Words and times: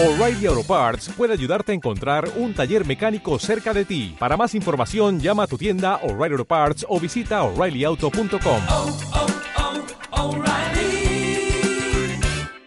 O'Reilly 0.00 0.46
Auto 0.46 0.62
Parts 0.62 1.08
puede 1.16 1.32
ayudarte 1.32 1.72
a 1.72 1.74
encontrar 1.74 2.30
un 2.36 2.54
taller 2.54 2.86
mecánico 2.86 3.36
cerca 3.40 3.74
de 3.74 3.84
ti. 3.84 4.14
Para 4.16 4.36
más 4.36 4.54
información, 4.54 5.18
llama 5.18 5.42
a 5.42 5.46
tu 5.48 5.58
tienda 5.58 5.96
O'Reilly 6.04 6.34
Auto 6.34 6.44
Parts 6.44 6.86
o 6.88 7.00
visita 7.00 7.42
oreillyauto.com. 7.42 8.62
oh, 8.68 8.96
oh, 10.12 10.28
O'Reilly 10.28 11.50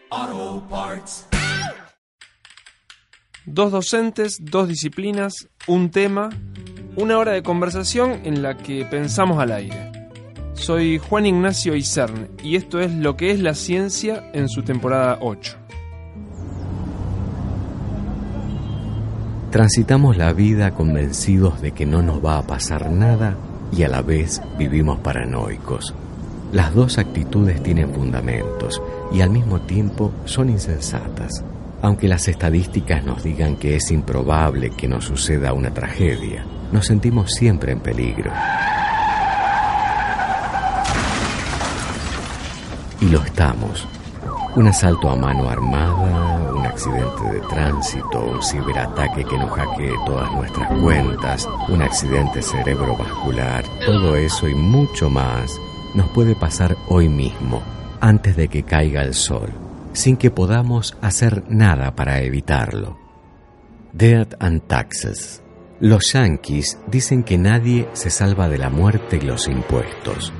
Auto 0.09 0.67
Parts. 0.69 1.27
Dos 3.45 3.71
docentes, 3.71 4.39
dos 4.41 4.67
disciplinas, 4.67 5.47
un 5.67 5.89
tema, 5.89 6.31
una 6.97 7.17
hora 7.17 7.31
de 7.31 7.43
conversación 7.43 8.23
en 8.25 8.41
la 8.41 8.57
que 8.57 8.83
pensamos 8.83 9.39
al 9.39 9.53
aire. 9.53 9.89
Soy 10.51 10.97
Juan 10.97 11.25
Ignacio 11.25 11.77
Isern 11.77 12.29
y 12.43 12.57
esto 12.57 12.81
es 12.81 12.91
lo 12.91 13.15
que 13.15 13.31
es 13.31 13.39
la 13.39 13.55
ciencia 13.55 14.29
en 14.33 14.49
su 14.49 14.63
temporada 14.63 15.17
8. 15.21 15.61
Transitamos 19.51 20.15
la 20.15 20.31
vida 20.31 20.71
convencidos 20.71 21.61
de 21.61 21.73
que 21.73 21.85
no 21.85 22.01
nos 22.01 22.23
va 22.23 22.37
a 22.37 22.47
pasar 22.47 22.89
nada 22.89 23.35
y 23.73 23.83
a 23.83 23.89
la 23.89 24.01
vez 24.01 24.41
vivimos 24.57 24.99
paranoicos. 24.99 25.93
Las 26.53 26.73
dos 26.73 26.97
actitudes 26.97 27.61
tienen 27.61 27.93
fundamentos 27.93 28.81
y 29.11 29.19
al 29.19 29.29
mismo 29.29 29.59
tiempo 29.59 30.13
son 30.23 30.49
insensatas. 30.49 31.43
Aunque 31.81 32.07
las 32.07 32.29
estadísticas 32.29 33.03
nos 33.03 33.23
digan 33.23 33.57
que 33.57 33.75
es 33.75 33.91
improbable 33.91 34.69
que 34.69 34.87
nos 34.87 35.03
suceda 35.03 35.51
una 35.51 35.73
tragedia, 35.73 36.45
nos 36.71 36.85
sentimos 36.85 37.31
siempre 37.33 37.73
en 37.73 37.81
peligro. 37.81 38.31
Y 43.01 43.09
lo 43.09 43.21
estamos. 43.21 43.85
Un 44.53 44.67
asalto 44.67 45.09
a 45.09 45.15
mano 45.15 45.47
armada, 45.47 46.51
un 46.53 46.65
accidente 46.65 47.23
de 47.31 47.39
tránsito, 47.47 48.19
un 48.19 48.43
ciberataque 48.43 49.23
que 49.23 49.37
nos 49.37 49.49
hackee 49.51 49.95
todas 50.05 50.29
nuestras 50.33 50.69
cuentas, 50.81 51.49
un 51.69 51.81
accidente 51.81 52.41
cerebrovascular, 52.41 53.63
todo 53.85 54.17
eso 54.17 54.49
y 54.49 54.53
mucho 54.53 55.09
más 55.09 55.57
nos 55.95 56.09
puede 56.09 56.35
pasar 56.35 56.75
hoy 56.89 57.07
mismo, 57.07 57.61
antes 58.01 58.35
de 58.35 58.49
que 58.49 58.63
caiga 58.63 59.03
el 59.03 59.13
sol, 59.13 59.49
sin 59.93 60.17
que 60.17 60.31
podamos 60.31 60.97
hacer 61.01 61.45
nada 61.47 61.95
para 61.95 62.21
evitarlo. 62.21 62.97
Death 63.93 64.33
and 64.39 64.67
Taxes. 64.67 65.41
Los 65.79 66.11
yanquis 66.11 66.77
dicen 66.87 67.23
que 67.23 67.37
nadie 67.37 67.87
se 67.93 68.09
salva 68.09 68.49
de 68.49 68.57
la 68.57 68.69
muerte 68.69 69.17
y 69.17 69.21
los 69.21 69.47
impuestos. 69.47 70.33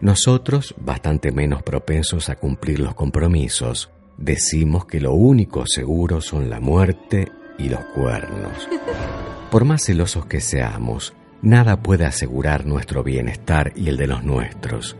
Nosotros, 0.00 0.74
bastante 0.78 1.32
menos 1.32 1.62
propensos 1.62 2.28
a 2.28 2.36
cumplir 2.36 2.80
los 2.80 2.94
compromisos, 2.94 3.90
decimos 4.18 4.86
que 4.86 5.00
lo 5.00 5.12
único 5.14 5.64
seguro 5.66 6.20
son 6.20 6.50
la 6.50 6.60
muerte 6.60 7.32
y 7.58 7.68
los 7.68 7.84
cuernos. 7.86 8.68
Por 9.50 9.64
más 9.64 9.84
celosos 9.84 10.26
que 10.26 10.40
seamos, 10.40 11.14
nada 11.40 11.82
puede 11.82 12.04
asegurar 12.04 12.66
nuestro 12.66 13.02
bienestar 13.02 13.72
y 13.74 13.88
el 13.88 13.96
de 13.96 14.06
los 14.06 14.22
nuestros. 14.22 14.96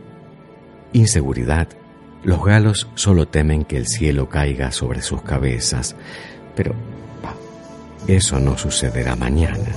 Inseguridad. 0.93 1.67
Los 2.23 2.43
galos 2.43 2.89
solo 2.95 3.27
temen 3.27 3.65
que 3.65 3.77
el 3.77 3.87
cielo 3.87 4.27
caiga 4.29 4.71
sobre 4.71 5.01
sus 5.01 5.21
cabezas, 5.21 5.95
pero 6.55 6.73
bah, 7.21 7.35
eso 8.07 8.39
no 8.39 8.57
sucederá 8.57 9.15
mañana. 9.15 9.67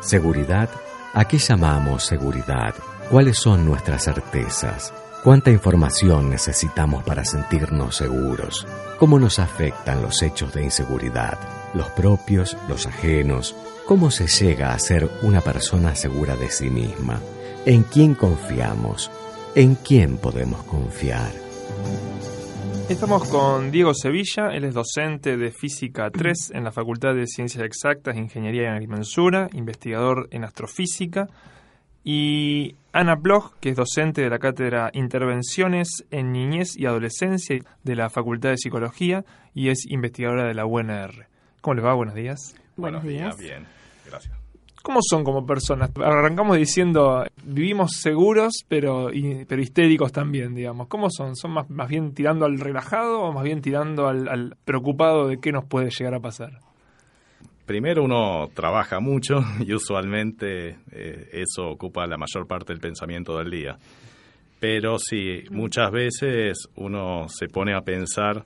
Seguridad. 0.00 0.70
¿A 1.12 1.26
qué 1.26 1.36
llamamos 1.36 2.06
seguridad? 2.06 2.74
¿Cuáles 3.10 3.38
son 3.38 3.66
nuestras 3.66 4.04
certezas? 4.04 4.92
¿Cuánta 5.22 5.50
información 5.50 6.30
necesitamos 6.30 7.04
para 7.04 7.24
sentirnos 7.24 7.96
seguros? 7.96 8.66
¿Cómo 8.98 9.18
nos 9.18 9.38
afectan 9.38 10.02
los 10.02 10.22
hechos 10.22 10.54
de 10.54 10.64
inseguridad? 10.64 11.38
¿Los 11.74 11.88
propios, 11.90 12.56
los 12.68 12.86
ajenos? 12.86 13.54
¿Cómo 13.86 14.10
se 14.10 14.26
llega 14.26 14.72
a 14.72 14.78
ser 14.78 15.10
una 15.22 15.40
persona 15.40 15.94
segura 15.94 16.36
de 16.36 16.48
sí 16.48 16.70
misma? 16.70 17.20
¿En 17.66 17.82
quién 17.82 18.14
confiamos? 18.14 19.10
¿En 19.54 19.74
quién 19.74 20.16
podemos 20.16 20.62
confiar? 20.64 21.30
Estamos 22.88 23.28
con 23.28 23.70
Diego 23.70 23.94
Sevilla, 23.94 24.48
él 24.48 24.64
es 24.64 24.74
docente 24.74 25.36
de 25.36 25.50
Física 25.50 26.10
3 26.10 26.52
en 26.54 26.64
la 26.64 26.72
Facultad 26.72 27.14
de 27.14 27.26
Ciencias 27.26 27.64
Exactas, 27.64 28.16
Ingeniería 28.16 28.64
y 28.64 28.66
Agrimensura, 28.66 29.48
investigador 29.52 30.28
en 30.30 30.44
astrofísica, 30.44 31.28
y 32.04 32.74
Ana 32.92 33.14
Bloch, 33.14 33.52
que 33.60 33.70
es 33.70 33.76
docente 33.76 34.22
de 34.22 34.30
la 34.30 34.38
cátedra 34.38 34.90
Intervenciones 34.92 35.88
en 36.10 36.32
Niñez 36.32 36.76
y 36.76 36.86
Adolescencia 36.86 37.58
de 37.84 37.96
la 37.96 38.10
Facultad 38.10 38.50
de 38.50 38.58
Psicología 38.58 39.24
y 39.54 39.68
es 39.68 39.86
investigadora 39.88 40.44
de 40.46 40.54
la 40.54 40.66
UNR. 40.66 41.26
¿Cómo 41.60 41.74
les 41.74 41.84
va? 41.84 41.94
Buenos 41.94 42.14
días. 42.14 42.54
Buenos 42.76 43.04
días. 43.04 43.38
Bien, 43.38 43.66
gracias. 44.06 44.36
¿Cómo 44.82 44.98
son 45.00 45.22
como 45.22 45.46
personas? 45.46 45.90
Arrancamos 45.96 46.56
diciendo, 46.56 47.24
vivimos 47.44 47.92
seguros, 48.00 48.64
pero, 48.66 49.12
y- 49.12 49.44
pero 49.44 49.62
histéricos 49.62 50.10
también, 50.10 50.56
digamos. 50.56 50.88
¿Cómo 50.88 51.08
son? 51.08 51.36
¿Son 51.36 51.52
más, 51.52 51.70
más 51.70 51.88
bien 51.88 52.12
tirando 52.14 52.46
al 52.46 52.58
relajado 52.58 53.20
o 53.20 53.32
más 53.32 53.44
bien 53.44 53.62
tirando 53.62 54.08
al, 54.08 54.26
al 54.28 54.56
preocupado 54.64 55.28
de 55.28 55.38
qué 55.38 55.52
nos 55.52 55.64
puede 55.66 55.88
llegar 55.90 56.14
a 56.14 56.20
pasar? 56.20 56.58
Primero 57.66 58.02
uno 58.02 58.48
trabaja 58.54 59.00
mucho 59.00 59.36
y 59.60 59.72
usualmente 59.72 60.78
eh, 60.90 61.28
eso 61.32 61.68
ocupa 61.68 62.06
la 62.06 62.16
mayor 62.16 62.46
parte 62.46 62.72
del 62.72 62.80
pensamiento 62.80 63.38
del 63.38 63.50
día. 63.50 63.78
Pero 64.58 64.98
sí, 64.98 65.42
muchas 65.50 65.90
veces 65.90 66.68
uno 66.76 67.26
se 67.28 67.48
pone 67.48 67.74
a 67.74 67.80
pensar 67.80 68.44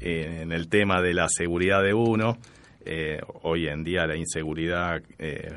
en 0.00 0.52
el 0.52 0.68
tema 0.68 1.00
de 1.00 1.14
la 1.14 1.26
seguridad 1.28 1.82
de 1.82 1.94
uno. 1.94 2.36
Eh, 2.84 3.18
hoy 3.42 3.68
en 3.68 3.82
día 3.82 4.06
la 4.06 4.16
inseguridad 4.16 5.02
eh, 5.18 5.48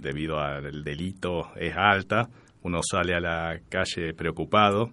debido 0.00 0.40
al 0.40 0.82
delito 0.82 1.52
es 1.56 1.74
alta. 1.76 2.28
Uno 2.62 2.80
sale 2.82 3.14
a 3.14 3.20
la 3.20 3.60
calle 3.68 4.14
preocupado. 4.14 4.90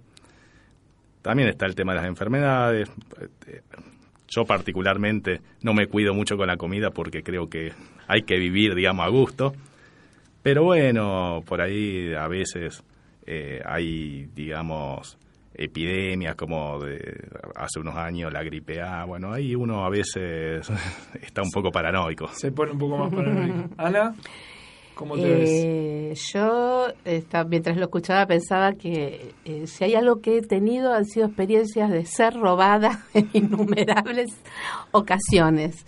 También 1.22 1.50
está 1.50 1.66
el 1.66 1.76
tema 1.76 1.94
de 1.94 2.00
las 2.00 2.08
enfermedades. 2.08 2.90
Yo 4.32 4.46
particularmente 4.46 5.42
no 5.62 5.74
me 5.74 5.88
cuido 5.88 6.14
mucho 6.14 6.38
con 6.38 6.48
la 6.48 6.56
comida 6.56 6.92
porque 6.92 7.22
creo 7.22 7.50
que 7.50 7.74
hay 8.08 8.22
que 8.24 8.38
vivir, 8.38 8.76
digamos, 8.76 9.06
a 9.06 9.10
gusto. 9.10 9.54
Pero 10.42 10.64
bueno, 10.64 11.44
por 11.46 11.62
ahí 11.62 12.14
a 12.14 12.28
veces 12.28 12.82
eh, 13.28 13.62
hay, 13.66 14.30
digamos, 14.34 15.18
epidemias 15.54 16.36
como 16.36 16.80
de 16.80 17.28
hace 17.56 17.80
unos 17.80 17.96
años 17.98 18.32
la 18.32 18.42
gripe 18.42 18.82
A. 18.82 19.04
Bueno, 19.04 19.34
ahí 19.34 19.54
uno 19.54 19.86
a 19.86 19.90
veces 19.90 20.72
está 21.22 21.42
un 21.42 21.52
poco 21.52 21.70
paranoico. 21.70 22.30
Se 22.30 22.52
pone 22.52 22.72
un 22.72 22.80
poco 22.80 22.98
más 22.98 23.14
paranoico. 23.14 23.70
Ana, 23.78 24.16
¿cómo 25.02 25.16
te 25.16 25.28
ves? 25.28 25.50
Eh, 25.52 26.14
yo, 26.32 26.86
esta- 27.06 27.44
mientras 27.44 27.76
lo 27.78 27.86
escuchaba, 27.86 28.28
pensaba 28.28 28.74
que 28.74 29.34
eh, 29.46 29.66
si 29.66 29.84
hay 29.84 29.96
algo 29.96 30.22
que 30.22 30.38
he 30.38 30.42
tenido 30.44 30.94
han 30.94 31.06
sido 31.06 31.26
experiencias 31.26 31.90
de 31.90 32.06
ser 32.06 32.36
robada 32.36 33.04
en 33.16 33.28
innumerables 33.34 34.30
ocasiones, 34.92 35.86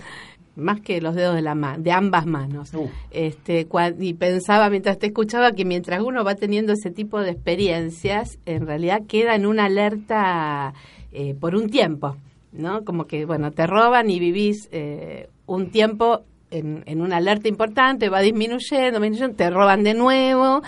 más 0.56 0.82
que 0.82 1.00
los 1.00 1.14
dedos 1.14 1.36
de 1.36 1.44
la 1.44 1.54
mano, 1.54 1.84
de 1.84 1.92
ambas 1.92 2.26
manos. 2.26 2.74
Uh. 2.74 2.88
Este, 3.12 3.68
y 4.00 4.14
pensaba 4.16 4.70
mientras 4.72 4.98
te 4.98 5.08
escuchaba 5.08 5.52
que 5.52 5.64
mientras 5.64 6.02
uno 6.02 6.24
va 6.24 6.34
teniendo 6.34 6.74
ese 6.74 6.90
tipo 6.90 7.20
de 7.20 7.30
experiencias, 7.32 8.40
en 8.48 8.66
realidad 8.66 9.02
queda 9.08 9.36
en 9.36 9.46
una 9.46 9.66
alerta 9.66 10.74
eh, 11.12 11.36
por 11.40 11.56
un 11.56 11.70
tiempo, 11.70 12.18
¿no? 12.52 12.84
Como 12.84 13.06
que, 13.06 13.26
bueno, 13.26 13.52
te 13.52 13.68
roban 13.68 14.10
y 14.10 14.20
vivís 14.20 14.70
eh, 14.72 15.30
un 15.46 15.70
tiempo 15.70 16.24
en, 16.54 16.84
en 16.86 17.02
una 17.02 17.18
alerta 17.18 17.48
importante, 17.48 18.10
va 18.10 18.22
disminuyendo, 18.22 19.00
disminuyendo, 19.00 19.36
te 19.36 19.50
roban 19.50 19.84
de 19.84 19.94
nuevo, 19.94 20.62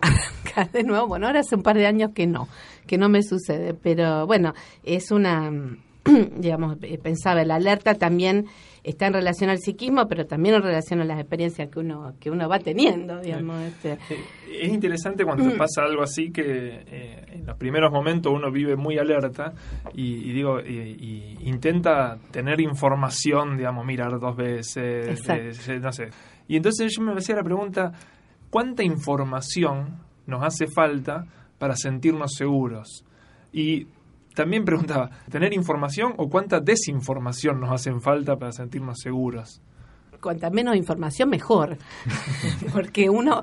de 0.72 0.82
nuevo. 0.84 1.06
Bueno, 1.06 1.26
ahora 1.26 1.40
hace 1.40 1.56
un 1.56 1.62
par 1.62 1.76
de 1.76 1.86
años 1.86 2.10
que 2.14 2.26
no, 2.26 2.48
que 2.86 2.98
no 2.98 3.08
me 3.08 3.22
sucede, 3.22 3.74
pero 3.74 4.26
bueno, 4.26 4.54
es 4.84 5.10
una, 5.10 5.50
digamos, 6.36 6.78
eh, 6.82 6.98
pensaba, 6.98 7.44
la 7.44 7.56
alerta 7.56 7.94
también 7.94 8.46
está 8.82 9.06
en 9.06 9.12
relación 9.12 9.50
al 9.50 9.58
psiquismo, 9.58 10.08
pero 10.08 10.26
también 10.26 10.56
en 10.56 10.62
relación 10.62 11.00
a 11.00 11.04
las 11.04 11.20
experiencias 11.20 11.68
que 11.70 11.78
uno 11.78 12.14
que 12.18 12.30
uno 12.30 12.48
va 12.48 12.58
teniendo, 12.58 13.20
digamos. 13.20 13.62
Este. 13.62 13.98
Es 14.50 14.72
interesante 14.72 15.24
cuando 15.24 15.48
te 15.48 15.56
pasa 15.56 15.82
algo 15.82 16.02
así 16.02 16.32
que 16.32 16.42
eh, 16.42 17.24
en 17.32 17.46
los 17.46 17.56
primeros 17.56 17.92
momentos 17.92 18.32
uno 18.32 18.50
vive 18.50 18.76
muy 18.76 18.98
alerta 18.98 19.52
y, 19.94 20.30
y 20.30 20.32
digo 20.32 20.60
y, 20.60 20.72
y 20.72 21.48
intenta 21.48 22.18
tener 22.32 22.60
información, 22.60 23.56
digamos, 23.56 23.86
mirar 23.86 24.18
dos 24.18 24.36
veces, 24.36 25.28
eh, 25.28 25.78
no 25.80 25.92
sé. 25.92 26.08
Y 26.48 26.56
entonces 26.56 26.92
yo 26.96 27.02
me 27.02 27.12
hacía 27.12 27.36
la 27.36 27.44
pregunta, 27.44 27.92
¿cuánta 28.50 28.82
información 28.82 29.98
nos 30.26 30.42
hace 30.42 30.66
falta 30.66 31.24
para 31.58 31.76
sentirnos 31.76 32.32
seguros? 32.34 33.04
Y 33.52 33.86
también 34.34 34.64
preguntaba, 34.64 35.10
¿tener 35.30 35.52
información 35.52 36.14
o 36.16 36.28
cuánta 36.28 36.60
desinformación 36.60 37.60
nos 37.60 37.72
hacen 37.72 38.00
falta 38.00 38.36
para 38.36 38.52
sentirnos 38.52 38.98
seguros? 39.00 39.60
cuanta 40.22 40.48
menos 40.48 40.76
información 40.76 41.28
mejor, 41.28 41.76
porque 42.72 43.10
uno, 43.10 43.42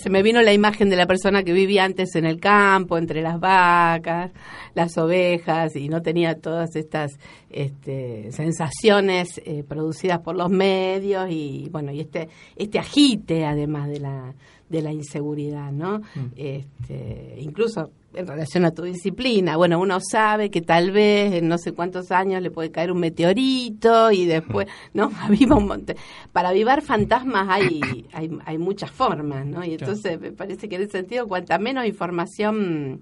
se 0.00 0.08
me 0.08 0.22
vino 0.22 0.40
la 0.40 0.54
imagen 0.54 0.88
de 0.88 0.96
la 0.96 1.06
persona 1.06 1.42
que 1.42 1.52
vivía 1.52 1.84
antes 1.84 2.14
en 2.14 2.24
el 2.24 2.40
campo, 2.40 2.96
entre 2.96 3.20
las 3.20 3.38
vacas, 3.38 4.30
las 4.74 4.96
ovejas, 4.96 5.76
y 5.76 5.88
no 5.88 6.00
tenía 6.00 6.36
todas 6.36 6.76
estas 6.76 7.10
este, 7.50 8.30
sensaciones 8.30 9.40
eh, 9.44 9.64
producidas 9.64 10.20
por 10.20 10.36
los 10.36 10.48
medios 10.48 11.26
y 11.28 11.68
bueno, 11.70 11.92
y 11.92 12.00
este, 12.00 12.28
este 12.56 12.78
agite 12.78 13.44
además 13.44 13.88
de 13.88 14.00
la, 14.00 14.34
de 14.70 14.80
la 14.80 14.92
inseguridad, 14.92 15.72
¿no? 15.72 15.98
Mm. 15.98 16.32
Este, 16.36 17.34
incluso 17.38 17.90
en 18.14 18.26
relación 18.26 18.64
a 18.64 18.72
tu 18.72 18.82
disciplina. 18.82 19.56
Bueno, 19.56 19.80
uno 19.80 19.98
sabe 20.00 20.50
que 20.50 20.60
tal 20.60 20.90
vez 20.90 21.34
en 21.34 21.48
no 21.48 21.58
sé 21.58 21.72
cuántos 21.72 22.10
años 22.10 22.42
le 22.42 22.50
puede 22.50 22.70
caer 22.70 22.92
un 22.92 23.00
meteorito 23.00 24.10
y 24.12 24.24
después, 24.26 24.68
¿no? 24.94 25.10
Aviva 25.20 25.56
un 25.56 25.66
montón. 25.66 25.96
Para 26.32 26.50
avivar 26.50 26.82
fantasmas 26.82 27.48
hay, 27.48 27.80
hay, 28.12 28.30
hay 28.44 28.58
muchas 28.58 28.90
formas, 28.90 29.46
¿no? 29.46 29.64
Y 29.64 29.72
entonces 29.72 30.20
me 30.20 30.32
parece 30.32 30.68
que 30.68 30.76
en 30.76 30.82
ese 30.82 30.92
sentido, 30.92 31.26
cuanta 31.26 31.58
menos 31.58 31.86
información 31.86 33.00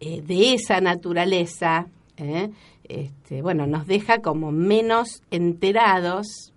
eh, 0.00 0.20
de 0.22 0.54
esa 0.54 0.80
naturaleza, 0.80 1.86
¿eh? 2.16 2.50
este, 2.84 3.42
bueno, 3.42 3.66
nos 3.66 3.86
deja 3.86 4.18
como 4.18 4.52
menos 4.52 5.22
enterados 5.30 6.52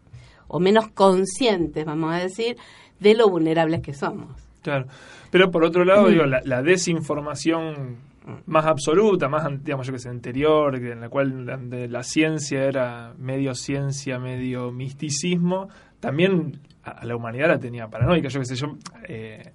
o 0.47 0.59
menos 0.59 0.89
conscientes, 0.89 1.85
vamos 1.85 2.13
a 2.13 2.17
decir, 2.17 2.57
de 2.99 3.13
lo 3.13 3.29
vulnerables 3.29 3.81
que 3.81 3.93
somos. 3.93 4.48
Claro. 4.61 4.87
Pero 5.31 5.51
por 5.51 5.63
otro 5.63 5.85
lado, 5.85 6.07
digo, 6.07 6.25
la, 6.25 6.61
desinformación 6.61 7.97
más 8.45 8.65
absoluta, 8.65 9.27
más, 9.27 9.63
digamos, 9.63 9.87
yo 9.87 9.93
que 9.93 9.99
sé, 9.99 10.09
anterior, 10.09 10.75
en 10.75 11.01
la 11.01 11.09
cual 11.09 11.45
la, 11.45 12.03
ciencia 12.03 12.63
era 12.63 13.13
medio 13.17 13.55
ciencia, 13.55 14.19
medio 14.19 14.71
misticismo, 14.71 15.69
también 15.99 16.59
a, 16.83 17.05
la 17.05 17.15
humanidad 17.15 17.47
la 17.47 17.59
tenía 17.59 17.87
paranoica. 17.87 18.29
Yo 18.29 18.39
que 18.39 18.45
sé, 18.45 18.55
yo. 18.55 18.75
Eh, 19.07 19.51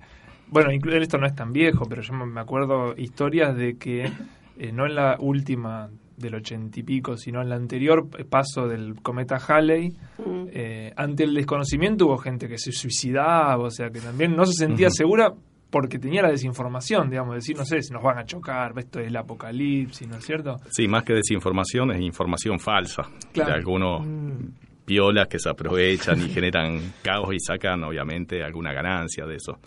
bueno, 0.47 0.71
esto 0.71 1.19
no 1.19 1.27
es 1.27 1.35
tan 1.35 1.53
viejo, 1.53 1.87
pero 1.89 2.03
yo 2.03 2.13
me 2.15 2.41
acuerdo 2.41 2.95
historias 2.97 3.57
de 3.57 3.77
que 3.77 4.13
eh, 4.59 4.73
no 4.73 4.87
en 4.87 4.95
la 4.95 5.17
última 5.19 5.91
del 6.17 6.35
ochenta 6.35 6.81
y 6.81 6.83
pico, 6.83 7.17
sino 7.17 7.43
en 7.43 7.49
la 7.49 7.57
anterior 7.57 8.09
paso 8.29 8.69
del 8.69 8.95
cometa 9.03 9.37
Halley, 9.37 9.91
mm. 10.19 10.45
eh, 10.53 10.93
ante 10.97 11.25
el 11.25 11.35
desconocimiento 11.35 12.07
hubo 12.07 12.19
gente 12.19 12.49
que 12.49 12.59
se 12.59 12.73
suicidaba, 12.73 13.65
o 13.65 13.71
sea, 13.71 13.91
que 13.91 14.01
también 14.01 14.37
no 14.37 14.47
se 14.47 14.53
sentía 14.53 14.91
segura 14.91 15.33
porque 15.71 15.99
tenía 15.99 16.23
la 16.23 16.31
desinformación, 16.31 17.11
digamos, 17.11 17.35
decir, 17.35 17.57
no 17.57 17.65
sé, 17.65 17.83
si 17.83 17.93
nos 17.93 18.01
van 18.01 18.19
a 18.19 18.25
chocar, 18.25 18.73
esto 18.77 19.01
es 19.01 19.09
el 19.09 19.17
apocalipsis, 19.17 20.07
¿no 20.07 20.19
es 20.19 20.25
cierto? 20.25 20.57
Sí, 20.71 20.87
más 20.87 21.03
que 21.03 21.15
desinformación 21.15 21.91
es 21.91 22.01
información 22.01 22.61
falsa. 22.61 23.03
Claro. 23.33 23.51
De 23.51 23.57
algunos 23.57 24.07
mm. 24.07 24.85
piolas 24.85 25.27
que 25.27 25.41
se 25.41 25.49
aprovechan 25.49 26.21
y 26.21 26.29
generan 26.33 26.93
caos 27.03 27.35
y 27.35 27.41
sacan, 27.41 27.83
obviamente, 27.83 28.45
alguna 28.45 28.73
ganancia 28.73 29.27
de 29.27 29.35
eso. 29.35 29.59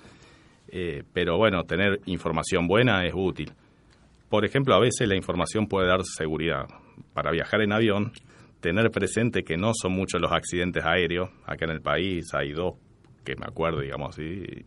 Eh, 0.70 1.04
pero 1.12 1.38
bueno, 1.38 1.64
tener 1.64 2.00
información 2.06 2.68
buena 2.68 3.06
es 3.06 3.14
útil. 3.14 3.52
Por 4.30 4.46
ejemplo, 4.46 4.76
a 4.76 4.80
veces 4.80 5.08
la 5.08 5.16
información 5.16 5.68
puede 5.68 5.88
dar 5.88 6.04
seguridad. 6.04 6.68
Para 7.14 7.32
viajar 7.32 7.62
en 7.62 7.72
avión, 7.72 8.12
tener 8.60 8.92
presente 8.92 9.44
que 9.44 9.58
no 9.58 9.72
son 9.74 9.94
muchos 9.94 10.22
los 10.22 10.32
accidentes 10.32 10.84
aéreos. 10.86 11.30
Acá 11.46 11.66
en 11.66 11.72
el 11.72 11.82
país 11.82 12.26
hay 12.34 12.52
dos 12.52 12.76
que 13.24 13.36
me 13.36 13.46
acuerdo, 13.46 13.82
digamos, 13.82 14.18
y, 14.20 14.66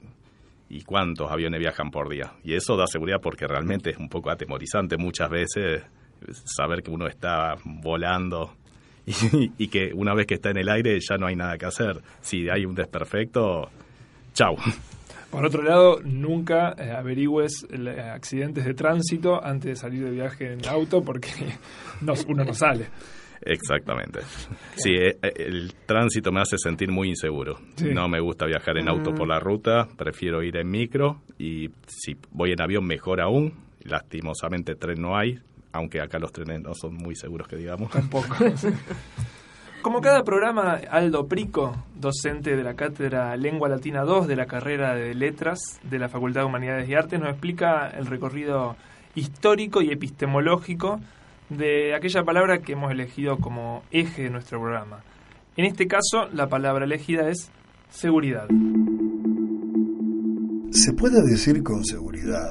y 0.68 0.82
cuántos 0.82 1.30
aviones 1.30 1.60
viajan 1.60 1.90
por 1.90 2.08
día. 2.08 2.32
Y 2.44 2.54
eso 2.54 2.76
da 2.76 2.86
seguridad 2.86 3.20
porque 3.20 3.46
realmente 3.46 3.90
es 3.90 3.98
un 3.98 4.08
poco 4.08 4.30
atemorizante 4.30 4.96
muchas 4.96 5.28
veces 5.28 5.82
saber 6.44 6.82
que 6.82 6.90
uno 6.90 7.06
está 7.06 7.54
volando 7.64 8.54
y, 9.06 9.52
y, 9.58 9.68
que 9.68 9.92
una 9.94 10.14
vez 10.14 10.26
que 10.26 10.34
está 10.34 10.50
en 10.50 10.58
el 10.58 10.68
aire 10.68 10.98
ya 11.00 11.16
no 11.16 11.26
hay 11.26 11.36
nada 11.36 11.58
que 11.58 11.66
hacer. 11.66 12.00
Si 12.20 12.48
hay 12.48 12.64
un 12.64 12.74
desperfecto, 12.74 13.70
chau. 14.32 14.56
Por 15.30 15.44
otro 15.44 15.62
lado, 15.62 16.00
nunca 16.02 16.74
eh, 16.76 16.90
averigües 16.90 17.66
eh, 17.70 18.00
accidentes 18.00 18.64
de 18.64 18.74
tránsito 18.74 19.42
antes 19.42 19.70
de 19.70 19.76
salir 19.76 20.04
de 20.04 20.10
viaje 20.10 20.52
en 20.52 20.66
auto 20.66 21.02
porque 21.02 21.30
uno 22.28 22.44
no 22.44 22.52
sale. 22.52 22.88
Exactamente. 23.42 24.20
Sí, 24.74 24.90
eh, 24.92 25.16
el 25.22 25.72
tránsito 25.86 26.32
me 26.32 26.40
hace 26.40 26.58
sentir 26.58 26.90
muy 26.90 27.08
inseguro. 27.08 27.58
No 27.82 28.08
me 28.08 28.20
gusta 28.20 28.46
viajar 28.46 28.76
en 28.78 28.88
auto 28.88 29.14
por 29.14 29.28
la 29.28 29.38
mm. 29.38 29.42
ruta, 29.42 29.88
prefiero 29.96 30.42
ir 30.42 30.56
en 30.56 30.68
micro 30.68 31.22
y 31.38 31.70
si 31.86 32.16
voy 32.32 32.52
en 32.52 32.60
avión 32.60 32.84
mejor 32.84 33.20
aún. 33.20 33.70
Lastimosamente 33.82 34.74
tren 34.74 35.00
no 35.00 35.16
hay, 35.16 35.38
aunque 35.72 36.02
acá 36.02 36.18
los 36.18 36.32
trenes 36.32 36.60
no 36.60 36.74
son 36.74 36.94
muy 36.94 37.14
seguros 37.14 37.48
que 37.48 37.56
digamos. 37.56 37.90
Tampoco. 37.90 38.36
Como 39.82 40.02
cada 40.02 40.24
programa, 40.24 40.78
Aldo 40.90 41.26
Prico, 41.26 41.74
docente 41.98 42.54
de 42.54 42.62
la 42.62 42.74
Cátedra 42.74 43.34
Lengua 43.36 43.70
Latina 43.70 44.02
2 44.02 44.28
de 44.28 44.36
la 44.36 44.44
carrera 44.44 44.94
de 44.94 45.14
Letras 45.14 45.80
de 45.82 45.98
la 45.98 46.10
Facultad 46.10 46.42
de 46.42 46.46
Humanidades 46.48 46.86
y 46.86 46.94
Artes, 46.94 47.18
nos 47.18 47.30
explica 47.30 47.88
el 47.88 48.04
recorrido 48.04 48.76
histórico 49.14 49.80
y 49.80 49.90
epistemológico 49.90 51.00
de 51.48 51.94
aquella 51.94 52.24
palabra 52.24 52.58
que 52.58 52.72
hemos 52.72 52.92
elegido 52.92 53.38
como 53.38 53.82
eje 53.90 54.24
de 54.24 54.30
nuestro 54.30 54.60
programa. 54.60 55.02
En 55.56 55.64
este 55.64 55.86
caso, 55.86 56.28
la 56.34 56.46
palabra 56.48 56.84
elegida 56.84 57.30
es 57.30 57.50
seguridad. 57.88 58.48
Se 60.72 60.92
puede 60.92 61.22
decir 61.26 61.62
con 61.62 61.86
seguridad 61.86 62.50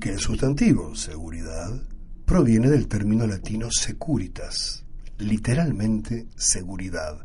que 0.00 0.10
el 0.10 0.20
sustantivo 0.20 0.94
seguridad 0.94 1.82
proviene 2.24 2.70
del 2.70 2.86
término 2.86 3.26
latino 3.26 3.66
securitas, 3.70 4.85
literalmente 5.18 6.26
seguridad, 6.36 7.24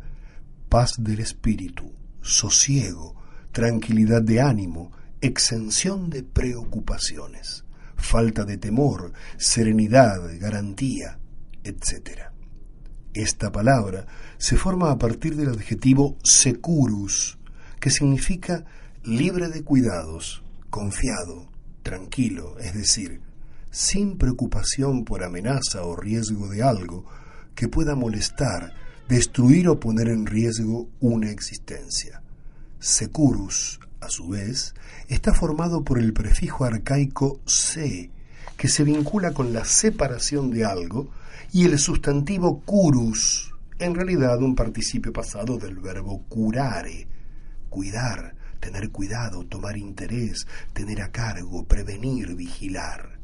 paz 0.69 0.95
del 0.97 1.19
espíritu, 1.19 1.93
sosiego, 2.21 3.15
tranquilidad 3.51 4.21
de 4.21 4.41
ánimo, 4.41 4.91
exención 5.19 6.09
de 6.09 6.23
preocupaciones, 6.23 7.65
falta 7.95 8.45
de 8.45 8.57
temor, 8.57 9.13
serenidad, 9.37 10.19
garantía, 10.39 11.19
etc. 11.63 12.31
Esta 13.13 13.51
palabra 13.51 14.05
se 14.37 14.57
forma 14.57 14.91
a 14.91 14.97
partir 14.97 15.35
del 15.35 15.49
adjetivo 15.49 16.17
securus, 16.23 17.37
que 17.79 17.89
significa 17.89 18.65
libre 19.03 19.49
de 19.49 19.63
cuidados, 19.63 20.43
confiado, 20.69 21.51
tranquilo, 21.83 22.57
es 22.59 22.73
decir, 22.73 23.21
sin 23.69 24.17
preocupación 24.17 25.03
por 25.03 25.23
amenaza 25.23 25.83
o 25.83 25.95
riesgo 25.95 26.47
de 26.49 26.63
algo, 26.63 27.05
que 27.61 27.67
pueda 27.67 27.93
molestar, 27.93 28.73
destruir 29.07 29.69
o 29.69 29.79
poner 29.79 30.07
en 30.07 30.25
riesgo 30.25 30.89
una 30.99 31.29
existencia. 31.29 32.23
Securus, 32.79 33.79
a 33.99 34.09
su 34.09 34.29
vez, 34.29 34.73
está 35.09 35.31
formado 35.31 35.83
por 35.83 35.99
el 35.99 36.11
prefijo 36.11 36.65
arcaico 36.65 37.39
se, 37.45 38.09
que 38.57 38.67
se 38.67 38.83
vincula 38.83 39.31
con 39.31 39.53
la 39.53 39.63
separación 39.63 40.49
de 40.49 40.65
algo, 40.65 41.11
y 41.53 41.65
el 41.65 41.77
sustantivo 41.77 42.61
curus, 42.61 43.53
en 43.77 43.93
realidad 43.93 44.41
un 44.41 44.55
participio 44.55 45.13
pasado 45.13 45.59
del 45.59 45.75
verbo 45.75 46.23
curare, 46.29 47.07
cuidar, 47.69 48.33
tener 48.59 48.89
cuidado, 48.89 49.45
tomar 49.45 49.77
interés, 49.77 50.47
tener 50.73 50.99
a 51.03 51.11
cargo, 51.11 51.63
prevenir, 51.65 52.33
vigilar. 52.33 53.19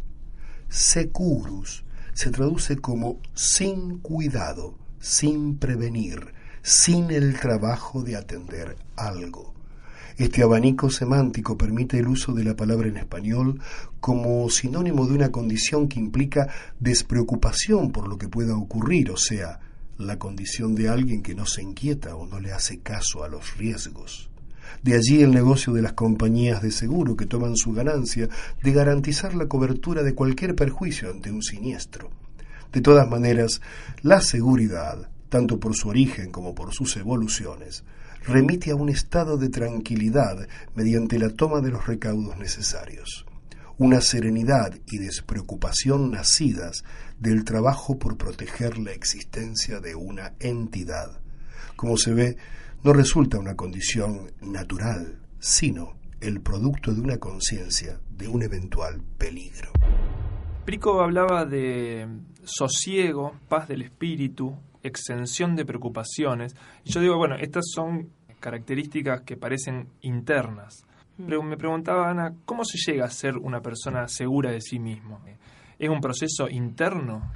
Securus 0.70 1.87
se 2.18 2.32
traduce 2.32 2.78
como 2.78 3.20
sin 3.36 4.00
cuidado, 4.00 4.74
sin 5.00 5.60
prevenir, 5.60 6.34
sin 6.64 7.12
el 7.12 7.40
trabajo 7.40 8.02
de 8.02 8.16
atender 8.16 8.76
algo. 8.96 9.54
Este 10.18 10.42
abanico 10.42 10.90
semántico 10.90 11.60
permite 11.60 12.00
el 12.00 12.08
uso 12.08 12.34
de 12.34 12.44
la 12.44 12.56
palabra 12.56 12.88
en 12.88 12.98
español 12.98 13.62
como 14.00 14.50
sinónimo 14.50 15.06
de 15.06 15.14
una 15.14 15.32
condición 15.32 15.88
que 15.88 16.00
implica 16.00 16.52
despreocupación 16.80 17.92
por 17.92 18.08
lo 18.08 18.18
que 18.18 18.30
pueda 18.30 18.58
ocurrir, 18.58 19.12
o 19.12 19.18
sea, 19.18 19.60
la 20.00 20.18
condición 20.18 20.74
de 20.74 20.90
alguien 20.90 21.22
que 21.22 21.36
no 21.36 21.46
se 21.46 21.62
inquieta 21.62 22.16
o 22.16 22.26
no 22.26 22.40
le 22.40 22.52
hace 22.52 22.80
caso 22.80 23.24
a 23.24 23.28
los 23.28 23.58
riesgos. 23.58 24.32
De 24.84 24.96
allí 24.96 25.22
el 25.22 25.32
negocio 25.32 25.74
de 25.74 25.82
las 25.82 25.94
compañías 25.94 26.62
de 26.62 26.72
seguro 26.72 27.16
que 27.16 27.26
toman 27.26 27.56
su 27.56 27.74
ganancia 27.74 28.30
de 28.64 28.72
garantizar 28.72 29.36
la 29.36 29.48
cobertura 29.48 30.04
de 30.04 30.16
cualquier 30.16 30.56
perjuicio 30.56 31.10
ante 31.10 31.32
un 31.32 31.42
siniestro. 31.42 32.10
De 32.72 32.82
todas 32.82 33.08
maneras, 33.10 33.62
la 34.02 34.22
seguridad, 34.22 35.10
tanto 35.30 35.60
por 35.60 35.76
su 35.76 35.90
origen 35.90 36.32
como 36.32 36.54
por 36.54 36.74
sus 36.74 36.98
evoluciones, 36.98 37.84
remite 38.26 38.72
a 38.72 38.76
un 38.76 38.90
estado 38.90 39.38
de 39.38 39.50
tranquilidad 39.50 40.48
mediante 40.76 41.18
la 41.18 41.30
toma 41.30 41.62
de 41.62 41.72
los 41.72 41.88
recaudos 41.88 42.38
necesarios, 42.38 43.26
una 43.78 44.02
serenidad 44.02 44.78
y 44.86 44.98
despreocupación 44.98 46.12
nacidas 46.12 46.84
del 47.20 47.46
trabajo 47.46 47.98
por 47.98 48.18
proteger 48.18 48.78
la 48.78 48.92
existencia 48.92 49.80
de 49.80 49.96
una 49.96 50.34
entidad. 50.40 51.20
Como 51.76 51.96
se 51.98 52.14
ve, 52.14 52.38
no 52.88 52.94
resulta 52.94 53.38
una 53.38 53.58
condición 53.58 54.32
natural, 54.40 55.20
sino 55.40 55.98
el 56.22 56.40
producto 56.40 56.94
de 56.94 57.02
una 57.02 57.18
conciencia 57.18 58.00
de 58.12 58.30
un 58.30 58.44
eventual 58.44 59.02
peligro. 59.18 59.72
Prico 60.64 61.02
hablaba 61.02 61.44
de 61.44 62.08
sosiego, 62.46 63.34
paz 63.50 63.68
del 63.68 63.82
espíritu, 63.82 64.56
exención 64.84 65.58
de 65.58 65.66
preocupaciones. 65.66 66.56
Y 66.86 66.92
yo 66.92 67.02
digo, 67.02 67.18
bueno, 67.18 67.36
estas 67.36 67.66
son 67.76 68.10
características 68.40 69.24
que 69.24 69.36
parecen 69.36 69.90
internas. 70.00 70.86
Pero 71.18 71.44
me 71.44 71.58
preguntaba 71.58 72.10
Ana, 72.10 72.36
¿cómo 72.46 72.64
se 72.64 72.78
llega 72.78 73.04
a 73.04 73.10
ser 73.10 73.36
una 73.36 73.60
persona 73.60 74.08
segura 74.08 74.50
de 74.50 74.62
sí 74.62 74.80
mismo? 74.80 75.20
¿Es 75.78 75.90
un 75.90 76.00
proceso 76.00 76.48
interno? 76.48 77.34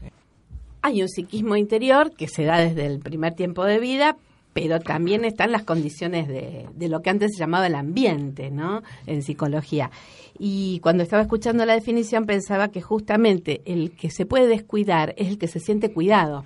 Hay 0.82 1.02
un 1.02 1.10
psiquismo 1.10 1.58
interior 1.58 2.16
que 2.16 2.30
se 2.30 2.46
da 2.46 2.58
desde 2.60 2.86
el 2.86 3.00
primer 3.00 3.34
tiempo 3.34 3.66
de 3.66 3.80
vida, 3.80 4.16
pero 4.54 4.80
también 4.80 5.26
están 5.26 5.52
las 5.52 5.64
condiciones 5.64 6.28
de, 6.28 6.68
de, 6.74 6.90
lo 6.90 7.02
que 7.02 7.10
antes 7.10 7.32
se 7.34 7.40
llamaba 7.40 7.68
el 7.68 7.76
ambiente, 7.76 8.52
¿no? 8.52 8.84
En 9.06 9.24
psicología. 9.24 9.92
Y 10.38 10.80
cuando 10.80 11.04
estaba 11.04 11.22
escuchando 11.22 11.66
la 11.66 11.74
definición 11.74 12.26
pensaba 12.26 12.70
que 12.70 12.82
justamente 12.82 13.62
el 13.66 13.92
que 13.92 14.10
se 14.10 14.26
puede 14.26 14.48
descuidar 14.48 15.14
es 15.18 15.28
el 15.30 15.38
que 15.38 15.48
se 15.48 15.60
siente 15.60 15.94
cuidado. 15.94 16.46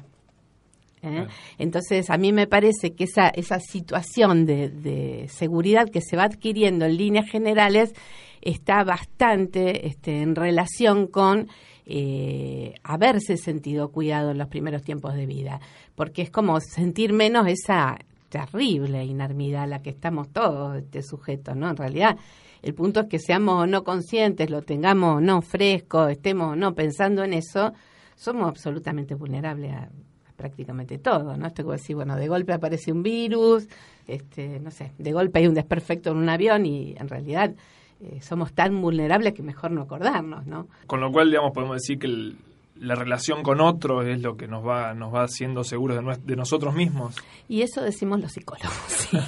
¿eh? 1.02 1.28
Entonces, 1.58 2.10
a 2.10 2.18
mí 2.18 2.32
me 2.32 2.48
parece 2.48 2.94
que 2.94 3.06
esa, 3.06 3.30
esa 3.30 3.60
situación 3.60 4.46
de, 4.46 4.70
de, 4.70 5.28
seguridad 5.30 5.90
que 5.90 6.02
se 6.02 6.18
va 6.18 6.24
adquiriendo 6.24 6.86
en 6.86 6.98
líneas 6.98 7.30
generales 7.30 7.94
está 8.42 8.84
bastante 8.84 9.88
este, 9.88 10.22
en 10.22 10.36
relación 10.36 11.08
con 11.08 11.48
eh, 11.86 12.74
haberse 12.84 13.38
sentido 13.38 13.90
cuidado 13.92 14.32
en 14.32 14.38
los 14.38 14.48
primeros 14.48 14.82
tiempos 14.82 15.14
de 15.16 15.26
vida, 15.26 15.60
porque 15.96 16.24
es 16.24 16.30
como 16.32 16.60
sentir 16.60 17.14
menos 17.14 17.48
esa 17.48 17.98
terrible 18.30 19.06
inermidad 19.06 19.64
a 19.64 19.68
la 19.68 19.82
que 19.82 19.92
estamos 19.92 20.30
todos 20.30 20.78
este 20.78 21.02
sujetos, 21.04 21.56
¿no? 21.56 21.70
En 21.70 21.78
realidad, 21.78 22.18
el 22.62 22.74
punto 22.74 23.02
es 23.02 23.08
que 23.08 23.20
seamos 23.20 23.68
no 23.68 23.84
conscientes, 23.84 24.50
lo 24.50 24.62
tengamos 24.62 25.22
no 25.22 25.42
fresco, 25.42 26.08
estemos 26.08 26.58
no 26.58 26.74
pensando 26.74 27.24
en 27.24 27.34
eso, 27.34 27.74
somos 28.16 28.50
absolutamente 28.50 29.14
vulnerables 29.16 29.74
a, 29.74 29.90
prácticamente 30.36 30.98
todo, 30.98 31.38
¿no? 31.38 31.48
Esto 31.48 31.66
que 31.66 31.72
decir, 31.74 31.96
bueno, 31.96 32.16
de 32.16 32.28
golpe 32.28 32.54
aparece 32.54 32.92
un 32.92 33.04
virus, 33.04 33.68
este, 34.08 34.60
no 34.60 34.72
sé, 34.72 34.92
de 34.98 35.12
golpe 35.12 35.40
hay 35.40 35.48
un 35.48 35.54
desperfecto 35.54 36.12
en 36.12 36.18
un 36.18 36.30
avión 36.30 36.66
y 36.66 36.96
en 36.98 37.08
realidad 37.08 37.54
eh, 38.02 38.20
somos 38.22 38.54
tan 38.54 38.82
vulnerables 38.82 39.34
que 39.34 39.44
mejor 39.44 39.72
no 39.72 39.82
acordarnos, 39.82 40.46
¿no? 40.46 40.68
Con 40.88 41.02
lo 41.02 41.12
cual, 41.12 41.30
digamos, 41.30 41.52
podemos 41.54 41.78
decir 41.78 41.98
que 42.00 42.08
el, 42.08 42.38
la 42.80 42.96
relación 42.96 43.42
con 43.42 43.62
otro 43.62 44.02
es 44.02 44.22
lo 44.22 44.36
que 44.36 44.48
nos 44.48 44.66
va 44.66 44.94
nos 44.94 45.14
va 45.14 45.24
haciendo 45.24 45.64
seguros 45.64 45.98
de, 45.98 46.18
de 46.26 46.36
nosotros 46.36 46.76
mismos. 46.76 47.16
Y 47.48 47.62
eso 47.62 47.82
decimos 47.82 48.20
los 48.20 48.32
psicólogos. 48.32 48.74
Sí, 49.06 49.20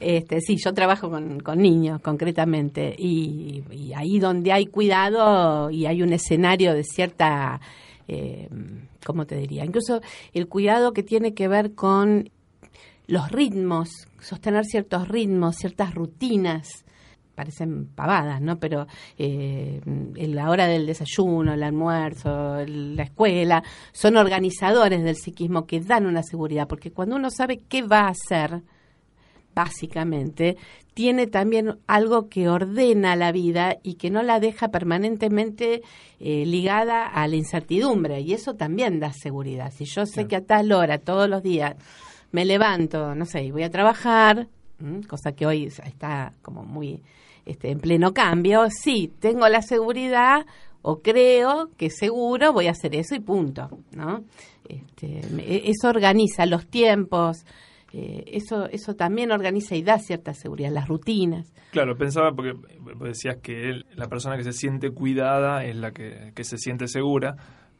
este, 0.00 0.40
sí 0.40 0.56
yo 0.62 0.74
trabajo 0.74 1.08
con, 1.08 1.40
con 1.40 1.58
niños 1.58 2.00
concretamente 2.00 2.94
y, 2.98 3.64
y, 3.70 3.92
ahí 3.94 4.18
donde 4.18 4.52
hay 4.52 4.66
cuidado 4.66 5.70
y 5.70 5.86
hay 5.86 6.02
un 6.02 6.12
escenario 6.12 6.74
de 6.74 6.84
cierta 6.84 7.60
eh, 8.08 8.48
¿cómo 9.04 9.26
te 9.26 9.36
diría? 9.36 9.64
Incluso 9.64 10.00
el 10.32 10.48
cuidado 10.48 10.92
que 10.92 11.02
tiene 11.02 11.34
que 11.34 11.48
ver 11.48 11.74
con 11.74 12.30
los 13.06 13.30
ritmos, 13.30 14.08
sostener 14.20 14.64
ciertos 14.64 15.08
ritmos, 15.08 15.56
ciertas 15.56 15.94
rutinas, 15.94 16.84
parecen 17.34 17.86
pavadas, 17.86 18.40
¿no? 18.40 18.58
Pero 18.58 18.86
eh, 19.18 19.80
la 20.14 20.50
hora 20.50 20.66
del 20.66 20.86
desayuno, 20.86 21.54
el 21.54 21.62
almuerzo, 21.62 22.64
la 22.66 23.02
escuela, 23.02 23.62
son 23.92 24.16
organizadores 24.16 25.02
del 25.02 25.16
psiquismo 25.16 25.66
que 25.66 25.80
dan 25.80 26.06
una 26.06 26.22
seguridad, 26.22 26.68
porque 26.68 26.90
cuando 26.90 27.16
uno 27.16 27.30
sabe 27.30 27.60
qué 27.68 27.82
va 27.82 28.00
a 28.00 28.10
hacer, 28.10 28.62
básicamente, 29.54 30.56
tiene 30.94 31.26
también 31.26 31.78
algo 31.86 32.28
que 32.28 32.48
ordena 32.48 33.16
la 33.16 33.32
vida 33.32 33.78
y 33.82 33.94
que 33.94 34.10
no 34.10 34.22
la 34.22 34.40
deja 34.40 34.68
permanentemente 34.68 35.82
eh, 36.20 36.44
ligada 36.46 37.06
a 37.06 37.26
la 37.28 37.36
incertidumbre. 37.36 38.20
Y 38.20 38.34
eso 38.34 38.54
también 38.54 39.00
da 39.00 39.12
seguridad. 39.12 39.72
Si 39.74 39.84
yo 39.84 40.06
sé 40.06 40.26
que 40.26 40.36
a 40.36 40.44
tal 40.44 40.72
hora, 40.72 40.98
todos 40.98 41.28
los 41.28 41.42
días, 41.42 41.76
me 42.30 42.44
levanto, 42.44 43.14
no 43.14 43.26
sé, 43.26 43.44
y 43.44 43.50
voy 43.50 43.62
a 43.62 43.70
trabajar, 43.70 44.48
cosa 45.08 45.32
que 45.32 45.46
hoy 45.46 45.64
está 45.66 46.32
como 46.42 46.64
muy 46.64 47.02
este, 47.44 47.70
en 47.70 47.80
pleno 47.80 48.12
cambio, 48.12 48.68
sí, 48.70 49.12
tengo 49.18 49.48
la 49.48 49.62
seguridad 49.62 50.46
o 50.82 51.00
creo 51.00 51.70
que 51.76 51.90
seguro 51.90 52.52
voy 52.52 52.66
a 52.66 52.72
hacer 52.72 52.94
eso 52.94 53.14
y 53.14 53.20
punto, 53.20 53.68
¿no? 53.96 54.24
Este, 54.68 55.20
eso 55.70 55.88
organiza 55.88 56.46
los 56.46 56.66
tiempos, 56.66 57.44
eh, 57.92 58.24
eso, 58.26 58.66
eso 58.66 58.94
también 58.94 59.32
organiza 59.32 59.76
y 59.76 59.82
da 59.82 59.98
cierta 59.98 60.34
seguridad, 60.34 60.70
las 60.70 60.88
rutinas. 60.88 61.52
Claro, 61.70 61.96
pensaba 61.96 62.32
porque 62.32 62.54
decías 63.04 63.36
que 63.42 63.68
él, 63.68 63.86
la 63.94 64.08
persona 64.08 64.36
que 64.36 64.44
se 64.44 64.52
siente 64.52 64.90
cuidada 64.90 65.64
es 65.64 65.76
la 65.76 65.92
que, 65.92 66.32
que 66.34 66.44
se 66.44 66.58
siente 66.58 66.88
segura, 66.88 67.36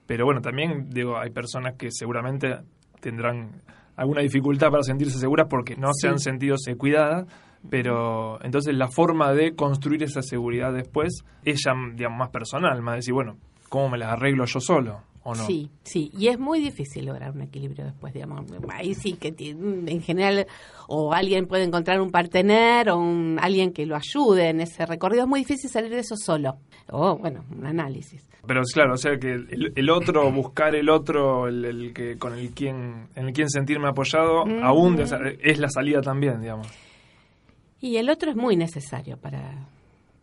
pero 0.07 0.25
bueno, 0.25 0.41
también 0.41 0.91
digo, 0.91 1.19
hay 1.19 1.31
personas 1.31 1.77
que 1.77 1.89
seguramente 1.91 2.59
tendrán 3.01 3.63
alguna 3.97 4.23
dificultad 4.23 4.71
para 4.71 4.83
sentirse 4.83 5.19
seguras 5.19 5.47
porque 5.49 5.77
no 5.77 5.89
sí. 5.93 6.03
se 6.03 6.09
han 6.09 6.19
sentido 6.19 6.57
cuidadas, 6.77 7.27
pero 7.71 8.43
entonces 8.43 8.75
la 8.75 8.89
forma 8.89 9.33
de 9.33 9.55
construir 9.55 10.03
esa 10.03 10.23
seguridad 10.23 10.73
después 10.73 11.25
es 11.45 11.63
ya, 11.65 11.73
digamos, 11.95 12.19
más 12.19 12.31
personal, 12.31 12.81
más 12.83 12.97
decir, 12.97 13.15
bueno, 13.15 13.37
¿cómo 13.69 13.91
me 13.91 13.99
las 13.99 14.11
arreglo 14.11 14.45
yo 14.45 14.61
solo? 14.61 15.01
¿O 15.25 15.37
no? 15.37 15.47
Sí, 15.47 15.71
sí, 15.85 16.11
y 16.19 16.27
es 16.27 16.39
muy 16.39 16.61
difícil 16.61 17.07
lograr 17.07 17.31
un 17.31 17.43
equilibrio 17.43 17.85
después, 17.85 18.13
digamos. 18.13 18.45
Ahí 18.69 18.95
sí 18.95 19.13
que 19.13 19.33
en 19.39 20.03
general 20.03 20.47
o 20.89 21.13
alguien 21.13 21.47
puede 21.47 21.63
encontrar 21.63 22.01
un 22.01 22.11
partener 22.11 22.91
o 22.91 22.99
un, 22.99 23.39
alguien 23.41 23.73
que 23.73 23.87
lo 23.87 23.95
ayude 23.95 24.49
en 24.49 24.61
ese 24.61 24.85
recorrido. 24.85 25.23
Es 25.23 25.29
muy 25.29 25.41
difícil 25.41 25.71
salir 25.71 25.91
de 25.91 26.01
eso 26.01 26.17
solo. 26.17 26.57
O, 26.91 27.17
bueno, 27.17 27.45
un 27.57 27.65
análisis. 27.65 28.29
Pero 28.45 28.63
claro, 28.75 28.95
o 28.95 28.97
sea 28.97 29.17
que 29.19 29.31
el, 29.31 29.73
el 29.77 29.91
otro, 29.91 30.31
buscar 30.33 30.75
el 30.75 30.91
otro, 30.91 31.47
el, 31.47 31.65
el, 31.65 31.95
que 31.95 32.19
con 32.19 32.35
el 32.37 32.51
quien, 32.51 33.07
en 33.15 33.27
el 33.29 33.33
quien 33.33 33.49
sentirme 33.49 33.89
apoyado, 33.89 34.45
mm. 34.45 34.65
aún 34.65 34.99
es 34.99 35.59
la 35.61 35.69
salida 35.69 36.01
también, 36.01 36.41
digamos. 36.41 36.67
Y 37.83 37.97
el 37.97 38.09
otro 38.09 38.31
es 38.31 38.37
muy 38.37 38.55
necesario 38.55 39.17
para, 39.17 39.67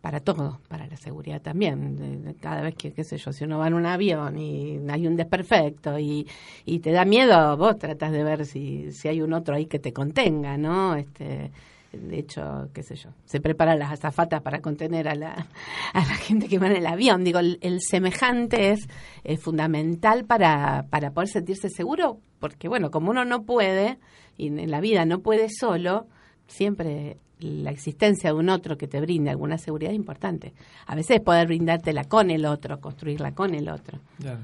para 0.00 0.20
todo, 0.20 0.60
para 0.68 0.86
la 0.86 0.96
seguridad 0.96 1.42
también. 1.42 2.34
Cada 2.40 2.62
vez 2.62 2.74
que, 2.74 2.92
qué 2.94 3.04
sé 3.04 3.18
yo, 3.18 3.32
si 3.32 3.44
uno 3.44 3.58
va 3.58 3.68
en 3.68 3.74
un 3.74 3.84
avión 3.84 4.38
y 4.38 4.80
hay 4.88 5.06
un 5.06 5.14
desperfecto 5.14 5.98
y, 5.98 6.26
y 6.64 6.78
te 6.78 6.90
da 6.90 7.04
miedo, 7.04 7.58
vos 7.58 7.76
tratas 7.78 8.12
de 8.12 8.24
ver 8.24 8.46
si, 8.46 8.90
si 8.92 9.08
hay 9.08 9.20
un 9.20 9.34
otro 9.34 9.56
ahí 9.56 9.66
que 9.66 9.78
te 9.78 9.92
contenga, 9.92 10.56
¿no? 10.56 10.94
Este, 10.94 11.50
de 11.92 12.18
hecho, 12.18 12.70
qué 12.72 12.82
sé 12.82 12.96
yo, 12.96 13.10
se 13.26 13.42
preparan 13.42 13.78
las 13.78 13.92
azafatas 13.92 14.40
para 14.40 14.62
contener 14.62 15.06
a 15.06 15.14
la, 15.14 15.46
a 15.92 15.98
la 15.98 16.14
gente 16.14 16.48
que 16.48 16.58
va 16.58 16.68
en 16.68 16.76
el 16.76 16.86
avión. 16.86 17.24
Digo, 17.24 17.40
el, 17.40 17.58
el 17.60 17.82
semejante 17.82 18.70
es, 18.70 18.88
es 19.22 19.38
fundamental 19.38 20.24
para, 20.24 20.86
para 20.88 21.10
poder 21.10 21.28
sentirse 21.28 21.68
seguro, 21.68 22.20
porque 22.38 22.68
bueno, 22.68 22.90
como 22.90 23.10
uno 23.10 23.26
no 23.26 23.42
puede, 23.42 23.98
y 24.38 24.46
en 24.46 24.70
la 24.70 24.80
vida 24.80 25.04
no 25.04 25.18
puede 25.18 25.48
solo, 25.50 26.06
siempre 26.46 27.18
la 27.40 27.70
existencia 27.70 28.30
de 28.30 28.38
un 28.38 28.48
otro 28.48 28.76
que 28.76 28.86
te 28.86 29.00
brinde 29.00 29.30
alguna 29.30 29.58
seguridad 29.58 29.92
es 29.92 29.96
importante. 29.96 30.52
A 30.86 30.94
veces 30.94 31.20
poder 31.20 31.46
brindártela 31.46 32.04
con 32.04 32.30
el 32.30 32.46
otro, 32.46 32.80
construirla 32.80 33.32
con 33.34 33.54
el 33.54 33.68
otro. 33.68 33.98
Ya. 34.18 34.38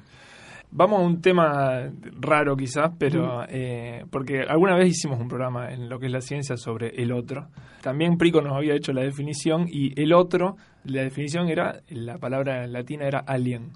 Vamos 0.70 1.00
a 1.00 1.04
un 1.04 1.20
tema 1.20 1.90
raro 2.20 2.56
quizás, 2.56 2.90
pero 2.98 3.44
eh, 3.48 4.04
porque 4.10 4.42
alguna 4.42 4.76
vez 4.76 4.88
hicimos 4.88 5.20
un 5.20 5.28
programa 5.28 5.72
en 5.72 5.88
lo 5.88 5.98
que 5.98 6.06
es 6.06 6.12
la 6.12 6.20
ciencia 6.20 6.56
sobre 6.56 6.88
el 7.00 7.12
otro. 7.12 7.48
También 7.82 8.18
Prico 8.18 8.42
nos 8.42 8.56
había 8.56 8.74
hecho 8.74 8.92
la 8.92 9.02
definición 9.02 9.66
y 9.68 9.98
el 10.00 10.12
otro, 10.12 10.56
la 10.84 11.02
definición 11.02 11.48
era, 11.48 11.80
la 11.88 12.18
palabra 12.18 12.66
latina 12.66 13.06
era 13.06 13.20
alien. 13.20 13.72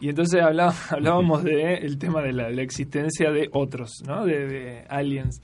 Y 0.00 0.08
entonces 0.08 0.40
hablá, 0.40 0.72
hablábamos 0.90 1.44
del 1.44 1.90
de 1.90 1.96
tema 1.96 2.22
de 2.22 2.32
la, 2.32 2.50
la, 2.50 2.62
existencia 2.62 3.30
de 3.30 3.48
otros, 3.52 4.02
¿no? 4.06 4.24
De, 4.24 4.46
de 4.46 4.84
aliens. 4.88 5.42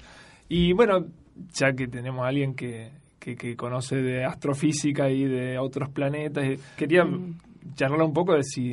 Y 0.48 0.72
bueno, 0.72 1.06
ya 1.52 1.72
que 1.72 1.88
tenemos 1.88 2.24
a 2.24 2.28
alguien 2.28 2.54
que, 2.54 2.90
que, 3.18 3.36
que, 3.36 3.56
conoce 3.56 3.96
de 3.96 4.24
astrofísica 4.24 5.10
y 5.10 5.24
de 5.24 5.58
otros 5.58 5.90
planetas, 5.90 6.60
quería 6.76 7.04
mm. 7.04 7.38
charlar 7.74 8.02
un 8.02 8.12
poco 8.12 8.34
de 8.34 8.42
si, 8.42 8.72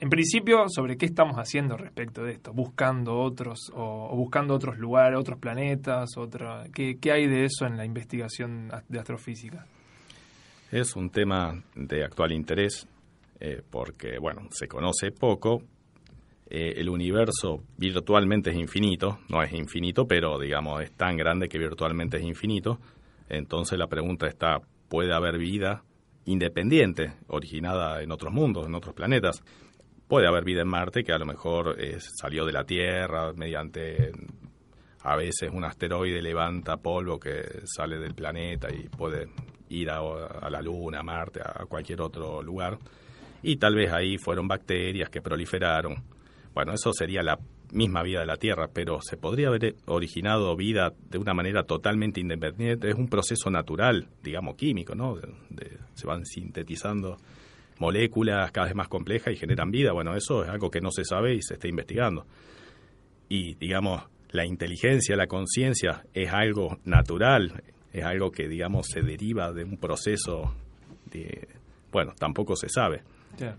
en 0.00 0.10
principio, 0.10 0.64
sobre 0.68 0.96
qué 0.96 1.06
estamos 1.06 1.36
haciendo 1.36 1.76
respecto 1.76 2.22
de 2.22 2.32
esto, 2.32 2.52
buscando 2.52 3.18
otros 3.18 3.70
o, 3.74 4.08
o 4.10 4.16
buscando 4.16 4.54
otros 4.54 4.78
lugares, 4.78 5.18
otros 5.18 5.38
planetas, 5.38 6.16
otra, 6.16 6.64
¿qué, 6.72 6.98
¿qué 7.00 7.12
hay 7.12 7.26
de 7.26 7.44
eso 7.44 7.66
en 7.66 7.76
la 7.76 7.84
investigación 7.84 8.70
de 8.88 8.98
astrofísica? 8.98 9.66
Es 10.70 10.96
un 10.96 11.10
tema 11.10 11.62
de 11.74 12.04
actual 12.04 12.32
interés 12.32 12.86
eh, 13.40 13.62
porque, 13.70 14.18
bueno, 14.18 14.48
se 14.50 14.68
conoce 14.68 15.10
poco, 15.12 15.62
eh, 16.50 16.80
el 16.80 16.88
universo 16.88 17.62
virtualmente 17.76 18.50
es 18.50 18.56
infinito, 18.56 19.18
no 19.28 19.42
es 19.42 19.52
infinito, 19.52 20.06
pero 20.06 20.38
digamos 20.38 20.82
es 20.82 20.92
tan 20.92 21.16
grande 21.18 21.46
que 21.46 21.58
virtualmente 21.58 22.16
es 22.16 22.22
infinito. 22.22 22.78
Entonces 23.28 23.78
la 23.78 23.86
pregunta 23.86 24.26
está, 24.26 24.62
¿puede 24.88 25.12
haber 25.12 25.36
vida 25.36 25.84
independiente, 26.24 27.12
originada 27.26 28.02
en 28.02 28.12
otros 28.12 28.32
mundos, 28.32 28.66
en 28.66 28.74
otros 28.74 28.94
planetas? 28.94 29.42
Puede 30.08 30.26
haber 30.26 30.42
vida 30.42 30.62
en 30.62 30.68
Marte 30.68 31.04
que 31.04 31.12
a 31.12 31.18
lo 31.18 31.26
mejor 31.26 31.76
eh, 31.78 31.98
salió 32.00 32.46
de 32.46 32.52
la 32.52 32.64
Tierra 32.64 33.34
mediante, 33.34 34.10
a 35.02 35.16
veces 35.16 35.50
un 35.52 35.64
asteroide 35.64 36.22
levanta 36.22 36.78
polvo 36.78 37.20
que 37.20 37.42
sale 37.66 37.98
del 37.98 38.14
planeta 38.14 38.68
y 38.72 38.88
puede 38.88 39.26
ir 39.68 39.90
a, 39.90 39.98
a 39.98 40.48
la 40.48 40.62
Luna, 40.62 41.00
a 41.00 41.02
Marte, 41.02 41.40
a 41.44 41.66
cualquier 41.66 42.00
otro 42.00 42.42
lugar. 42.42 42.78
Y 43.42 43.56
tal 43.56 43.74
vez 43.74 43.92
ahí 43.92 44.16
fueron 44.16 44.48
bacterias 44.48 45.10
que 45.10 45.20
proliferaron 45.20 46.16
bueno, 46.54 46.72
eso 46.72 46.92
sería 46.92 47.22
la 47.22 47.38
misma 47.72 48.02
vida 48.02 48.20
de 48.20 48.26
la 48.26 48.36
Tierra, 48.36 48.68
pero 48.72 49.00
se 49.02 49.16
podría 49.16 49.48
haber 49.48 49.76
originado 49.86 50.56
vida 50.56 50.92
de 51.10 51.18
una 51.18 51.34
manera 51.34 51.64
totalmente 51.64 52.20
independiente. 52.20 52.88
Es 52.88 52.94
un 52.94 53.08
proceso 53.08 53.50
natural, 53.50 54.08
digamos, 54.22 54.56
químico, 54.56 54.94
¿no? 54.94 55.16
Se 55.94 56.06
van 56.06 56.24
sintetizando 56.24 57.18
moléculas 57.78 58.50
cada 58.52 58.66
vez 58.66 58.74
más 58.74 58.88
complejas 58.88 59.32
y 59.32 59.36
generan 59.36 59.70
vida. 59.70 59.92
Bueno, 59.92 60.16
eso 60.16 60.42
es 60.42 60.48
algo 60.48 60.70
que 60.70 60.80
no 60.80 60.90
se 60.90 61.04
sabe 61.04 61.34
y 61.34 61.42
se 61.42 61.54
está 61.54 61.68
investigando. 61.68 62.26
Y, 63.28 63.54
digamos, 63.54 64.02
la 64.30 64.46
inteligencia, 64.46 65.16
la 65.16 65.26
conciencia 65.26 66.04
es 66.14 66.32
algo 66.32 66.78
natural, 66.84 67.62
es 67.92 68.04
algo 68.04 68.30
que, 68.30 68.48
digamos, 68.48 68.86
se 68.88 69.02
deriva 69.02 69.52
de 69.52 69.64
un 69.64 69.76
proceso 69.76 70.54
de... 71.10 71.48
Bueno, 71.92 72.14
tampoco 72.18 72.56
se 72.56 72.68
sabe. 72.68 73.02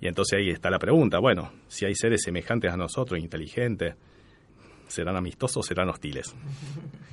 Y 0.02 0.08
entonces 0.08 0.40
ahí 0.40 0.50
está 0.50 0.70
la 0.70 0.80
pregunta, 0.80 1.20
bueno, 1.20 1.52
si 1.68 1.86
hay 1.86 1.96
seres 1.96 2.22
semejantes 2.24 2.72
a 2.72 2.78
nosotros, 2.78 3.20
inteligentes, 3.20 3.96
¿serán 4.88 5.16
amistosos 5.16 5.58
o 5.58 5.64
serán 5.64 5.90
hostiles? 5.90 6.36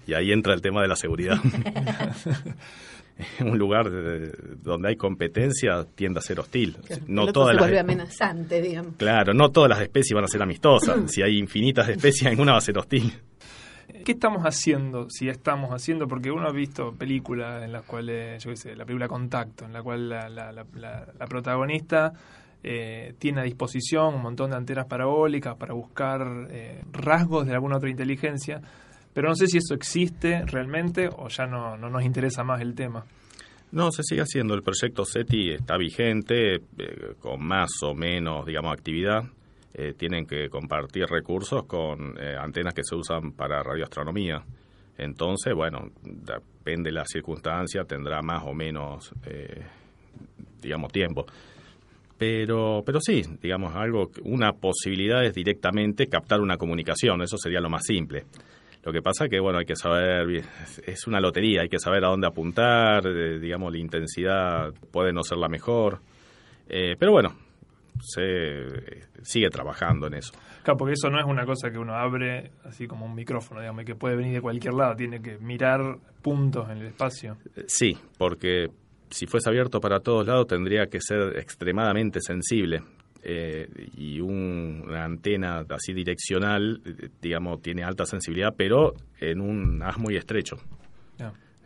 Y 0.06 0.14
ahí 0.14 0.32
entra 0.32 0.54
el 0.54 0.60
tema 0.60 0.82
de 0.82 0.88
la 0.88 0.96
seguridad. 0.96 1.38
Un 3.40 3.58
lugar 3.58 3.90
de- 3.90 4.30
donde 4.62 4.88
hay 4.90 4.96
competencia 4.96 5.86
tiende 5.94 6.18
a 6.18 6.22
ser 6.22 6.38
hostil. 6.38 6.76
El 6.90 7.02
No 7.08 7.32
todas 7.32 7.48
se 7.50 7.54
las 7.54 7.62
vuelve 7.62 7.78
amenazante, 7.80 8.60
digamos. 8.60 8.96
Claro, 8.96 9.32
no 9.32 9.50
todas 9.50 9.70
las 9.70 9.80
especies 9.80 10.14
van 10.14 10.24
a 10.24 10.28
ser 10.28 10.42
amistosas. 10.42 11.10
Si 11.10 11.22
hay 11.22 11.38
infinitas 11.38 11.88
especies, 11.88 12.30
ninguna 12.30 12.52
va 12.52 12.58
a 12.58 12.60
ser 12.60 12.76
hostil. 12.76 13.12
¿Qué 14.04 14.12
estamos 14.12 14.42
haciendo? 14.42 15.08
Si 15.08 15.28
estamos 15.30 15.70
haciendo, 15.70 16.06
porque 16.06 16.30
uno 16.30 16.46
ha 16.46 16.52
visto 16.52 16.92
películas 16.92 17.64
en 17.64 17.72
las 17.72 17.84
cuales, 17.84 18.44
yo 18.44 18.50
qué 18.50 18.56
sé, 18.56 18.76
la 18.76 18.84
película 18.84 19.08
Contacto, 19.08 19.64
en 19.64 19.72
la 19.72 19.82
cual 19.82 20.08
la, 20.10 20.28
la- 20.28 20.52
la- 20.52 20.66
la- 20.74 21.06
la 21.18 21.26
protagonista 21.26 22.12
eh, 22.62 23.14
tiene 23.18 23.42
a 23.42 23.44
disposición 23.44 24.14
un 24.14 24.22
montón 24.22 24.50
de 24.50 24.56
antenas 24.56 24.86
parabólicas 24.86 25.56
para 25.56 25.74
buscar 25.74 26.48
eh, 26.50 26.82
rasgos 26.90 27.46
de 27.46 27.52
alguna 27.52 27.76
otra 27.76 27.90
inteligencia, 27.90 28.60
pero 29.12 29.28
no 29.28 29.36
sé 29.36 29.46
si 29.46 29.58
eso 29.58 29.74
existe 29.74 30.44
realmente 30.46 31.08
o 31.08 31.28
ya 31.28 31.46
no, 31.46 31.76
no 31.76 31.88
nos 31.88 32.04
interesa 32.04 32.42
más 32.42 32.60
el 32.60 32.74
tema. 32.74 33.04
No, 33.72 33.90
se 33.90 34.02
sigue 34.02 34.22
haciendo. 34.22 34.54
El 34.54 34.62
proyecto 34.62 35.04
SETI 35.04 35.52
está 35.52 35.76
vigente, 35.76 36.56
eh, 36.56 36.60
con 37.20 37.44
más 37.44 37.70
o 37.82 37.94
menos, 37.94 38.46
digamos, 38.46 38.72
actividad. 38.72 39.22
Eh, 39.74 39.92
tienen 39.96 40.26
que 40.26 40.48
compartir 40.48 41.04
recursos 41.06 41.66
con 41.66 42.18
antenas 42.18 42.72
que 42.72 42.82
se 42.82 42.96
usan 42.96 43.32
para 43.32 43.62
radioastronomía. 43.62 44.42
Entonces, 44.98 45.54
bueno, 45.54 45.90
depende 46.02 46.88
de 46.88 46.94
la 46.94 47.04
circunstancia, 47.04 47.84
tendrá 47.84 48.22
más 48.22 48.42
o 48.44 48.54
menos, 48.54 49.12
digamos, 50.62 50.90
tiempo. 50.90 51.26
Pero, 52.18 52.82
pero 52.84 52.98
sí, 53.00 53.22
digamos, 53.42 53.74
algo, 53.74 54.10
una 54.24 54.52
posibilidad 54.52 55.24
es 55.24 55.34
directamente 55.34 56.06
captar 56.06 56.40
una 56.40 56.56
comunicación, 56.56 57.20
eso 57.22 57.36
sería 57.36 57.60
lo 57.60 57.68
más 57.68 57.84
simple. 57.84 58.24
Lo 58.84 58.92
que 58.92 59.02
pasa 59.02 59.28
que, 59.28 59.38
bueno, 59.40 59.58
hay 59.58 59.64
que 59.66 59.76
saber, 59.76 60.30
es- 60.86 61.06
una 61.06 61.20
lotería, 61.20 61.62
hay 61.62 61.68
que 61.68 61.78
saber 61.78 62.04
a 62.04 62.08
dónde 62.08 62.26
apuntar, 62.28 63.06
eh, 63.06 63.38
digamos, 63.38 63.72
la 63.72 63.78
intensidad 63.78 64.72
puede 64.92 65.12
no 65.12 65.22
ser 65.24 65.38
la 65.38 65.48
mejor. 65.48 66.00
Eh, 66.68 66.96
pero 66.98 67.12
bueno, 67.12 67.34
se 68.00 68.64
sigue 69.22 69.50
trabajando 69.50 70.06
en 70.06 70.14
eso. 70.14 70.32
Claro, 70.62 70.76
porque 70.78 70.94
eso 70.94 71.10
no 71.10 71.18
es 71.18 71.24
una 71.26 71.44
cosa 71.44 71.70
que 71.70 71.78
uno 71.78 71.94
abre 71.94 72.50
así 72.64 72.86
como 72.86 73.06
un 73.06 73.14
micrófono, 73.14 73.60
digamos, 73.60 73.84
que 73.84 73.94
puede 73.94 74.16
venir 74.16 74.34
de 74.34 74.40
cualquier 74.40 74.74
lado, 74.74 74.96
tiene 74.96 75.20
que 75.20 75.38
mirar 75.38 75.80
puntos 76.22 76.68
en 76.70 76.78
el 76.78 76.86
espacio. 76.86 77.36
Eh, 77.56 77.64
Sí, 77.66 77.96
porque 78.18 78.68
si 79.10 79.26
fuese 79.26 79.48
abierto 79.48 79.80
para 79.80 80.00
todos 80.00 80.26
lados 80.26 80.46
tendría 80.46 80.86
que 80.86 81.00
ser 81.00 81.38
extremadamente 81.38 82.20
sensible. 82.20 82.82
eh, 83.28 83.66
y 83.96 84.20
un- 84.20 84.84
una 84.86 85.04
antena 85.04 85.64
así 85.70 85.92
direccional, 85.92 86.80
eh, 86.84 87.08
digamos, 87.20 87.60
tiene 87.60 87.82
alta 87.82 88.04
sensibilidad, 88.06 88.54
pero 88.56 88.94
en 89.18 89.40
un 89.40 89.82
haz 89.82 89.98
muy 89.98 90.14
estrecho. 90.16 90.56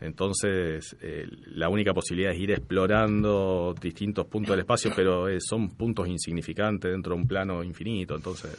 Entonces, 0.01 0.97
eh, 1.03 1.27
la 1.49 1.69
única 1.69 1.93
posibilidad 1.93 2.33
es 2.33 2.41
ir 2.41 2.53
explorando 2.53 3.75
distintos 3.79 4.27
puntos 4.27 4.53
del 4.53 4.61
espacio, 4.61 4.91
pero 4.97 5.29
eh, 5.29 5.39
son 5.41 5.69
puntos 5.77 6.09
insignificantes 6.09 6.91
dentro 6.91 7.15
de 7.15 7.21
un 7.21 7.29
plano 7.29 7.63
infinito, 7.63 8.17
entonces, 8.17 8.51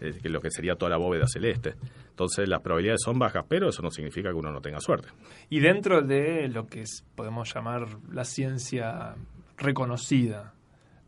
eh, 0.00 0.18
que 0.22 0.28
lo 0.28 0.40
que 0.40 0.50
sería 0.50 0.74
toda 0.76 0.90
la 0.90 0.96
bóveda 0.96 1.26
celeste. 1.26 1.74
Entonces, 2.10 2.48
las 2.48 2.60
probabilidades 2.60 3.02
son 3.04 3.18
bajas, 3.18 3.44
pero 3.48 3.68
eso 3.68 3.82
no 3.82 3.90
significa 3.90 4.28
que 4.30 4.34
uno 4.36 4.52
no 4.52 4.60
tenga 4.60 4.80
suerte. 4.80 5.08
Y 5.50 5.60
dentro 5.60 6.02
de 6.02 6.48
lo 6.48 6.66
que 6.66 6.82
es- 6.82 7.04
podemos 7.14 7.52
llamar 7.52 7.86
la 8.10 8.24
ciencia 8.24 9.14
reconocida, 9.56 10.54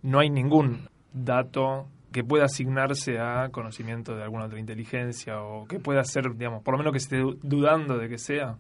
no 0.03 0.19
hay 0.19 0.31
ningún 0.31 0.89
dato 1.13 1.89
que 2.13 2.25
pueda 2.25 2.45
asignarse 2.45 3.19
a 3.19 3.49
conocimiento 3.51 4.17
de 4.17 4.23
alguna 4.23 4.47
otra 4.47 4.59
inteligencia 4.59 5.43
o 5.43 5.67
que 5.67 5.79
pueda 5.79 6.03
ser, 6.05 6.35
digamos, 6.37 6.63
por 6.63 6.73
lo 6.75 6.79
menos 6.79 6.93
que 6.93 6.99
esté 6.99 7.19
du- 7.19 7.39
dudando 7.43 7.99
de 7.99 8.09
que 8.09 8.19
sea. 8.19 8.57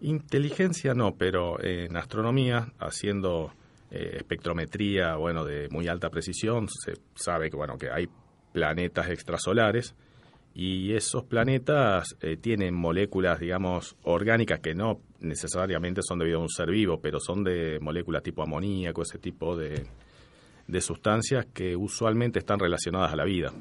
Inteligencia 0.00 0.92
no, 0.94 1.14
pero 1.16 1.62
en 1.62 1.96
astronomía, 1.96 2.72
haciendo 2.78 3.52
eh, 3.90 4.16
espectrometría, 4.18 5.16
bueno, 5.16 5.44
de 5.44 5.68
muy 5.70 5.86
alta 5.88 6.10
precisión, 6.10 6.66
se 6.68 6.94
sabe 7.14 7.48
que, 7.48 7.56
bueno, 7.56 7.78
que 7.78 7.90
hay 7.90 8.08
planetas 8.54 9.10
extrasolares 9.10 9.94
y 10.54 10.92
esos 10.92 11.24
planetas 11.24 12.16
eh, 12.20 12.36
tienen 12.36 12.74
moléculas, 12.74 13.40
digamos, 13.40 13.96
orgánicas 14.04 14.60
que 14.60 14.72
no 14.74 15.00
necesariamente 15.18 16.00
son 16.02 16.20
debido 16.20 16.38
a 16.38 16.42
un 16.42 16.48
ser 16.48 16.70
vivo, 16.70 17.00
pero 17.00 17.18
son 17.18 17.42
de 17.42 17.78
moléculas 17.80 18.22
tipo 18.22 18.42
amoníaco, 18.42 19.02
ese 19.02 19.18
tipo 19.18 19.56
de, 19.56 19.84
de 20.68 20.80
sustancias 20.80 21.46
que 21.52 21.74
usualmente 21.74 22.38
están 22.38 22.60
relacionadas 22.60 23.12
a 23.12 23.16
la 23.16 23.24
vida. 23.24 23.52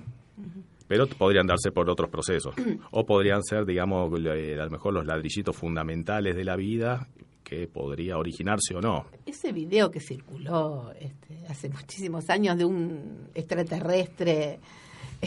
Pero 0.88 1.08
podrían 1.08 1.48
darse 1.48 1.72
por 1.72 1.90
otros 1.90 2.10
procesos. 2.12 2.54
O 2.92 3.04
podrían 3.06 3.42
ser, 3.42 3.66
digamos, 3.66 4.20
le- 4.20 4.62
a 4.62 4.66
lo 4.66 4.70
mejor 4.70 4.94
los 4.94 5.06
ladrillitos 5.08 5.56
fundamentales 5.56 6.36
de 6.36 6.44
la 6.44 6.56
vida 6.56 7.08
que 7.44 7.68
podría 7.68 8.18
originarse 8.18 8.76
o 8.76 8.82
no. 8.82 9.06
Ese 9.26 9.52
video 9.52 9.90
que 9.90 10.00
circuló 10.00 10.92
este, 11.00 11.46
hace 11.50 11.70
muchísimos 11.70 12.30
años 12.30 12.58
de 12.58 12.66
un 12.66 13.30
extraterrestre, 13.34 14.60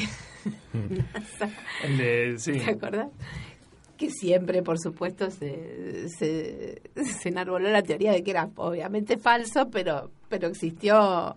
El 1.85 1.99
de, 1.99 2.35
sí, 2.39 2.53
¿te 2.53 2.71
acordás? 2.71 3.09
Que 3.97 4.11
siempre, 4.11 4.63
por 4.63 4.79
supuesto, 4.79 5.31
se, 5.31 6.09
se, 6.11 6.83
se 7.03 7.29
enarboló 7.29 7.71
la 7.71 7.83
teoría 7.83 8.13
de 8.13 8.23
que 8.23 8.31
era 8.31 8.51
obviamente 8.57 9.17
falso, 9.17 9.71
pero, 9.71 10.11
pero 10.29 10.49
existió 10.49 11.37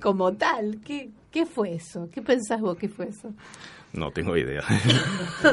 como 0.00 0.32
tal. 0.32 0.80
¿Qué, 0.84 1.10
¿Qué 1.30 1.46
fue 1.46 1.74
eso? 1.74 2.08
¿Qué 2.12 2.22
pensás 2.22 2.60
vos 2.60 2.76
que 2.76 2.88
fue 2.88 3.08
eso? 3.08 3.32
No 3.92 4.10
tengo 4.10 4.36
idea. 4.36 4.62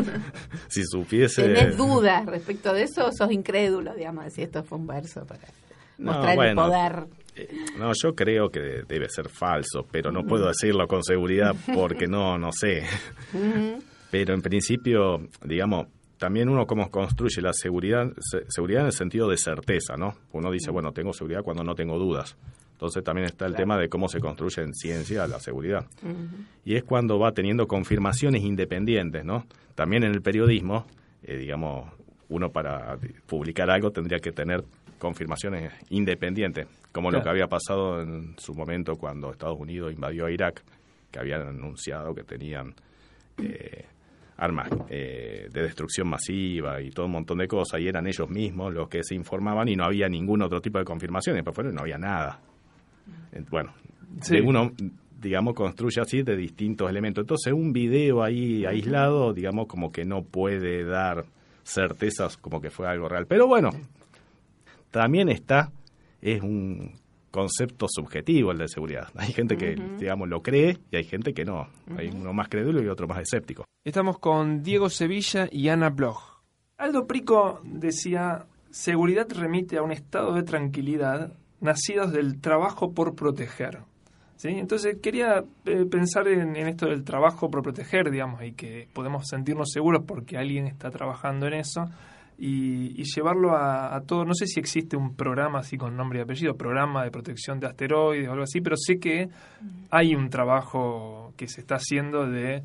si 0.67 0.83
supiese... 0.83 1.43
¿Tenés 1.43 1.77
dudas 1.77 2.25
respecto 2.25 2.73
de 2.73 2.83
eso 2.83 3.07
o 3.07 3.11
sos 3.11 3.31
incrédulo, 3.31 3.93
digamos, 3.93 4.33
si 4.33 4.41
esto 4.41 4.63
fue 4.63 4.79
un 4.79 4.87
verso 4.87 5.25
para 5.25 5.41
No, 5.97 6.13
mostrar 6.13 6.47
el 6.47 6.55
poder? 6.55 7.07
No, 7.77 7.91
yo 7.93 8.13
creo 8.13 8.49
que 8.49 8.59
de- 8.59 8.83
debe 8.83 9.07
ser 9.09 9.29
falso, 9.29 9.85
pero 9.91 10.11
no 10.11 10.23
puedo 10.25 10.47
decirlo 10.47 10.85
con 10.87 11.03
seguridad 11.03 11.55
porque 11.73 12.07
no, 12.07 12.37
no 12.37 12.51
sé. 12.51 12.83
Pero 14.11 14.33
en 14.33 14.41
principio, 14.41 15.21
digamos, 15.43 15.87
también 16.17 16.49
uno 16.49 16.65
cómo 16.67 16.91
construye 16.91 17.41
la 17.41 17.53
seguridad, 17.53 18.05
se- 18.19 18.43
seguridad 18.49 18.81
en 18.81 18.87
el 18.87 18.91
sentido 18.93 19.29
de 19.29 19.37
certeza, 19.37 19.95
¿no? 19.97 20.15
Uno 20.33 20.51
dice, 20.51 20.69
bueno, 20.71 20.91
tengo 20.91 21.13
seguridad 21.13 21.41
cuando 21.43 21.63
no 21.63 21.73
tengo 21.73 21.97
dudas. 21.97 22.35
Entonces 22.73 23.03
también 23.03 23.25
está 23.25 23.45
el 23.45 23.55
tema 23.55 23.77
de 23.77 23.89
cómo 23.89 24.07
se 24.09 24.19
construye 24.19 24.61
en 24.63 24.73
ciencia 24.73 25.25
la 25.27 25.39
seguridad. 25.39 25.85
Y 26.65 26.75
es 26.75 26.83
cuando 26.83 27.17
va 27.19 27.31
teniendo 27.31 27.67
confirmaciones 27.67 28.43
independientes, 28.43 29.23
¿no? 29.23 29.45
También 29.75 30.03
en 30.03 30.11
el 30.11 30.21
periodismo, 30.21 30.85
eh, 31.23 31.37
digamos, 31.37 31.89
uno 32.29 32.49
para 32.51 32.97
publicar 33.27 33.69
algo 33.69 33.91
tendría 33.91 34.19
que 34.19 34.31
tener 34.31 34.63
confirmaciones 35.01 35.73
independientes, 35.89 36.67
como 36.91 37.09
lo 37.09 37.23
que 37.23 37.29
había 37.29 37.47
pasado 37.47 38.01
en 38.01 38.35
su 38.37 38.53
momento 38.53 38.95
cuando 38.95 39.31
Estados 39.31 39.59
Unidos 39.59 39.91
invadió 39.91 40.27
a 40.27 40.31
Irak, 40.31 40.63
que 41.09 41.19
habían 41.19 41.41
anunciado 41.41 42.13
que 42.13 42.23
tenían 42.23 42.73
eh, 43.39 43.85
armas 44.37 44.69
eh, 44.89 45.47
de 45.51 45.61
destrucción 45.63 46.07
masiva 46.07 46.81
y 46.81 46.91
todo 46.91 47.07
un 47.07 47.13
montón 47.13 47.39
de 47.39 47.47
cosas, 47.47 47.81
y 47.81 47.87
eran 47.87 48.05
ellos 48.07 48.29
mismos 48.29 48.73
los 48.73 48.87
que 48.87 49.03
se 49.03 49.15
informaban 49.15 49.67
y 49.67 49.75
no 49.75 49.85
había 49.85 50.07
ningún 50.07 50.41
otro 50.43 50.61
tipo 50.61 50.77
de 50.77 50.85
confirmación, 50.85 51.35
y 51.35 51.37
después 51.39 51.55
fueron 51.55 51.73
y 51.73 51.75
no 51.75 51.81
había 51.81 51.97
nada. 51.97 52.39
Bueno, 53.49 53.73
Sí. 54.21 54.35
de 54.35 54.41
uno, 54.41 54.71
digamos, 55.19 55.53
construye 55.55 55.99
así 56.01 56.21
de 56.21 56.35
distintos 56.35 56.89
elementos. 56.89 57.23
Entonces, 57.23 57.53
un 57.53 57.73
video 57.73 58.21
ahí 58.23 58.65
aislado, 58.65 59.33
digamos, 59.33 59.67
como 59.67 59.91
que 59.91 60.05
no 60.05 60.21
puede 60.23 60.83
dar 60.83 61.25
certezas 61.63 62.37
como 62.37 62.59
que 62.59 62.69
fue 62.69 62.87
algo 62.87 63.07
real. 63.07 63.25
Pero 63.27 63.47
bueno, 63.47 63.69
también 64.91 65.29
está, 65.29 65.71
es 66.21 66.41
un 66.41 66.99
concepto 67.31 67.87
subjetivo 67.89 68.51
el 68.51 68.59
de 68.59 68.67
seguridad. 68.67 69.07
Hay 69.15 69.31
gente 69.31 69.57
que, 69.57 69.75
digamos, 69.97 70.29
lo 70.29 70.43
cree 70.43 70.77
y 70.91 70.97
hay 70.97 71.05
gente 71.05 71.33
que 71.33 71.45
no. 71.45 71.67
Hay 71.97 72.09
uno 72.09 72.33
más 72.33 72.49
crédulo 72.49 72.83
y 72.83 72.87
otro 72.87 73.07
más 73.07 73.19
escéptico. 73.19 73.65
Estamos 73.83 74.19
con 74.19 74.61
Diego 74.61 74.89
Sevilla 74.89 75.47
y 75.51 75.69
Ana 75.69 75.89
Bloch. 75.89 76.21
Aldo 76.77 77.07
Prico 77.07 77.61
decía, 77.63 78.45
seguridad 78.69 79.27
remite 79.31 79.77
a 79.77 79.83
un 79.83 79.91
estado 79.91 80.33
de 80.33 80.43
tranquilidad 80.43 81.33
nacidos 81.59 82.11
del 82.11 82.41
trabajo 82.41 82.91
por 82.93 83.15
proteger. 83.15 83.79
¿sí? 84.35 84.49
Entonces 84.49 84.97
quería 85.01 85.43
eh, 85.65 85.85
pensar 85.85 86.27
en, 86.27 86.55
en 86.55 86.67
esto 86.67 86.87
del 86.87 87.03
trabajo 87.03 87.49
por 87.49 87.61
proteger, 87.61 88.09
digamos, 88.11 88.43
y 88.43 88.53
que 88.53 88.87
podemos 88.93 89.27
sentirnos 89.27 89.69
seguros 89.71 90.03
porque 90.05 90.37
alguien 90.37 90.67
está 90.67 90.89
trabajando 90.89 91.47
en 91.47 91.53
eso 91.53 91.89
y, 92.43 92.99
y 92.99 93.03
llevarlo 93.03 93.55
a, 93.55 93.95
a 93.95 94.01
todo. 94.01 94.25
No 94.25 94.33
sé 94.33 94.47
si 94.47 94.59
existe 94.59 94.97
un 94.97 95.15
programa 95.15 95.59
así 95.59 95.77
con 95.77 95.95
nombre 95.95 96.17
y 96.17 96.21
apellido, 96.23 96.57
programa 96.57 97.03
de 97.03 97.11
protección 97.11 97.59
de 97.59 97.67
asteroides 97.67 98.27
o 98.27 98.31
algo 98.31 98.43
así, 98.43 98.61
pero 98.61 98.75
sé 98.77 98.99
que 98.99 99.29
hay 99.91 100.15
un 100.15 100.27
trabajo 100.31 101.35
que 101.37 101.47
se 101.47 101.61
está 101.61 101.75
haciendo 101.75 102.25
de 102.25 102.63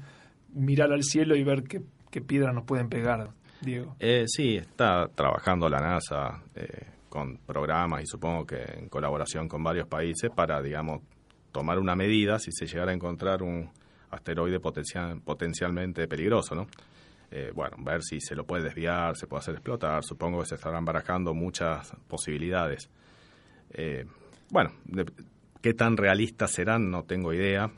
mirar 0.55 0.93
al 0.93 1.03
cielo 1.03 1.37
y 1.37 1.45
ver 1.45 1.63
qué, 1.65 1.83
qué 2.11 2.23
piedras 2.23 2.55
nos 2.55 2.65
pueden 2.65 2.89
pegar, 2.89 3.29
Diego. 3.61 3.95
Eh, 4.01 4.25
sí, 4.27 4.57
está 4.57 5.09
trabajando 5.15 5.69
la 5.69 5.81
NASA 5.81 6.43
eh, 6.55 6.87
con 7.11 7.37
programas 7.37 8.03
y 8.03 8.07
supongo 8.07 8.47
que 8.47 8.63
en 8.79 8.89
colaboración 8.89 9.47
con 9.47 9.63
varios 9.63 9.87
países 9.89 10.31
para, 10.35 10.63
digamos, 10.63 11.03
tomar 11.53 11.79
una 11.79 11.95
medida 11.95 12.39
si 12.39 12.51
se 12.51 12.67
llegara 12.67 12.93
a 12.93 12.95
encontrar 12.95 13.43
un 13.43 13.69
asteroide 14.11 14.59
potencial, 14.59 15.21
potencialmente 15.21 16.09
peligroso, 16.09 16.55
¿no? 16.55 16.67
Eh, 17.31 17.51
bueno, 17.55 17.77
ver 17.81 18.03
si 18.03 18.21
se 18.21 18.35
lo 18.35 18.45
puede 18.45 18.65
desviar, 18.65 19.17
se 19.17 19.27
puede 19.27 19.41
hacer 19.41 19.55
explotar. 19.55 20.05
Supongo 20.05 20.41
que 20.41 20.47
se 20.47 20.55
estarán 20.55 20.85
barajando 20.85 21.35
muchas 21.35 21.93
posibilidades. 22.09 22.89
Eh, 23.71 24.05
bueno, 24.51 24.71
de- 24.85 25.07
qué 25.61 25.75
tan 25.75 25.97
realistas 25.97 26.53
serán, 26.53 26.91
no 26.91 27.03
tengo 27.03 27.33
idea. 27.33 27.71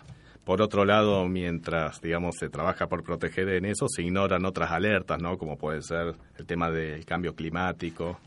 Por 0.45 0.63
otro 0.63 0.85
lado, 0.85 1.27
mientras, 1.29 2.01
digamos, 2.01 2.37
se 2.39 2.49
trabaja 2.49 2.87
por 2.89 3.03
proteger 3.03 3.49
en 3.51 3.65
eso, 3.67 3.87
se 3.89 4.03
ignoran 4.03 4.45
otras 4.47 4.71
alertas, 4.71 5.21
¿no? 5.21 5.37
Como 5.39 5.57
puede 5.59 5.83
ser 5.83 6.15
el 6.39 6.47
tema 6.47 6.71
del 6.71 7.05
cambio 7.05 7.35
climático. 7.35 8.19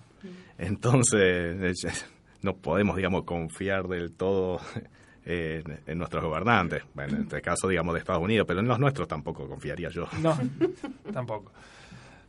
Entonces, 0.58 1.76
no 2.42 2.54
podemos, 2.56 2.96
digamos, 2.96 3.24
confiar 3.26 3.88
del 3.88 4.12
todo 4.14 4.60
en, 5.26 5.80
en 5.86 5.98
nuestros 5.98 6.24
gobernantes. 6.24 6.84
Bueno, 6.94 7.16
en 7.16 7.22
este 7.24 7.42
caso, 7.42 7.68
digamos, 7.68 7.94
de 7.94 8.00
Estados 8.00 8.24
Unidos, 8.24 8.46
pero 8.48 8.60
en 8.60 8.68
los 8.68 8.80
nuestros 8.80 9.08
tampoco 9.08 9.48
confiaría 9.48 9.90
yo. 9.90 10.06
No, 10.22 10.38
tampoco. 11.14 11.52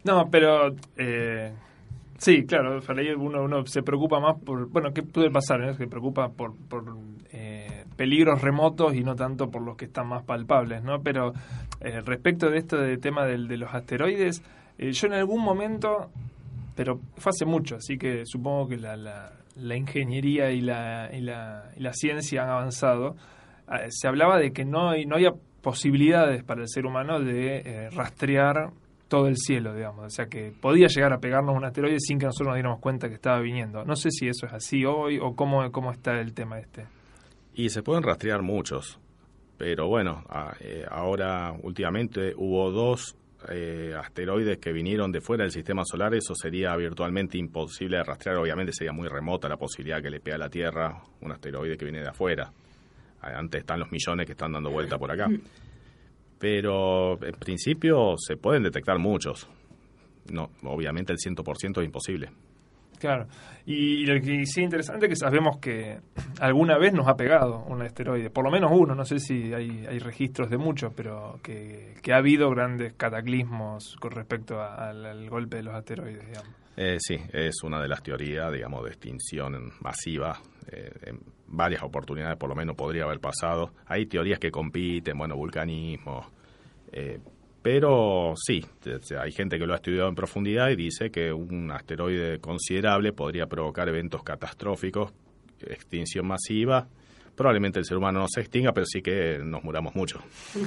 No, 0.05 0.29
pero 0.31 0.75
eh, 0.97 1.53
sí, 2.19 2.45
claro, 2.45 2.81
uno, 3.19 3.43
uno 3.43 3.67
se 3.67 3.83
preocupa 3.83 4.19
más 4.21 4.41
por, 4.41 4.69
bueno, 4.69 4.93
¿qué 4.93 5.03
puede 5.03 5.31
pasar? 5.31 5.61
no? 5.61 5.75
Se 5.75 5.87
preocupa 5.87 6.29
por, 6.29 6.57
por 6.57 6.85
eh, 7.33 7.85
peligros 7.97 8.43
remotos 8.43 8.95
y 8.95 9.03
no 9.03 9.15
tanto 9.15 9.51
por 9.51 9.63
los 9.63 9.77
que 9.77 9.85
están 9.85 10.09
más 10.09 10.25
palpables, 10.25 10.83
¿no? 10.83 11.03
Pero 11.03 11.33
eh, 11.81 12.01
respecto 12.01 12.51
de 12.51 12.59
esto 12.59 12.77
del 12.77 13.01
tema 13.01 13.25
del, 13.27 13.49
de 13.49 13.57
los 13.57 13.73
asteroides, 13.73 14.43
eh, 14.79 14.93
yo 14.93 15.07
en 15.07 15.15
algún 15.15 15.43
momento, 15.43 16.11
pero 16.75 17.01
fue 17.17 17.31
hace 17.31 17.45
mucho, 17.45 17.77
así 17.77 17.97
que 17.97 18.25
supongo 18.27 18.69
que 18.69 18.77
la, 18.77 18.97
la, 18.97 19.33
la 19.57 19.77
ingeniería 19.77 20.51
y 20.51 20.61
la, 20.61 21.11
y, 21.13 21.21
la, 21.21 21.71
y 21.77 21.81
la 21.81 21.93
ciencia 21.93 22.43
han 22.43 22.51
avanzado, 22.51 23.17
eh, 23.71 23.87
se 23.91 24.09
hablaba 24.09 24.39
de 24.39 24.53
que 24.53 24.65
no, 24.65 24.93
no 25.07 25.15
había 25.17 25.33
posibilidades 25.63 26.43
para 26.43 26.63
el 26.63 26.69
ser 26.69 26.87
humano 26.87 27.21
de 27.21 27.57
eh, 27.59 27.91
rastrear 27.91 28.71
todo 29.09 29.29
el 29.29 29.37
cielo, 29.37 29.75
digamos. 29.75 30.07
O 30.07 30.11
sea, 30.11 30.27
que 30.27 30.53
podía 30.61 30.87
llegar 30.89 31.13
a 31.13 31.19
pegarnos 31.19 31.55
un 31.57 31.65
asteroide 31.65 31.99
sin 32.01 32.19
que 32.19 32.27
nosotros 32.27 32.49
nos 32.49 32.57
diéramos 32.57 32.81
cuenta 32.81 33.09
que 33.09 33.15
estaba 33.15 33.41
viniendo. 33.41 33.85
No 33.85 33.95
sé 33.95 34.11
si 34.11 34.27
eso 34.27 34.47
es 34.47 34.53
así 34.53 34.85
hoy 34.85 35.19
o 35.21 35.35
cómo, 35.37 35.71
cómo 35.71 35.93
está 35.93 36.19
el 36.21 36.33
tema 36.35 36.59
este. 36.59 36.87
Y 37.55 37.69
se 37.69 37.83
pueden 37.83 38.03
rastrear 38.03 38.41
muchos, 38.43 38.99
pero 39.59 39.87
bueno, 39.87 40.25
a- 40.31 40.55
eh, 40.61 40.85
ahora 40.91 41.53
últimamente 41.63 42.33
hubo 42.37 42.71
dos 42.71 43.15
eh, 43.51 43.95
asteroides 43.97 44.59
que 44.59 44.73
vinieron 44.73 45.11
de 45.11 45.21
fuera 45.21 45.45
del 45.45 45.53
sistema 45.53 45.83
solar, 45.85 46.15
eso 46.15 46.35
sería 46.35 46.75
virtualmente 46.77 47.39
imposible 47.39 47.97
de 47.99 48.05
rastrear, 48.05 48.37
obviamente 48.37 48.73
sería 48.73 48.93
muy 48.93 49.09
remota 49.09 49.49
la 49.49 49.57
posibilidad 49.57 50.03
que 50.03 50.11
le 50.11 50.21
pegue 50.21 50.35
a 50.35 50.39
la 50.39 50.49
Tierra 50.49 51.03
un 51.21 51.33
asteroide 51.33 51.77
que 51.77 51.85
viene 51.85 52.01
de 52.01 52.09
afuera. 52.09 52.53
Ah, 53.21 53.39
Antes 53.39 53.61
están 53.61 53.81
los 53.81 53.91
millones 53.91 54.27
que 54.27 54.33
están 54.33 54.53
dando 54.53 54.71
vuelta 54.71 54.99
por 54.99 55.11
acá. 55.11 55.29
Pero 56.39 57.23
en 57.23 57.35
principio 57.35 58.17
se 58.19 58.37
pueden 58.37 58.65
detectar 58.65 58.99
muchos. 58.99 59.49
No, 60.33 60.51
obviamente 60.65 61.13
el 61.13 61.19
100% 61.19 61.81
es 61.81 61.85
imposible. 61.85 62.31
Claro. 63.03 63.27
Y, 63.67 64.07
lo 64.07 64.15
que 64.21 64.27
sí 64.27 64.43
es 64.43 64.59
interesante 64.59 65.07
es 65.07 65.11
que 65.11 65.17
sabemos 65.17 65.59
que 65.59 65.99
alguna 66.39 66.79
vez 66.79 66.93
nos 66.93 67.09
ha 67.09 67.17
pegado 67.17 67.65
un 67.67 67.83
asteroide, 67.83 68.31
por 68.31 68.45
lo 68.45 68.51
menos 68.53 68.71
uno, 68.73 68.95
no 68.95 69.05
sé 69.05 69.19
si 69.19 69.53
hay, 69.53 69.85
hay 69.89 69.99
registros 69.99 70.49
de 70.49 70.57
muchos, 70.57 70.93
pero 70.95 71.41
que, 71.43 71.97
que 72.01 72.13
ha 72.13 72.19
habido 72.19 72.49
grandes 72.51 72.93
cataclismos 72.93 73.97
con 73.99 74.13
respecto 74.13 74.63
al 74.63 75.29
golpe 75.29 75.57
de 75.57 75.63
los 75.65 75.75
asteroides, 75.75 76.25
digamos. 76.25 76.55
Eh, 76.77 76.99
sí, 77.01 77.17
es 77.33 77.65
una 77.65 77.83
de 77.83 77.89
las 77.89 78.05
teorías, 78.05 78.53
digamos, 78.53 78.85
de 78.85 78.91
extinción 78.91 79.73
masiva. 79.81 80.39
Eh, 80.71 80.93
en 81.07 81.19
varias 81.49 81.83
oportunidades, 81.83 82.39
por 82.39 82.51
lo 82.51 82.55
menos, 82.55 82.77
podría 82.77 83.03
haber 83.03 83.19
pasado. 83.19 83.73
Hay 83.87 84.07
teorías 84.07 84.39
que 84.39 84.53
compiten, 84.53 85.19
bueno, 85.19 85.35
vulcanismo. 85.35 86.31
eh, 86.93 87.19
pero 87.63 88.35
sí, 88.37 88.65
hay 89.19 89.33
gente 89.33 89.59
que 89.59 89.67
lo 89.67 89.73
ha 89.73 89.77
estudiado 89.77 90.09
en 90.09 90.15
profundidad 90.15 90.69
y 90.71 90.77
dice 90.77 91.11
que 91.11 91.33
un 91.33 91.71
asteroide 91.71 92.41
considerable 92.41 93.13
podría 93.13 93.47
provocar 93.47 93.89
eventos 93.89 94.23
catastróficos, 94.23 95.13
extinción 95.61 96.27
masiva. 96.27 96.89
Probablemente 97.37 97.79
el 97.79 97.85
ser 97.85 97.97
humano 97.97 98.21
no 98.21 98.27
se 98.29 98.41
extinga, 98.41 98.73
pero 98.73 98.85
sí 98.85 99.01
que 99.01 99.39
nos 99.43 99.63
muramos 99.65 99.95
mucho. 99.95 100.21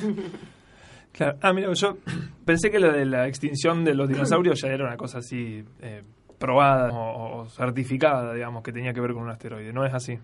Claro. 1.12 1.38
Ah, 1.42 1.54
mira, 1.54 1.72
yo 1.72 1.98
pensé 2.44 2.70
que 2.70 2.78
lo 2.78 2.92
de 2.92 3.06
la 3.06 3.26
extinción 3.26 3.86
de 3.86 3.94
los 3.94 4.10
dinosaurios 4.10 4.60
ya 4.60 4.68
era 4.68 4.84
una 4.84 4.98
cosa 4.98 5.20
así 5.20 5.64
eh, 5.82 6.04
probada 6.38 6.92
o, 6.92 7.44
o 7.44 7.50
certificada, 7.50 8.34
digamos, 8.34 8.62
que 8.64 8.74
tenía 8.74 8.94
que 8.94 9.00
ver 9.00 9.14
con 9.14 9.24
un 9.24 9.30
asteroide. 9.30 9.72
No 9.72 9.86
es 9.86 9.94
así. 9.94 10.20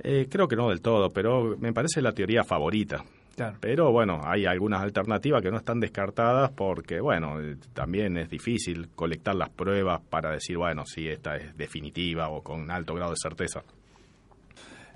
Eh, 0.00 0.28
creo 0.30 0.46
que 0.46 0.54
no 0.54 0.68
del 0.68 0.80
todo, 0.80 1.10
pero 1.10 1.56
me 1.58 1.72
parece 1.72 2.02
la 2.02 2.12
teoría 2.12 2.44
favorita. 2.44 3.04
Claro. 3.38 3.56
Pero 3.60 3.92
bueno, 3.92 4.20
hay 4.24 4.46
algunas 4.46 4.82
alternativas 4.82 5.40
que 5.40 5.50
no 5.52 5.58
están 5.58 5.78
descartadas 5.78 6.50
porque, 6.50 7.00
bueno, 7.00 7.40
eh, 7.40 7.56
también 7.72 8.16
es 8.18 8.28
difícil 8.28 8.88
colectar 8.96 9.36
las 9.36 9.48
pruebas 9.50 10.00
para 10.10 10.32
decir, 10.32 10.56
bueno, 10.58 10.82
si 10.84 11.06
esta 11.08 11.36
es 11.36 11.56
definitiva 11.56 12.28
o 12.30 12.42
con 12.42 12.68
alto 12.70 12.94
grado 12.94 13.12
de 13.12 13.16
certeza. 13.22 13.62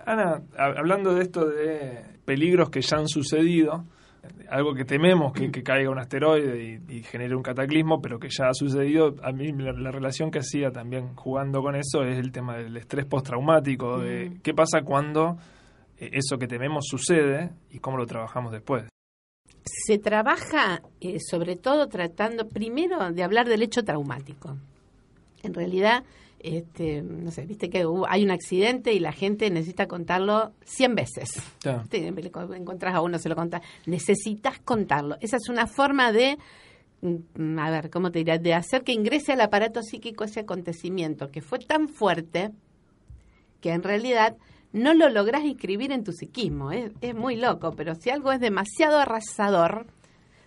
Ana, 0.04 0.42
hab- 0.58 0.76
hablando 0.78 1.14
de 1.14 1.22
esto 1.22 1.46
de 1.48 2.02
peligros 2.24 2.68
que 2.70 2.80
ya 2.80 2.96
han 2.96 3.06
sucedido, 3.06 3.84
algo 4.50 4.74
que 4.74 4.84
tememos 4.84 5.32
que, 5.32 5.50
que 5.52 5.62
caiga 5.62 5.90
un 5.90 5.98
asteroide 6.00 6.80
y, 6.88 6.96
y 6.96 7.02
genere 7.04 7.36
un 7.36 7.42
cataclismo, 7.42 8.00
pero 8.02 8.18
que 8.18 8.28
ya 8.28 8.48
ha 8.48 8.54
sucedido, 8.54 9.14
a 9.22 9.30
mí 9.32 9.52
la, 9.52 9.72
la 9.72 9.90
relación 9.92 10.30
que 10.32 10.40
hacía 10.40 10.70
también 10.72 11.14
jugando 11.14 11.62
con 11.62 11.76
eso 11.76 12.02
es 12.02 12.18
el 12.18 12.32
tema 12.32 12.56
del 12.56 12.76
estrés 12.76 13.06
postraumático, 13.06 14.00
de 14.00 14.38
qué 14.42 14.52
pasa 14.54 14.82
cuando 14.82 15.38
eso 16.12 16.38
que 16.38 16.46
tememos 16.48 16.84
sucede 16.88 17.50
y 17.70 17.78
cómo 17.78 17.96
lo 17.96 18.06
trabajamos 18.06 18.52
después. 18.52 18.84
Se 19.64 19.98
trabaja 19.98 20.82
eh, 21.00 21.18
sobre 21.20 21.56
todo 21.56 21.88
tratando 21.88 22.48
primero 22.48 23.12
de 23.12 23.22
hablar 23.22 23.48
del 23.48 23.62
hecho 23.62 23.84
traumático. 23.84 24.56
En 25.42 25.54
realidad, 25.54 26.04
este, 26.40 27.02
no 27.02 27.30
sé, 27.30 27.46
viste 27.46 27.70
que 27.70 27.86
hubo- 27.86 28.06
hay 28.08 28.24
un 28.24 28.30
accidente 28.32 28.92
y 28.92 28.98
la 29.00 29.12
gente 29.12 29.50
necesita 29.50 29.86
contarlo 29.86 30.52
100 30.64 30.94
veces. 30.94 31.30
Claro. 31.60 31.84
Te 31.88 32.06
encontrás 32.08 32.94
a 32.94 33.00
uno, 33.00 33.18
se 33.18 33.28
lo 33.28 33.36
contás. 33.36 33.62
Necesitas 33.86 34.58
contarlo. 34.60 35.16
Esa 35.20 35.36
es 35.36 35.48
una 35.48 35.66
forma 35.68 36.10
de, 36.12 36.38
mm, 37.02 37.58
a 37.58 37.70
ver, 37.70 37.90
¿cómo 37.90 38.10
te 38.10 38.20
dirá? 38.20 38.38
De 38.38 38.54
hacer 38.54 38.82
que 38.82 38.92
ingrese 38.92 39.32
al 39.32 39.40
aparato 39.40 39.82
psíquico 39.82 40.24
ese 40.24 40.40
acontecimiento 40.40 41.30
que 41.30 41.40
fue 41.42 41.58
tan 41.60 41.88
fuerte 41.88 42.50
que 43.60 43.70
en 43.72 43.82
realidad 43.84 44.36
no 44.72 44.94
lo 44.94 45.08
lográs 45.08 45.44
inscribir 45.44 45.92
en 45.92 46.04
tu 46.04 46.12
psiquismo. 46.12 46.72
Es, 46.72 47.14
muy 47.14 47.36
loco, 47.36 47.72
pero 47.76 47.94
si 47.94 48.10
algo 48.10 48.32
es 48.32 48.40
demasiado 48.40 48.98
arrasador, 48.98 49.86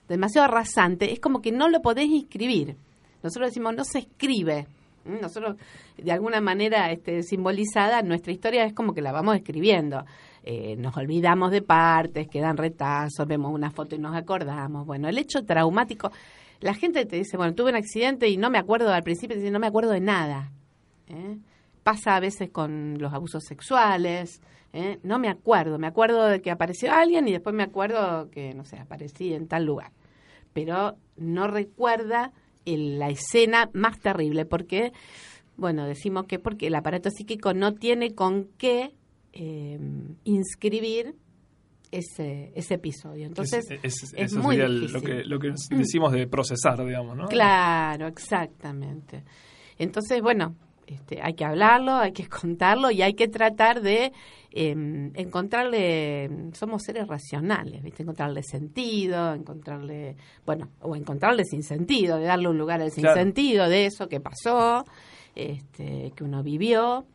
demasiado 0.07 0.45
arrasante, 0.45 1.11
es 1.11 1.19
como 1.19 1.41
que 1.41 1.51
no 1.51 1.69
lo 1.69 1.81
podés 1.81 2.07
inscribir. 2.07 2.75
Nosotros 3.23 3.49
decimos, 3.49 3.75
no 3.75 3.83
se 3.83 3.99
escribe. 3.99 4.67
¿Mm? 5.05 5.21
Nosotros, 5.21 5.57
de 5.97 6.11
alguna 6.11 6.41
manera 6.41 6.91
este, 6.91 7.21
simbolizada, 7.23 8.01
nuestra 8.01 8.33
historia 8.33 8.65
es 8.65 8.73
como 8.73 8.93
que 8.93 9.01
la 9.01 9.11
vamos 9.11 9.35
escribiendo. 9.35 10.05
Eh, 10.43 10.75
nos 10.77 10.95
olvidamos 10.97 11.51
de 11.51 11.61
partes, 11.61 12.27
quedan 12.27 12.57
retazos, 12.57 13.27
vemos 13.27 13.51
una 13.53 13.71
foto 13.71 13.95
y 13.95 13.99
nos 13.99 14.15
acordamos. 14.15 14.85
Bueno, 14.85 15.07
el 15.07 15.17
hecho 15.17 15.43
traumático, 15.43 16.11
la 16.61 16.73
gente 16.73 17.05
te 17.05 17.17
dice, 17.17 17.37
bueno, 17.37 17.53
tuve 17.53 17.71
un 17.71 17.77
accidente 17.77 18.27
y 18.27 18.37
no 18.37 18.49
me 18.49 18.57
acuerdo, 18.57 18.91
al 18.91 19.03
principio 19.03 19.35
te 19.35 19.41
dice, 19.41 19.51
no 19.51 19.59
me 19.59 19.67
acuerdo 19.67 19.91
de 19.91 20.01
nada. 20.01 20.51
¿eh? 21.07 21.37
Pasa 21.85 22.15
a 22.15 22.19
veces 22.19 22.49
con 22.49 22.97
los 22.97 23.13
abusos 23.13 23.43
sexuales, 23.43 24.41
¿eh? 24.73 24.97
no 25.03 25.19
me 25.19 25.29
acuerdo, 25.29 25.77
me 25.77 25.85
acuerdo 25.85 26.25
de 26.25 26.41
que 26.41 26.49
apareció 26.49 26.91
alguien 26.91 27.27
y 27.27 27.31
después 27.31 27.55
me 27.55 27.61
acuerdo 27.61 28.31
que, 28.31 28.55
no 28.55 28.65
sé, 28.65 28.79
aparecí 28.79 29.35
en 29.35 29.47
tal 29.47 29.65
lugar. 29.65 29.91
Pero 30.51 30.97
no 31.15 31.45
recuerda 31.45 32.31
el- 32.65 32.97
la 32.97 33.09
escena 33.09 33.69
más 33.73 33.99
terrible, 33.99 34.47
porque, 34.47 34.93
bueno, 35.57 35.85
decimos 35.85 36.25
que 36.25 36.39
porque 36.39 36.65
el 36.65 36.73
aparato 36.73 37.11
psíquico 37.11 37.53
no 37.53 37.75
tiene 37.75 38.15
con 38.15 38.45
qué 38.57 38.95
eh, 39.37 39.77
inscribir 40.23 41.13
ese, 41.91 42.51
ese 42.55 42.73
episodio. 42.73 43.27
Entonces, 43.27 43.69
Es- 43.69 43.83
es- 43.83 44.03
es 44.13 44.13
eso 44.31 44.39
muy 44.41 44.55
sería 44.55 44.65
el- 44.65 44.79
lo, 44.79 44.87
difícil. 45.01 45.17
que, 45.17 45.23
lo 45.25 45.37
que 45.39 45.51
decimos 45.69 46.13
de 46.13 46.25
procesar, 46.25 46.83
digamos, 46.83 47.15
¿no? 47.15 47.27
Claro, 47.27 48.07
exactamente. 48.07 49.23
Entonces, 49.77 50.19
bueno, 50.23 50.55
Este, 50.87 51.19
hay 51.21 51.33
que 51.33 51.45
hablarlo, 51.45 51.93
hay 51.95 52.11
que 52.11 52.27
contarlo 52.29 52.91
y 52.91 53.01
hay 53.01 53.13
que 53.13 53.27
tratar 53.27 53.81
de 53.81 54.11
em, 54.51 55.11
encontrarle, 55.15 56.29
somos 56.53 56.83
seres 56.83 57.07
racionales, 57.07 57.81
¿viste? 57.83 58.03
Encontrarle 58.03 58.43
sentido, 58.43 59.33
encontrarle, 59.33 60.15
bueno, 60.45 60.69
o 60.81 60.95
encontrarle 60.95 61.43
sin 61.43 61.63
sentido, 61.63 62.17
de 62.17 62.25
darle 62.25 62.47
un 62.49 62.57
lugar 62.57 62.81
al 62.81 62.91
sin 62.91 63.01
Claro. 63.03 63.19
sentido 63.19 63.67
de 63.67 63.87
eso 63.87 64.07
que 64.07 64.19
pasó, 64.19 64.85
este, 65.35 66.11
que 66.15 66.23
uno 66.23 66.43
vivió. 66.43 67.05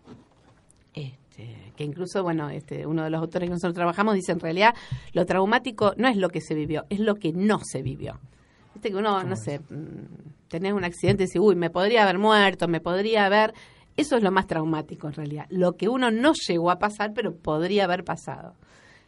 Este, 0.93 1.73
que 1.77 1.85
incluso, 1.85 2.23
bueno, 2.23 2.51
este, 2.51 2.87
uno 2.87 3.05
de 3.05 3.11
los 3.11 3.21
autores 3.21 3.49
que 3.49 3.53
nosotros 3.55 3.75
trabajamos 3.75 4.15
dice 4.15 4.33
en 4.33 4.41
realidad 4.41 4.75
lo 5.13 5.25
traumático 5.25 5.95
no 5.97 6.09
es 6.09 6.17
lo 6.17 6.29
que 6.29 6.41
se 6.41 6.55
vivió, 6.55 6.85
es 6.91 7.01
lo 7.01 7.15
que 7.15 7.33
no 7.33 7.61
se 7.63 7.83
vivió. 7.83 8.19
Viste 8.75 8.91
que 8.91 8.97
uno, 8.97 9.23
no 9.25 9.37
sé, 9.37 9.61
mm, 9.61 10.40
tenés 10.51 10.73
un 10.75 10.85
accidente 10.85 11.23
y 11.23 11.27
decís, 11.27 11.41
uy, 11.41 11.55
me 11.55 11.71
podría 11.71 12.03
haber 12.03 12.19
muerto, 12.19 12.69
me 12.69 12.81
podría 12.81 13.25
haber... 13.25 13.55
Eso 13.97 14.17
es 14.17 14.23
lo 14.23 14.31
más 14.31 14.47
traumático 14.47 15.07
en 15.07 15.15
realidad. 15.15 15.47
Lo 15.49 15.77
que 15.77 15.89
uno 15.89 16.11
no 16.11 16.33
llegó 16.33 16.71
a 16.71 16.79
pasar, 16.79 17.13
pero 17.15 17.35
podría 17.35 17.85
haber 17.85 18.05
pasado. 18.05 18.55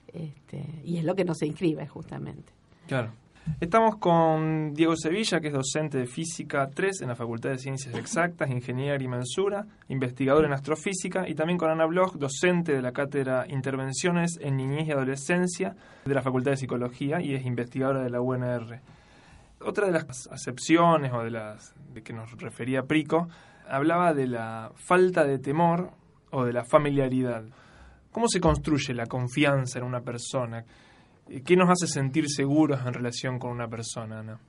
Este, 0.06 0.64
y 0.84 0.98
es 0.98 1.04
lo 1.04 1.14
que 1.14 1.24
no 1.24 1.34
se 1.34 1.46
inscribe, 1.46 1.86
justamente. 1.86 2.52
Claro. 2.86 3.12
Estamos 3.60 3.96
con 3.96 4.72
Diego 4.72 4.94
Sevilla, 4.96 5.40
que 5.40 5.48
es 5.48 5.52
docente 5.52 5.98
de 5.98 6.06
Física 6.06 6.68
3 6.72 7.02
en 7.02 7.08
la 7.08 7.16
Facultad 7.16 7.50
de 7.50 7.58
Ciencias 7.58 7.94
Exactas, 7.96 8.50
Ingeniería 8.50 8.92
Agrimensura, 8.92 9.66
investigador 9.88 10.44
en 10.44 10.52
astrofísica, 10.52 11.28
y 11.28 11.34
también 11.34 11.58
con 11.58 11.70
Ana 11.70 11.86
Bloch, 11.86 12.14
docente 12.14 12.72
de 12.72 12.82
la 12.82 12.92
cátedra 12.92 13.46
Intervenciones 13.48 14.38
en 14.40 14.56
Niñez 14.56 14.86
y 14.86 14.92
Adolescencia 14.92 15.74
de 16.04 16.14
la 16.14 16.22
Facultad 16.22 16.52
de 16.52 16.58
Psicología 16.58 17.20
y 17.20 17.34
es 17.34 17.44
investigadora 17.44 18.04
de 18.04 18.10
la 18.10 18.20
UNR. 18.20 18.80
Otra 19.64 19.86
de 19.86 19.92
las 19.92 20.26
acepciones 20.30 21.12
o 21.12 21.22
de 21.22 21.30
las 21.30 21.74
de 21.92 22.02
que 22.02 22.12
nos 22.12 22.32
refería 22.32 22.82
Prico 22.82 23.28
hablaba 23.68 24.12
de 24.12 24.26
la 24.26 24.72
falta 24.74 25.24
de 25.24 25.38
temor 25.38 25.90
o 26.30 26.44
de 26.44 26.52
la 26.52 26.64
familiaridad. 26.64 27.44
¿Cómo 28.10 28.28
se 28.28 28.40
construye 28.40 28.94
la 28.94 29.06
confianza 29.06 29.78
en 29.78 29.84
una 29.84 30.00
persona? 30.00 30.64
¿Qué 31.44 31.56
nos 31.56 31.70
hace 31.70 31.86
sentir 31.86 32.28
seguros 32.28 32.80
en 32.84 32.92
relación 32.92 33.38
con 33.38 33.52
una 33.52 33.68
persona, 33.68 34.20
Ana? 34.20 34.40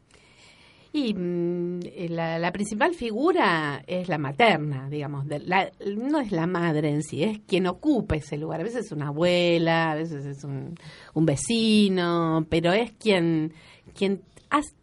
Y 0.95 1.13
mm, 1.13 1.79
la, 2.09 2.51
principal 2.51 2.93
figura 2.93 3.83
es 3.87 4.07
la 4.09 4.19
materna, 4.19 4.89
digamos. 4.89 5.25
no 5.25 6.19
es 6.19 6.31
la 6.31 6.45
madre 6.45 6.89
en 6.89 7.01
sí, 7.01 7.23
es 7.23 7.39
quien 7.47 7.65
ocupa 7.65 8.15
ese 8.15 8.37
lugar. 8.37 8.59
A 8.59 8.63
veces 8.63 8.85
es 8.85 8.91
una 8.91 9.07
abuela, 9.07 9.91
a 9.91 9.95
veces 9.95 10.25
es 10.25 10.43
un, 10.43 10.75
un 11.15 11.25
vecino, 11.25 12.45
pero 12.47 12.73
es 12.73 12.91
quien, 12.91 13.53
quien 13.95 14.21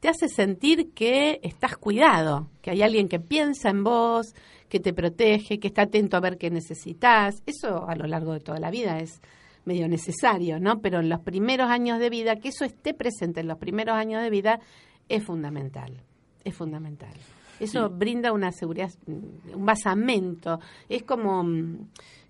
te 0.00 0.08
hace 0.08 0.28
sentir 0.28 0.92
que 0.94 1.40
estás 1.42 1.76
cuidado, 1.76 2.48
que 2.62 2.70
hay 2.70 2.82
alguien 2.82 3.08
que 3.08 3.20
piensa 3.20 3.70
en 3.70 3.84
vos, 3.84 4.34
que 4.68 4.80
te 4.80 4.92
protege, 4.92 5.58
que 5.58 5.68
está 5.68 5.82
atento 5.82 6.16
a 6.16 6.20
ver 6.20 6.38
qué 6.38 6.50
necesitas. 6.50 7.42
Eso 7.46 7.88
a 7.88 7.94
lo 7.96 8.06
largo 8.06 8.32
de 8.32 8.40
toda 8.40 8.58
la 8.58 8.70
vida 8.70 8.98
es 8.98 9.20
medio 9.64 9.88
necesario, 9.88 10.58
¿no? 10.58 10.80
Pero 10.80 11.00
en 11.00 11.08
los 11.08 11.20
primeros 11.20 11.68
años 11.70 11.98
de 11.98 12.10
vida, 12.10 12.36
que 12.36 12.48
eso 12.48 12.64
esté 12.64 12.94
presente 12.94 13.40
en 13.40 13.48
los 13.48 13.58
primeros 13.58 13.94
años 13.96 14.22
de 14.22 14.30
vida, 14.30 14.60
es 15.08 15.24
fundamental. 15.24 16.02
Es 16.44 16.54
fundamental. 16.56 17.12
Eso 17.60 17.90
brinda 17.90 18.32
una 18.32 18.52
seguridad, 18.52 18.90
mm, 19.06 19.56
un 19.56 19.66
basamento. 19.66 20.60
Es 20.88 21.02
como, 21.02 21.44
mm, 21.44 21.88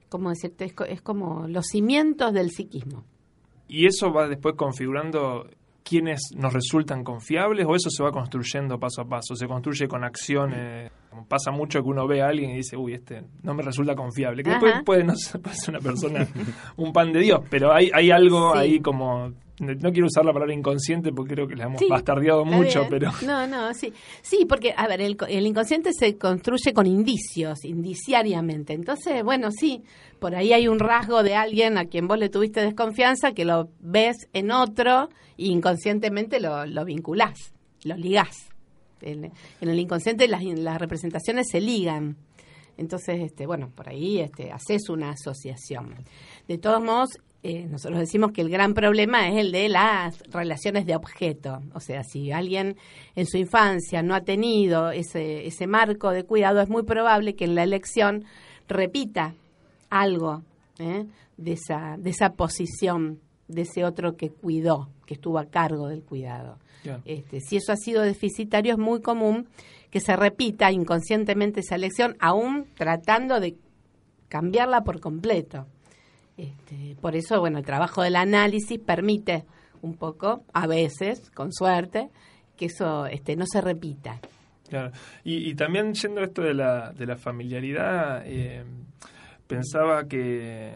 como 0.08 0.30
decirte, 0.30 0.64
es, 0.64 0.72
co- 0.74 0.84
es 0.84 1.00
como 1.02 1.46
los 1.46 1.66
cimientos 1.66 2.32
del 2.32 2.50
psiquismo. 2.50 3.04
¿Y 3.68 3.86
eso 3.86 4.12
va 4.12 4.26
después 4.26 4.56
configurando 4.56 5.46
quiénes 5.84 6.20
nos 6.36 6.52
resultan 6.52 7.02
confiables 7.04 7.66
o 7.66 7.74
eso 7.74 7.90
se 7.90 8.02
va 8.02 8.10
construyendo 8.10 8.78
paso 8.78 9.02
a 9.02 9.04
paso? 9.08 9.34
¿Se 9.34 9.46
construye 9.46 9.88
con 9.88 10.04
acciones? 10.04 10.90
Como 11.10 11.26
Pasa 11.26 11.50
mucho 11.50 11.82
que 11.82 11.88
uno 11.88 12.06
ve 12.06 12.22
a 12.22 12.28
alguien 12.28 12.50
y 12.50 12.56
dice, 12.56 12.76
uy, 12.76 12.94
este 12.94 13.24
no 13.42 13.54
me 13.54 13.62
resulta 13.62 13.94
confiable. 13.94 14.42
Que 14.42 14.50
después 14.50 14.74
puede 14.84 15.04
no 15.04 15.14
ser 15.16 15.40
una 15.68 15.80
persona, 15.80 16.26
un 16.76 16.92
pan 16.92 17.12
de 17.12 17.20
Dios, 17.20 17.40
pero 17.50 17.72
hay, 17.72 17.90
hay 17.92 18.10
algo 18.10 18.52
Sí. 18.54 18.58
ahí 18.58 18.80
como... 18.80 19.32
No 19.60 19.92
quiero 19.92 20.06
usar 20.06 20.24
la 20.24 20.32
palabra 20.32 20.54
inconsciente 20.54 21.12
porque 21.12 21.34
creo 21.34 21.46
que 21.46 21.54
la 21.54 21.64
hemos 21.64 21.78
Sí, 21.78 21.86
bastardeado 21.88 22.44
mucho, 22.46 22.80
bien. 22.80 22.90
pero... 22.90 23.10
No, 23.26 23.46
no, 23.46 23.74
sí. 23.74 23.92
Sí, 24.22 24.46
porque, 24.48 24.72
a 24.76 24.88
ver, 24.88 25.02
el, 25.02 25.16
el 25.28 25.46
inconsciente 25.46 25.92
se 25.92 26.16
construye 26.16 26.72
con 26.72 26.86
indicios, 26.86 27.64
indiciariamente. 27.64 28.72
Entonces, 28.72 29.22
bueno, 29.22 29.50
sí, 29.50 29.82
por 30.18 30.34
ahí 30.34 30.52
hay 30.54 30.66
un 30.66 30.78
rasgo 30.78 31.22
de 31.22 31.34
alguien 31.34 31.76
a 31.76 31.84
quien 31.84 32.08
vos 32.08 32.18
le 32.18 32.30
tuviste 32.30 32.62
desconfianza 32.62 33.32
que 33.32 33.44
lo 33.44 33.68
ves 33.80 34.16
en 34.32 34.50
otro 34.50 35.10
e 35.36 35.46
inconscientemente 35.46 36.40
lo, 36.40 36.64
lo 36.66 36.84
vinculás, 36.84 37.52
lo 37.84 37.96
ligás. 37.96 38.48
En, 39.02 39.24
en 39.60 39.68
el 39.68 39.78
inconsciente 39.78 40.26
las, 40.28 40.42
las 40.42 40.78
representaciones 40.80 41.48
se 41.50 41.60
ligan. 41.60 42.16
Entonces, 42.76 43.20
este, 43.20 43.46
bueno, 43.46 43.70
por 43.74 43.90
ahí 43.90 44.20
este, 44.20 44.52
haces 44.52 44.88
una 44.88 45.10
asociación. 45.10 45.94
De 46.48 46.56
todos 46.56 46.82
modos, 46.82 47.10
eh, 47.42 47.66
nosotros 47.66 47.98
decimos 47.98 48.32
que 48.32 48.42
el 48.42 48.50
gran 48.50 48.74
problema 48.74 49.28
es 49.28 49.36
el 49.38 49.52
de 49.52 49.70
las 49.70 50.18
relaciones 50.30 50.84
de 50.84 50.94
objeto. 50.94 51.62
O 51.72 51.80
sea, 51.80 52.04
si 52.04 52.32
alguien 52.32 52.76
en 53.16 53.26
su 53.26 53.38
infancia 53.38 54.02
no 54.02 54.14
ha 54.14 54.20
tenido 54.20 54.90
ese, 54.90 55.46
ese 55.46 55.66
marco 55.66 56.10
de 56.10 56.24
cuidado, 56.24 56.60
es 56.60 56.68
muy 56.68 56.82
probable 56.82 57.34
que 57.34 57.44
en 57.44 57.54
la 57.54 57.62
elección 57.62 58.24
repita 58.68 59.34
algo 59.88 60.42
¿eh? 60.78 61.06
de, 61.38 61.52
esa, 61.52 61.96
de 61.98 62.10
esa 62.10 62.34
posición 62.34 63.20
de 63.48 63.62
ese 63.62 63.84
otro 63.84 64.16
que 64.16 64.30
cuidó, 64.30 64.90
que 65.06 65.14
estuvo 65.14 65.38
a 65.38 65.46
cargo 65.46 65.88
del 65.88 66.02
cuidado. 66.02 66.58
Este, 67.04 67.40
si 67.40 67.56
eso 67.56 67.72
ha 67.72 67.76
sido 67.76 68.02
deficitario, 68.02 68.72
es 68.72 68.78
muy 68.78 69.00
común 69.00 69.48
que 69.90 70.00
se 70.00 70.14
repita 70.16 70.70
inconscientemente 70.70 71.60
esa 71.60 71.74
elección, 71.74 72.16
aún 72.20 72.66
tratando 72.74 73.40
de 73.40 73.56
cambiarla 74.28 74.84
por 74.84 75.00
completo. 75.00 75.66
Este, 76.40 76.96
por 77.00 77.16
eso, 77.16 77.38
bueno, 77.38 77.58
el 77.58 77.64
trabajo 77.64 78.02
del 78.02 78.16
análisis 78.16 78.78
permite 78.78 79.44
un 79.82 79.96
poco, 79.96 80.44
a 80.52 80.66
veces, 80.66 81.30
con 81.30 81.52
suerte, 81.52 82.08
que 82.56 82.66
eso 82.66 83.06
este, 83.06 83.36
no 83.36 83.44
se 83.46 83.60
repita. 83.60 84.20
Claro. 84.68 84.92
Y, 85.24 85.50
y 85.50 85.54
también 85.54 85.92
yendo 85.92 86.20
a 86.20 86.24
esto 86.24 86.42
de 86.42 86.54
la, 86.54 86.92
de 86.92 87.06
la 87.06 87.16
familiaridad, 87.16 88.22
eh, 88.24 88.64
pensaba 89.46 90.06
que 90.06 90.72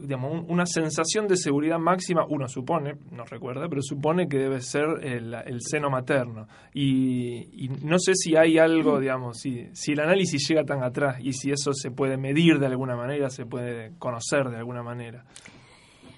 digamos, 0.00 0.32
un- 0.32 0.46
una 0.50 0.66
sensación 0.66 1.26
de 1.28 1.36
seguridad 1.36 1.78
máxima, 1.78 2.24
uno 2.28 2.48
supone, 2.48 2.94
no 3.10 3.24
recuerda, 3.24 3.68
pero 3.68 3.82
supone 3.82 4.28
que 4.28 4.38
debe 4.38 4.60
ser 4.60 4.84
el, 5.02 5.34
el 5.34 5.60
seno 5.60 5.90
materno. 5.90 6.46
Y, 6.74 7.64
y 7.64 7.68
no 7.68 7.98
sé 7.98 8.12
si 8.14 8.36
hay 8.36 8.58
algo, 8.58 9.00
digamos, 9.00 9.38
si, 9.38 9.68
si 9.72 9.92
el 9.92 10.00
análisis 10.00 10.46
llega 10.48 10.64
tan 10.64 10.82
atrás 10.82 11.16
y 11.20 11.32
si 11.32 11.50
eso 11.50 11.72
se 11.72 11.90
puede 11.90 12.16
medir 12.16 12.58
de 12.58 12.66
alguna 12.66 12.96
manera, 12.96 13.30
se 13.30 13.46
puede 13.46 13.92
conocer 13.98 14.50
de 14.50 14.56
alguna 14.56 14.82
manera. 14.82 15.24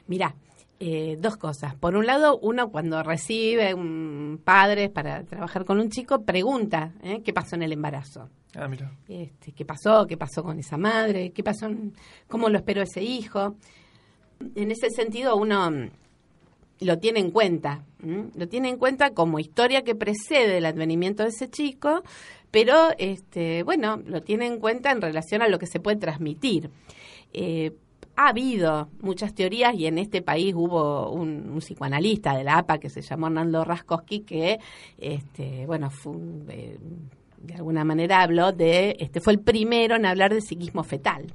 Mirá, 0.06 0.34
eh, 0.80 1.16
dos 1.20 1.36
cosas. 1.36 1.74
Por 1.74 1.96
un 1.96 2.06
lado, 2.06 2.38
uno 2.38 2.70
cuando 2.70 3.02
recibe 3.02 3.74
un 3.74 4.40
padre 4.44 4.88
para 4.88 5.24
trabajar 5.24 5.64
con 5.64 5.80
un 5.80 5.90
chico, 5.90 6.22
pregunta 6.22 6.92
¿eh? 7.02 7.20
qué 7.24 7.32
pasó 7.32 7.56
en 7.56 7.62
el 7.62 7.72
embarazo. 7.72 8.28
Ah, 8.54 8.66
mira. 8.68 8.90
este, 9.08 9.52
qué 9.52 9.64
pasó, 9.64 10.06
qué 10.06 10.16
pasó 10.16 10.42
con 10.42 10.58
esa 10.58 10.76
madre, 10.76 11.30
qué 11.30 11.42
pasó, 11.42 11.66
en- 11.66 11.92
cómo 12.28 12.48
lo 12.48 12.56
esperó 12.58 12.82
ese 12.82 13.02
hijo. 13.02 13.56
En 14.54 14.70
ese 14.70 14.90
sentido 14.90 15.36
uno 15.36 15.70
mm, 15.70 15.90
lo 16.80 16.98
tiene 16.98 17.20
en 17.20 17.30
cuenta, 17.30 17.84
¿m? 18.02 18.30
lo 18.34 18.48
tiene 18.48 18.68
en 18.68 18.76
cuenta 18.78 19.10
como 19.10 19.38
historia 19.38 19.82
que 19.82 19.94
precede 19.96 20.58
el 20.58 20.66
advenimiento 20.66 21.24
de 21.24 21.30
ese 21.30 21.50
chico, 21.50 22.02
pero 22.50 22.74
este, 22.98 23.64
bueno, 23.64 24.00
lo 24.06 24.22
tiene 24.22 24.46
en 24.46 24.58
cuenta 24.60 24.92
en 24.92 25.02
relación 25.02 25.42
a 25.42 25.48
lo 25.48 25.58
que 25.58 25.66
se 25.66 25.80
puede 25.80 25.96
transmitir. 25.98 26.70
Eh, 27.32 27.72
ha 28.18 28.30
habido 28.30 28.88
muchas 29.00 29.32
teorías 29.32 29.76
y 29.76 29.86
en 29.86 29.96
este 29.96 30.22
país 30.22 30.52
hubo 30.52 31.08
un, 31.12 31.56
psicoanalista 31.60 32.36
de 32.36 32.42
la 32.42 32.58
APA 32.58 32.78
que 32.78 32.90
se 32.90 33.00
llamó 33.00 33.28
Hernando 33.28 33.62
Raskowski 33.62 34.20
que, 34.22 34.58
este, 34.98 35.66
bueno, 35.66 35.88
eh, 36.48 36.78
de 37.40 37.54
alguna 37.54 37.84
manera 37.84 38.20
habló 38.22 38.50
de, 38.50 38.96
este 38.98 39.20
fue 39.20 39.34
el 39.34 39.38
primero 39.38 39.94
en 39.94 40.04
hablar 40.04 40.34
de 40.34 40.40
psiquismo 40.40 40.82
fetal. 40.82 41.32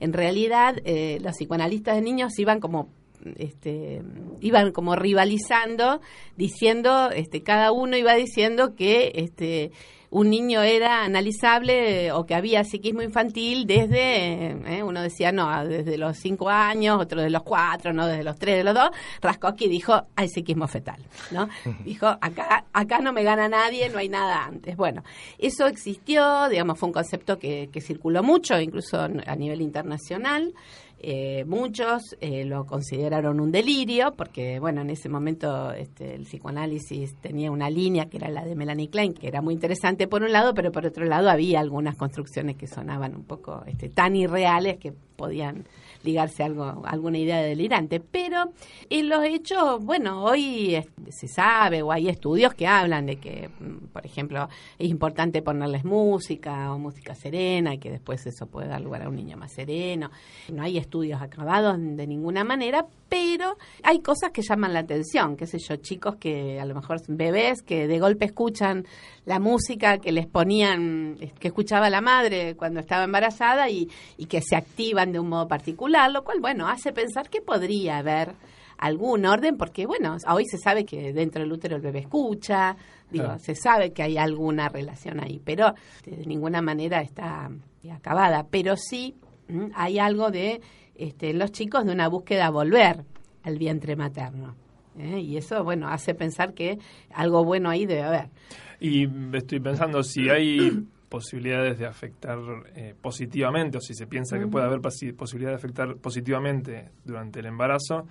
En 0.00 0.12
realidad, 0.12 0.76
eh, 0.84 1.18
los 1.22 1.34
psicoanalistas 1.34 1.94
de 1.94 2.02
niños 2.02 2.38
iban 2.38 2.60
como 2.60 2.90
este, 3.36 4.02
iban 4.40 4.72
como 4.72 4.96
rivalizando, 4.96 6.02
diciendo, 6.36 7.10
este, 7.10 7.42
cada 7.42 7.72
uno 7.72 7.96
iba 7.96 8.14
diciendo 8.14 8.74
que 8.74 9.12
este, 9.14 9.72
un 10.10 10.30
niño 10.30 10.62
era 10.62 11.04
analizable 11.04 12.12
o 12.12 12.24
que 12.24 12.34
había 12.34 12.64
psiquismo 12.64 13.02
infantil 13.02 13.66
desde, 13.66 14.50
eh, 14.52 14.82
uno 14.82 15.02
decía, 15.02 15.32
no, 15.32 15.66
desde 15.66 15.98
los 15.98 16.16
cinco 16.16 16.48
años, 16.48 17.00
otro 17.00 17.20
de 17.20 17.30
los 17.30 17.42
cuatro, 17.42 17.92
no, 17.92 18.06
desde 18.06 18.24
los 18.24 18.38
tres, 18.38 18.58
de 18.58 18.64
los 18.64 18.74
dos. 18.74 18.90
Raskowski 19.20 19.68
dijo, 19.68 20.06
hay 20.16 20.28
psiquismo 20.28 20.66
fetal, 20.66 21.04
¿no? 21.30 21.48
Dijo, 21.84 22.06
acá, 22.06 22.64
acá 22.72 23.00
no 23.00 23.12
me 23.12 23.22
gana 23.22 23.48
nadie, 23.48 23.88
no 23.90 23.98
hay 23.98 24.08
nada 24.08 24.44
antes. 24.44 24.76
Bueno, 24.76 25.02
eso 25.38 25.66
existió, 25.66 26.48
digamos, 26.48 26.78
fue 26.78 26.88
un 26.88 26.92
concepto 26.92 27.38
que, 27.38 27.68
que 27.72 27.80
circuló 27.80 28.22
mucho, 28.22 28.58
incluso 28.60 28.98
a 29.00 29.36
nivel 29.36 29.60
internacional. 29.60 30.54
Eh, 31.00 31.44
muchos 31.46 32.16
eh, 32.20 32.44
lo 32.44 32.66
consideraron 32.66 33.38
un 33.38 33.52
delirio, 33.52 34.14
porque 34.16 34.58
bueno, 34.58 34.80
en 34.80 34.90
ese 34.90 35.08
momento 35.08 35.72
este, 35.72 36.14
el 36.14 36.22
psicoanálisis 36.22 37.14
tenía 37.20 37.52
una 37.52 37.70
línea 37.70 38.06
que 38.06 38.16
era 38.16 38.28
la 38.28 38.44
de 38.44 38.56
Melanie 38.56 38.90
Klein, 38.90 39.14
que 39.14 39.28
era 39.28 39.40
muy 39.40 39.54
interesante 39.54 40.08
por 40.08 40.24
un 40.24 40.32
lado, 40.32 40.54
pero 40.54 40.72
por 40.72 40.86
otro 40.86 41.04
lado 41.04 41.30
había 41.30 41.60
algunas 41.60 41.96
construcciones 41.96 42.56
que 42.56 42.66
sonaban 42.66 43.14
un 43.14 43.22
poco 43.22 43.62
este, 43.66 43.88
tan 43.88 44.16
irreales 44.16 44.78
que 44.78 44.92
podían 44.92 45.66
ligarse 46.02 46.42
algo, 46.42 46.82
alguna 46.84 47.18
idea 47.18 47.40
delirante. 47.40 48.00
Pero 48.00 48.52
en 48.90 49.08
los 49.08 49.24
hechos, 49.24 49.84
bueno, 49.84 50.24
hoy 50.24 50.84
se 51.10 51.28
sabe 51.28 51.82
o 51.82 51.92
hay 51.92 52.08
estudios 52.08 52.54
que 52.54 52.66
hablan 52.66 53.06
de 53.06 53.16
que, 53.16 53.48
mm, 53.48 53.88
por 53.92 54.04
ejemplo, 54.04 54.48
es 54.78 54.88
importante 54.88 55.42
ponerles 55.42 55.84
música 55.84 56.72
o 56.72 56.78
música 56.78 57.14
serena 57.14 57.74
y 57.74 57.78
que 57.78 57.90
después 57.90 58.26
eso 58.26 58.46
puede 58.46 58.68
dar 58.68 58.80
lugar 58.80 59.02
a 59.02 59.08
un 59.08 59.16
niño 59.16 59.36
más 59.36 59.52
sereno. 59.52 60.10
No 60.52 60.62
hay 60.62 60.78
estudios 60.78 61.20
acabados 61.22 61.76
de 61.78 62.06
ninguna 62.06 62.44
manera, 62.44 62.86
pero 63.08 63.56
hay 63.82 64.00
cosas 64.00 64.30
que 64.32 64.42
llaman 64.42 64.72
la 64.72 64.80
atención, 64.80 65.36
qué 65.36 65.46
sé 65.46 65.58
yo, 65.58 65.76
chicos 65.76 66.16
que 66.16 66.60
a 66.60 66.64
lo 66.64 66.74
mejor 66.74 67.00
bebés 67.08 67.62
que 67.62 67.86
de 67.86 67.98
golpe 67.98 68.26
escuchan 68.26 68.86
la 69.24 69.38
música 69.38 69.98
que 69.98 70.12
les 70.12 70.26
ponían, 70.26 71.16
que 71.38 71.48
escuchaba 71.48 71.90
la 71.90 72.00
madre 72.00 72.54
cuando 72.56 72.80
estaba 72.80 73.04
embarazada 73.04 73.68
y, 73.70 73.88
y 74.16 74.26
que 74.26 74.40
se 74.42 74.56
activan 74.56 75.12
de 75.12 75.20
un 75.20 75.28
modo 75.28 75.48
particular, 75.48 76.10
lo 76.10 76.24
cual, 76.24 76.40
bueno, 76.40 76.68
hace 76.68 76.92
pensar 76.92 77.28
que 77.30 77.40
podría 77.40 77.98
haber 77.98 78.34
algún 78.78 79.26
orden, 79.26 79.56
porque, 79.56 79.86
bueno, 79.86 80.16
hoy 80.30 80.44
se 80.46 80.56
sabe 80.56 80.84
que 80.84 81.12
dentro 81.12 81.42
del 81.42 81.50
útero 81.52 81.76
el 81.76 81.82
bebé 81.82 82.00
escucha, 82.00 82.76
digo, 83.10 83.24
Claro. 83.24 83.40
se 83.40 83.54
sabe 83.56 83.92
que 83.92 84.04
hay 84.04 84.18
alguna 84.18 84.68
relación 84.68 85.18
ahí, 85.20 85.40
pero 85.44 85.74
de 86.04 86.24
ninguna 86.26 86.62
manera 86.62 87.00
está 87.00 87.50
acabada, 87.92 88.46
pero 88.50 88.76
sí 88.76 89.16
mm, 89.48 89.68
hay 89.74 89.98
algo 89.98 90.30
de 90.30 90.60
este, 90.98 91.32
los 91.32 91.50
chicos 91.52 91.86
de 91.86 91.92
una 91.92 92.08
búsqueda 92.08 92.46
a 92.46 92.50
volver 92.50 93.04
al 93.44 93.56
vientre 93.58 93.96
materno. 93.96 94.54
¿eh? 94.98 95.20
Y 95.20 95.36
eso, 95.38 95.64
bueno, 95.64 95.88
hace 95.88 96.14
pensar 96.14 96.52
que 96.52 96.78
algo 97.14 97.44
bueno 97.44 97.70
ahí 97.70 97.86
debe 97.86 98.02
haber. 98.02 98.28
Y 98.80 99.06
estoy 99.36 99.60
pensando 99.60 100.02
si 100.02 100.28
hay 100.28 100.84
posibilidades 101.08 101.78
de 101.78 101.86
afectar 101.86 102.38
eh, 102.76 102.94
positivamente 103.00 103.78
o 103.78 103.80
si 103.80 103.94
se 103.94 104.06
piensa 104.06 104.38
que 104.38 104.46
puede 104.46 104.66
haber 104.66 104.80
posi- 104.80 105.14
posibilidad 105.16 105.52
de 105.52 105.56
afectar 105.56 105.96
positivamente 105.96 106.90
durante 107.04 107.40
el 107.40 107.46
embarazo, 107.46 108.06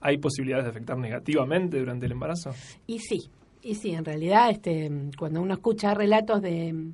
¿hay 0.00 0.18
posibilidades 0.18 0.64
de 0.66 0.70
afectar 0.70 0.98
negativamente 0.98 1.78
durante 1.78 2.06
el 2.06 2.12
embarazo? 2.12 2.50
Y 2.86 2.98
sí, 2.98 3.30
y 3.62 3.74
sí, 3.76 3.92
en 3.92 4.04
realidad 4.04 4.50
este, 4.50 4.90
cuando 5.18 5.40
uno 5.40 5.54
escucha 5.54 5.94
relatos 5.94 6.42
de, 6.42 6.92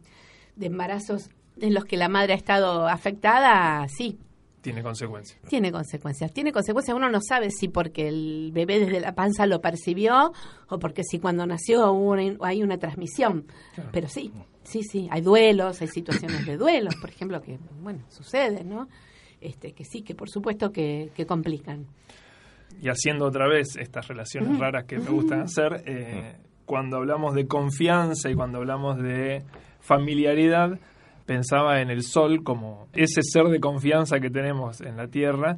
de 0.57 0.67
embarazos 0.67 1.29
en 1.61 1.75
los 1.75 1.85
que 1.85 1.97
la 1.97 2.09
madre 2.09 2.35
ha 2.35 2.37
estado 2.37 2.87
afectada, 2.87 3.87
sí, 3.89 4.19
Tiene 4.63 4.83
consecuencias. 4.83 5.41
tiene 5.49 5.71
consecuencias. 5.73 6.33
Tiene 6.33 6.53
consecuencias, 6.53 6.97
uno 6.97 7.11
no 7.11 7.21
sabe 7.21 7.51
si 7.51 7.69
porque 7.69 8.09
el 8.09 8.51
bebé 8.55 8.79
desde 8.79 9.01
la 9.01 9.15
panza 9.15 9.45
lo 9.47 9.61
percibió 9.61 10.33
o 10.69 10.79
porque 10.79 11.03
si 11.05 11.19
cuando 11.19 11.45
nació 11.47 11.93
hubo 11.93 12.13
una- 12.13 12.37
hay 12.47 12.63
una 12.63 12.79
transmisión. 12.79 13.45
Pero 13.93 14.09
sí, 14.09 14.33
sí, 14.63 14.83
sí, 14.85 15.09
hay 15.11 15.21
duelos, 15.21 15.83
hay 15.83 15.89
situaciones 15.89 16.47
de 16.47 16.57
duelos, 16.57 16.95
por 17.01 17.11
ejemplo, 17.11 17.43
que, 17.43 17.59
bueno, 17.83 18.01
suceden, 18.09 18.69
¿no? 18.69 18.89
Este, 19.41 19.73
que 19.73 19.85
sí, 19.85 20.03
que 20.03 20.15
por 20.15 20.31
supuesto 20.31 20.71
que, 20.71 21.11
que 21.17 21.27
complican. 21.27 21.87
Y 22.81 22.89
haciendo 22.89 23.27
otra 23.27 23.49
vez 23.49 23.77
estas 23.77 24.07
relaciones 24.09 24.59
raras 24.59 24.85
que 24.85 24.99
me 24.99 25.11
gustan 25.11 25.41
hacer, 25.41 25.83
eh, 25.87 26.37
cuando 26.65 26.97
hablamos 26.99 27.35
de 27.35 27.47
confianza 27.49 28.31
y 28.31 28.35
cuando 28.37 28.59
hablamos 28.59 28.97
de 29.03 29.43
familiaridad, 29.81 30.79
pensaba 31.33 31.81
en 31.81 31.91
el 31.91 32.03
sol 32.03 32.43
como 32.45 32.89
ese 32.93 33.23
ser 33.23 33.45
de 33.47 33.59
confianza 33.61 34.21
que 34.21 34.31
tenemos 34.31 34.81
en 34.81 34.97
la 34.97 35.09
Tierra 35.09 35.57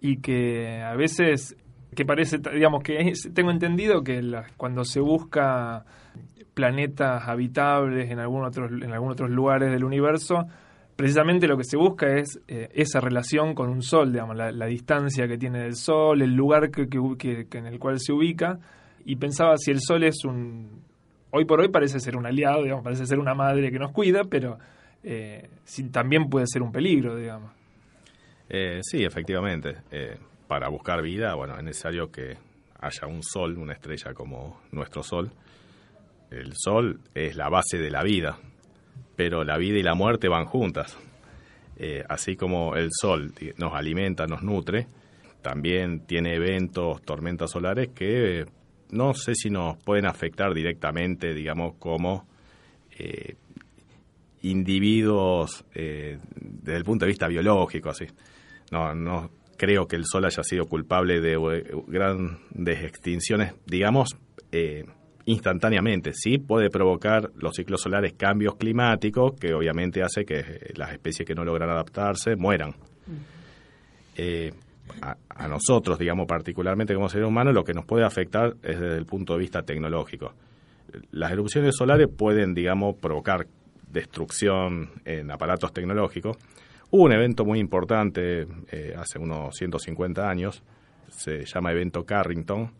y 0.00 0.18
que 0.20 0.82
a 0.82 0.94
veces, 0.94 1.56
que 1.94 2.04
parece, 2.04 2.38
digamos, 2.54 2.82
que 2.84 3.12
tengo 3.34 3.50
entendido 3.50 4.02
que 4.04 4.20
cuando 4.56 4.84
se 4.84 5.00
busca 5.00 5.84
planetas 6.54 7.26
habitables 7.28 8.10
en 8.10 8.18
algún 8.18 8.44
otros 8.44 8.70
en 8.70 8.92
algunos 8.92 9.14
otros 9.14 9.30
lugares 9.30 9.70
del 9.70 9.84
universo 9.84 10.46
precisamente 10.96 11.46
lo 11.46 11.56
que 11.58 11.64
se 11.64 11.76
busca 11.76 12.06
es 12.16 12.40
eh, 12.48 12.68
esa 12.72 13.00
relación 13.00 13.54
con 13.54 13.68
un 13.68 13.82
sol 13.82 14.10
digamos 14.12 14.36
la, 14.36 14.66
distancia 14.66 15.28
que 15.28 15.36
tiene 15.36 15.58
del 15.60 15.74
sol 15.74 16.22
el 16.22 16.34
lugar 16.34 16.70
que- 16.70 16.88
que 16.88 17.58
en 17.58 17.66
el 17.66 17.78
cual 17.78 17.98
se 18.00 18.12
ubica. 18.12 18.58
Y 19.04 19.16
pensaba 19.16 19.56
si 19.58 19.70
el 19.70 19.80
sol 19.80 20.02
es 20.04 20.24
un 20.24 20.80
hoy 21.30 21.44
por 21.44 21.60
hoy 21.60 21.68
parece 21.68 22.00
ser 22.00 22.16
un 22.16 22.26
aliado 22.26 22.62
digamos 22.62 22.82
parece 22.82 23.04
ser 23.06 23.18
una 23.18 23.34
madre 23.34 23.70
que 23.70 23.78
nos 23.78 23.92
cuida 23.92 24.22
pero 24.24 24.56
eh, 25.02 25.48
también 25.90 26.28
puede 26.28 26.46
ser 26.46 26.62
un 26.62 26.72
peligro 26.72 27.16
digamos 27.16 27.50
Eh, 28.48 28.80
sí, 28.82 29.04
efectivamente. 29.04 29.78
Eh, 29.90 30.16
para 30.46 30.68
buscar 30.68 31.02
vida, 31.02 31.34
bueno, 31.34 31.56
es 31.56 31.64
necesario 31.64 32.10
que 32.10 32.36
haya 32.78 33.06
un 33.06 33.22
sol, 33.22 33.58
una 33.58 33.72
estrella 33.72 34.14
como 34.14 34.60
nuestro 34.70 35.02
sol. 35.02 35.32
El 36.30 36.52
sol 36.54 37.00
es 37.14 37.36
la 37.36 37.48
base 37.48 37.78
de 37.78 37.90
la 37.90 38.02
vida, 38.02 38.38
pero 39.16 39.44
la 39.44 39.56
vida 39.58 39.78
y 39.78 39.82
la 39.82 39.94
muerte 39.94 40.28
van 40.28 40.46
juntas. 40.46 40.96
Eh, 41.78 42.04
así 42.08 42.36
como 42.36 42.76
el 42.76 42.90
sol 42.92 43.32
nos 43.58 43.74
alimenta, 43.74 44.26
nos 44.26 44.42
nutre, 44.42 44.86
también 45.42 46.06
tiene 46.06 46.34
eventos, 46.34 47.02
tormentas 47.02 47.50
solares 47.50 47.88
que 47.88 48.46
no 48.90 49.14
sé 49.14 49.34
si 49.34 49.50
nos 49.50 49.76
pueden 49.82 50.06
afectar 50.06 50.54
directamente, 50.54 51.34
digamos, 51.34 51.74
como 51.78 52.26
individuos 54.50 55.64
eh, 55.74 56.18
desde 56.34 56.78
el 56.78 56.84
punto 56.84 57.04
de 57.04 57.10
vista 57.10 57.28
biológico, 57.28 57.90
así. 57.90 58.06
No, 58.70 58.94
no 58.94 59.30
creo 59.56 59.86
que 59.86 59.96
el 59.96 60.04
Sol 60.04 60.24
haya 60.24 60.42
sido 60.42 60.66
culpable 60.66 61.20
de 61.20 61.34
eh, 61.34 61.64
grandes 61.88 62.84
extinciones, 62.84 63.54
digamos, 63.66 64.16
eh, 64.52 64.84
instantáneamente. 65.24 66.12
Sí 66.12 66.38
puede 66.38 66.70
provocar 66.70 67.30
los 67.36 67.54
ciclos 67.54 67.80
solares 67.80 68.14
cambios 68.14 68.56
climáticos 68.56 69.32
que 69.40 69.54
obviamente 69.54 70.02
hace 70.02 70.24
que 70.24 70.72
las 70.76 70.92
especies 70.92 71.26
que 71.26 71.34
no 71.34 71.44
logran 71.44 71.70
adaptarse 71.70 72.36
mueran. 72.36 72.74
Eh, 74.16 74.52
a, 75.02 75.16
a 75.28 75.48
nosotros, 75.48 75.98
digamos, 75.98 76.26
particularmente 76.26 76.94
como 76.94 77.08
seres 77.08 77.26
humanos, 77.26 77.52
lo 77.54 77.64
que 77.64 77.74
nos 77.74 77.84
puede 77.84 78.04
afectar 78.04 78.54
es 78.62 78.78
desde 78.80 78.96
el 78.96 79.04
punto 79.04 79.34
de 79.34 79.40
vista 79.40 79.62
tecnológico. 79.62 80.32
Las 81.10 81.32
erupciones 81.32 81.74
solares 81.76 82.06
pueden, 82.08 82.54
digamos, 82.54 82.96
provocar 82.96 83.46
destrucción 83.96 84.90
en 85.04 85.30
aparatos 85.30 85.72
tecnológicos. 85.72 86.36
Hubo 86.90 87.04
un 87.04 87.12
evento 87.12 87.44
muy 87.44 87.58
importante 87.58 88.46
eh, 88.70 88.94
hace 88.96 89.18
unos 89.18 89.56
150 89.56 90.28
años, 90.28 90.62
se 91.08 91.44
llama 91.44 91.72
evento 91.72 92.04
Carrington, 92.04 92.70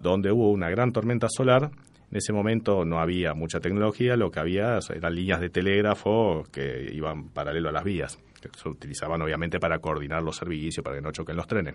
donde 0.00 0.30
hubo 0.30 0.50
una 0.50 0.70
gran 0.70 0.92
tormenta 0.92 1.26
solar. 1.28 1.70
En 2.10 2.16
ese 2.16 2.32
momento 2.32 2.84
no 2.84 3.00
había 3.00 3.34
mucha 3.34 3.58
tecnología, 3.58 4.16
lo 4.16 4.30
que 4.30 4.40
había 4.40 4.78
eran 4.94 5.14
líneas 5.14 5.40
de 5.40 5.50
telégrafo 5.50 6.44
que 6.52 6.88
iban 6.92 7.30
paralelo 7.30 7.70
a 7.70 7.72
las 7.72 7.84
vías, 7.84 8.18
que 8.40 8.48
se 8.56 8.68
utilizaban 8.68 9.20
obviamente 9.20 9.58
para 9.58 9.78
coordinar 9.80 10.22
los 10.22 10.36
servicios, 10.36 10.84
para 10.84 10.96
que 10.96 11.02
no 11.02 11.10
choquen 11.10 11.36
los 11.36 11.46
trenes. 11.46 11.74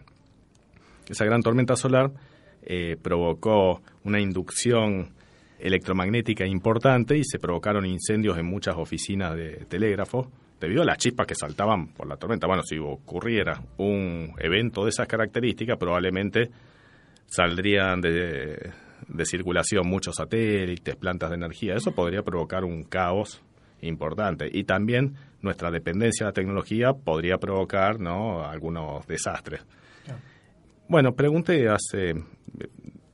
Esa 1.10 1.26
gran 1.26 1.42
tormenta 1.42 1.76
solar 1.76 2.12
eh, 2.64 2.96
provocó 3.02 3.82
una 4.06 4.20
inducción 4.20 5.10
electromagnética 5.60 6.46
importante 6.46 7.18
y 7.18 7.24
se 7.24 7.40
provocaron 7.40 7.86
incendios 7.86 8.38
en 8.38 8.46
muchas 8.46 8.76
oficinas 8.78 9.36
de 9.36 9.66
telégrafo 9.68 10.32
debido 10.60 10.82
a 10.82 10.86
las 10.86 10.98
chispas 10.98 11.28
que 11.28 11.36
saltaban 11.36 11.88
por 11.94 12.08
la 12.08 12.18
tormenta. 12.18 12.48
Bueno, 12.48 12.64
si 12.64 12.78
ocurriera 12.78 13.62
un 13.78 14.34
evento 14.40 14.84
de 14.84 14.90
esas 14.90 15.08
características, 15.08 15.78
probablemente 15.78 16.50
saldrían 17.28 18.02
de, 18.02 18.72
de 19.08 19.26
circulación 19.26 19.88
muchos 19.88 20.16
satélites, 20.16 20.96
plantas 20.96 21.30
de 21.30 21.36
energía. 21.36 21.76
Eso 21.76 21.92
podría 21.92 22.24
provocar 22.24 22.64
un 22.64 22.84
caos 22.84 23.42
importante. 23.82 24.50
Y 24.52 24.64
también 24.64 25.16
nuestra 25.42 25.72
dependencia 25.72 26.26
de 26.26 26.30
la 26.30 26.34
tecnología 26.34 26.94
podría 26.94 27.38
provocar 27.38 28.00
¿no? 28.00 28.44
algunos 28.44 29.06
desastres. 29.08 29.66
Bueno, 30.88 31.14
pregunté 31.14 31.70
hace 31.70 32.16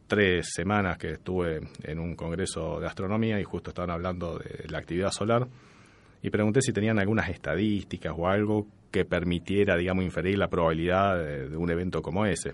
tres 0.08 0.48
semanas 0.54 0.98
que 0.98 1.12
estuve 1.12 1.62
en 1.84 2.00
un 2.00 2.16
congreso 2.16 2.80
de 2.80 2.88
astronomía 2.88 3.40
y 3.40 3.44
justo 3.44 3.72
estaban 3.72 3.92
hablando 3.92 4.38
de 4.38 4.68
la 4.70 4.78
actividad 4.78 5.12
solar 5.12 5.48
y 6.22 6.30
pregunté 6.30 6.62
si 6.62 6.74
tenían 6.74 7.00
algunas 7.00 7.30
estadísticas 7.30 8.14
o 8.18 8.28
algo 8.28 8.68
que 8.92 9.06
permitiera, 9.06 9.76
digamos, 9.76 10.04
inferir 10.04 10.38
la 10.38 10.48
probabilidad 10.48 11.24
de, 11.24 11.58
un 11.58 11.70
evento 11.70 12.02
como 12.02 12.26
ese. 12.26 12.54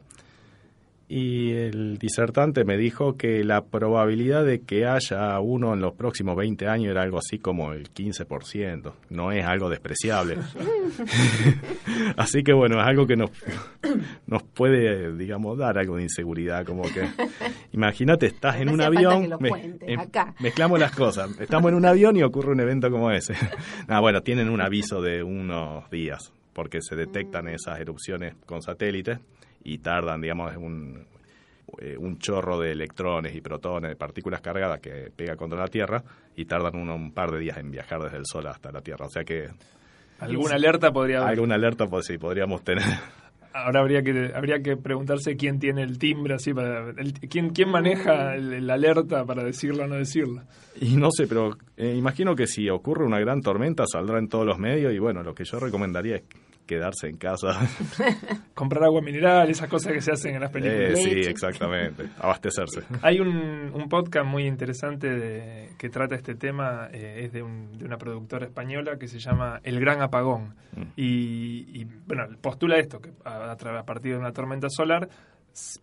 Y 1.13 1.51
el 1.51 1.97
disertante 1.97 2.63
me 2.63 2.77
dijo 2.77 3.17
que 3.17 3.43
la 3.43 3.65
probabilidad 3.65 4.45
de 4.45 4.61
que 4.61 4.85
haya 4.85 5.37
uno 5.41 5.73
en 5.73 5.81
los 5.81 5.93
próximos 5.93 6.37
20 6.37 6.69
años 6.69 6.91
era 6.91 7.01
algo 7.01 7.17
así 7.17 7.37
como 7.37 7.73
el 7.73 7.91
15%. 7.91 8.93
No 9.09 9.33
es 9.33 9.43
algo 9.43 9.69
despreciable. 9.69 10.37
así 12.15 12.43
que 12.43 12.53
bueno, 12.53 12.79
es 12.79 12.87
algo 12.87 13.07
que 13.07 13.17
nos, 13.17 13.29
nos 14.25 14.41
puede, 14.43 15.13
digamos, 15.17 15.57
dar 15.57 15.77
algo 15.77 15.97
de 15.97 16.03
inseguridad. 16.03 16.65
Como 16.65 16.83
que, 16.83 17.05
imagínate, 17.73 18.27
estás 18.27 18.61
en 18.61 18.67
No 18.67 18.75
un 18.75 18.81
avión. 18.81 19.29
cuentes 19.31 19.99
acá. 19.99 20.33
Mezclamos 20.39 20.79
las 20.79 20.93
cosas. 20.95 21.37
Estamos 21.41 21.71
en 21.71 21.75
un 21.75 21.87
avión 21.87 22.15
y 22.15 22.23
ocurre 22.23 22.53
un 22.53 22.61
evento 22.61 22.89
como 22.89 23.11
ese. 23.11 23.33
Ah, 23.89 23.99
bueno, 23.99 24.21
tienen 24.21 24.47
un 24.47 24.61
aviso 24.61 25.01
de 25.01 25.23
unos 25.23 25.89
días 25.89 26.31
porque 26.53 26.79
se 26.81 26.95
detectan 26.95 27.49
esas 27.49 27.81
erupciones 27.81 28.35
con 28.45 28.61
satélites 28.61 29.19
y 29.63 29.77
tardan, 29.79 30.21
digamos, 30.21 30.55
un, 30.57 31.05
eh, 31.79 31.95
un 31.97 32.17
chorro 32.19 32.59
de 32.59 32.71
electrones 32.71 33.35
y 33.35 33.41
protones, 33.41 33.89
de 33.89 33.95
partículas 33.95 34.41
cargadas 34.41 34.79
que 34.79 35.11
pega 35.15 35.35
contra 35.35 35.59
la 35.59 35.67
Tierra 35.67 36.03
y 36.35 36.45
tardan 36.45 36.75
uno, 36.75 36.95
un 36.95 37.11
par 37.13 37.31
de 37.31 37.39
días 37.39 37.57
en 37.57 37.71
viajar 37.71 38.01
desde 38.01 38.17
el 38.17 38.25
Sol 38.25 38.47
hasta 38.47 38.71
la 38.71 38.81
Tierra. 38.81 39.05
O 39.05 39.09
sea 39.09 39.23
que 39.23 39.47
Alguna 40.19 40.55
alerta 40.55 40.91
podría 40.91 41.19
haber. 41.19 41.29
alguna 41.31 41.55
alerta 41.55 41.87
pues 41.87 42.05
sí 42.05 42.17
podríamos 42.17 42.63
tener. 42.63 42.83
Ahora 43.53 43.81
habría 43.81 44.01
que 44.01 44.31
habría 44.33 44.61
que 44.61 44.77
preguntarse 44.77 45.35
quién 45.35 45.59
tiene 45.59 45.83
el 45.83 45.97
timbre 45.99 46.35
así 46.35 46.53
para 46.53 46.91
el- 46.91 47.13
quién 47.29 47.49
quién 47.49 47.69
maneja 47.69 48.37
la 48.37 48.75
alerta 48.75 49.25
para 49.25 49.43
decirla 49.43 49.83
o 49.83 49.87
no 49.87 49.95
decirla. 49.95 50.45
Y 50.79 50.95
no 50.95 51.09
sé, 51.11 51.27
pero 51.27 51.57
eh, 51.75 51.93
imagino 51.97 52.33
que 52.33 52.47
si 52.47 52.69
ocurre 52.69 53.03
una 53.05 53.19
gran 53.19 53.41
tormenta 53.41 53.83
saldrá 53.91 54.19
en 54.19 54.29
todos 54.29 54.45
los 54.45 54.57
medios 54.57 54.93
y 54.93 54.99
bueno, 54.99 55.21
lo 55.21 55.33
que 55.33 55.43
yo 55.43 55.59
recomendaría 55.59 56.15
es 56.15 56.23
quedarse 56.65 57.07
en 57.07 57.17
casa. 57.17 57.49
Comprar 58.53 58.83
agua 58.85 59.01
mineral, 59.01 59.49
esas 59.49 59.67
cosas 59.69 59.93
que 59.93 60.01
se 60.01 60.11
hacen 60.11 60.35
en 60.35 60.41
las 60.41 60.51
películas. 60.51 60.91
Eh, 60.91 60.95
sí, 60.95 61.15
Leche. 61.15 61.29
exactamente. 61.31 62.05
Abastecerse. 62.19 62.81
Hay 63.01 63.19
un, 63.19 63.27
un 63.73 63.89
podcast 63.89 64.25
muy 64.25 64.45
interesante 64.45 65.09
de- 65.09 65.69
que 65.77 65.89
trata 65.89 66.15
este 66.15 66.35
tema, 66.35 66.87
eh, 66.91 67.23
es 67.25 67.33
de, 67.33 67.41
un- 67.43 67.77
de 67.77 67.85
una 67.85 67.97
productora 67.97 68.45
española 68.45 68.97
que 68.97 69.07
se 69.07 69.19
llama 69.19 69.59
El 69.63 69.79
Gran 69.79 70.01
Apagón. 70.01 70.55
Mm. 70.75 70.81
Y, 70.95 71.81
y, 71.81 71.87
bueno, 72.07 72.25
postula 72.41 72.77
esto, 72.77 72.99
que 73.01 73.11
a, 73.25 73.51
a 73.51 73.83
partir 73.85 74.13
de 74.13 74.17
una 74.19 74.31
tormenta 74.31 74.67
solar, 74.69 75.09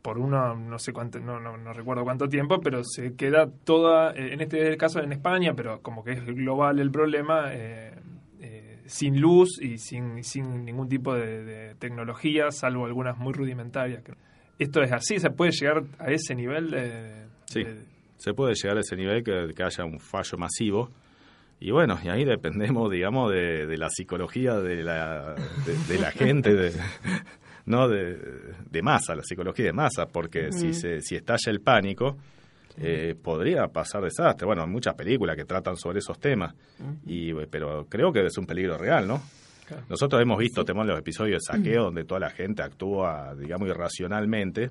por 0.00 0.18
uno, 0.18 0.54
no 0.54 0.78
sé 0.78 0.92
cuánto, 0.94 1.18
no, 1.20 1.38
no, 1.40 1.58
no 1.58 1.72
recuerdo 1.74 2.02
cuánto 2.04 2.26
tiempo, 2.28 2.58
pero 2.60 2.80
se 2.84 3.14
queda 3.14 3.48
toda, 3.64 4.12
eh, 4.12 4.32
en 4.32 4.40
este 4.40 4.76
caso 4.78 5.00
en 5.02 5.12
España, 5.12 5.52
pero 5.54 5.82
como 5.82 6.02
que 6.02 6.12
es 6.12 6.24
global 6.24 6.78
el 6.78 6.90
problema, 6.90 7.48
eh, 7.52 7.92
sin 8.88 9.20
luz 9.20 9.60
y 9.62 9.78
sin, 9.78 10.24
sin 10.24 10.64
ningún 10.64 10.88
tipo 10.88 11.14
de, 11.14 11.44
de 11.44 11.74
tecnología, 11.76 12.50
salvo 12.50 12.86
algunas 12.86 13.16
muy 13.18 13.32
rudimentarias. 13.32 14.02
Esto 14.58 14.82
es 14.82 14.90
así, 14.92 15.20
se 15.20 15.30
puede 15.30 15.52
llegar 15.52 15.84
a 16.00 16.10
ese 16.10 16.34
nivel 16.34 16.70
de... 16.72 17.26
Sí, 17.46 17.62
de- 17.62 17.84
se 18.16 18.34
puede 18.34 18.54
llegar 18.54 18.78
a 18.78 18.80
ese 18.80 18.96
nivel 18.96 19.22
que, 19.22 19.54
que 19.54 19.62
haya 19.62 19.84
un 19.84 20.00
fallo 20.00 20.36
masivo. 20.38 20.90
Y 21.60 21.70
bueno, 21.70 21.98
y 22.02 22.08
ahí 22.08 22.24
dependemos, 22.24 22.90
digamos, 22.90 23.30
de, 23.32 23.66
de 23.66 23.76
la 23.76 23.88
psicología 23.90 24.54
de 24.58 24.82
la, 24.82 25.34
de, 25.34 25.94
de 25.94 26.00
la 26.00 26.10
gente, 26.10 26.54
de, 26.54 26.72
no 27.66 27.88
de, 27.88 28.16
de 28.70 28.82
masa, 28.82 29.14
la 29.14 29.22
psicología 29.22 29.66
de 29.66 29.72
masa, 29.72 30.06
porque 30.06 30.50
si, 30.52 30.72
se, 30.72 31.00
si 31.00 31.14
estalla 31.16 31.52
el 31.52 31.60
pánico, 31.60 32.16
eh, 32.76 33.14
podría 33.20 33.66
pasar 33.68 34.02
desastre. 34.02 34.46
Bueno, 34.46 34.62
hay 34.62 34.68
muchas 34.68 34.94
películas 34.94 35.36
que 35.36 35.44
tratan 35.44 35.76
sobre 35.76 35.98
esos 35.98 36.18
temas, 36.18 36.54
y, 37.06 37.32
pero 37.46 37.86
creo 37.88 38.12
que 38.12 38.26
es 38.26 38.38
un 38.38 38.46
peligro 38.46 38.76
real, 38.76 39.06
¿no? 39.06 39.20
Claro. 39.66 39.84
Nosotros 39.88 40.22
hemos 40.22 40.38
visto, 40.38 40.64
tenemos 40.64 40.86
los 40.86 40.98
episodios 40.98 41.42
de 41.42 41.52
saqueo 41.52 41.84
donde 41.84 42.04
toda 42.04 42.20
la 42.20 42.30
gente 42.30 42.62
actúa, 42.62 43.34
digamos, 43.34 43.68
irracionalmente. 43.68 44.70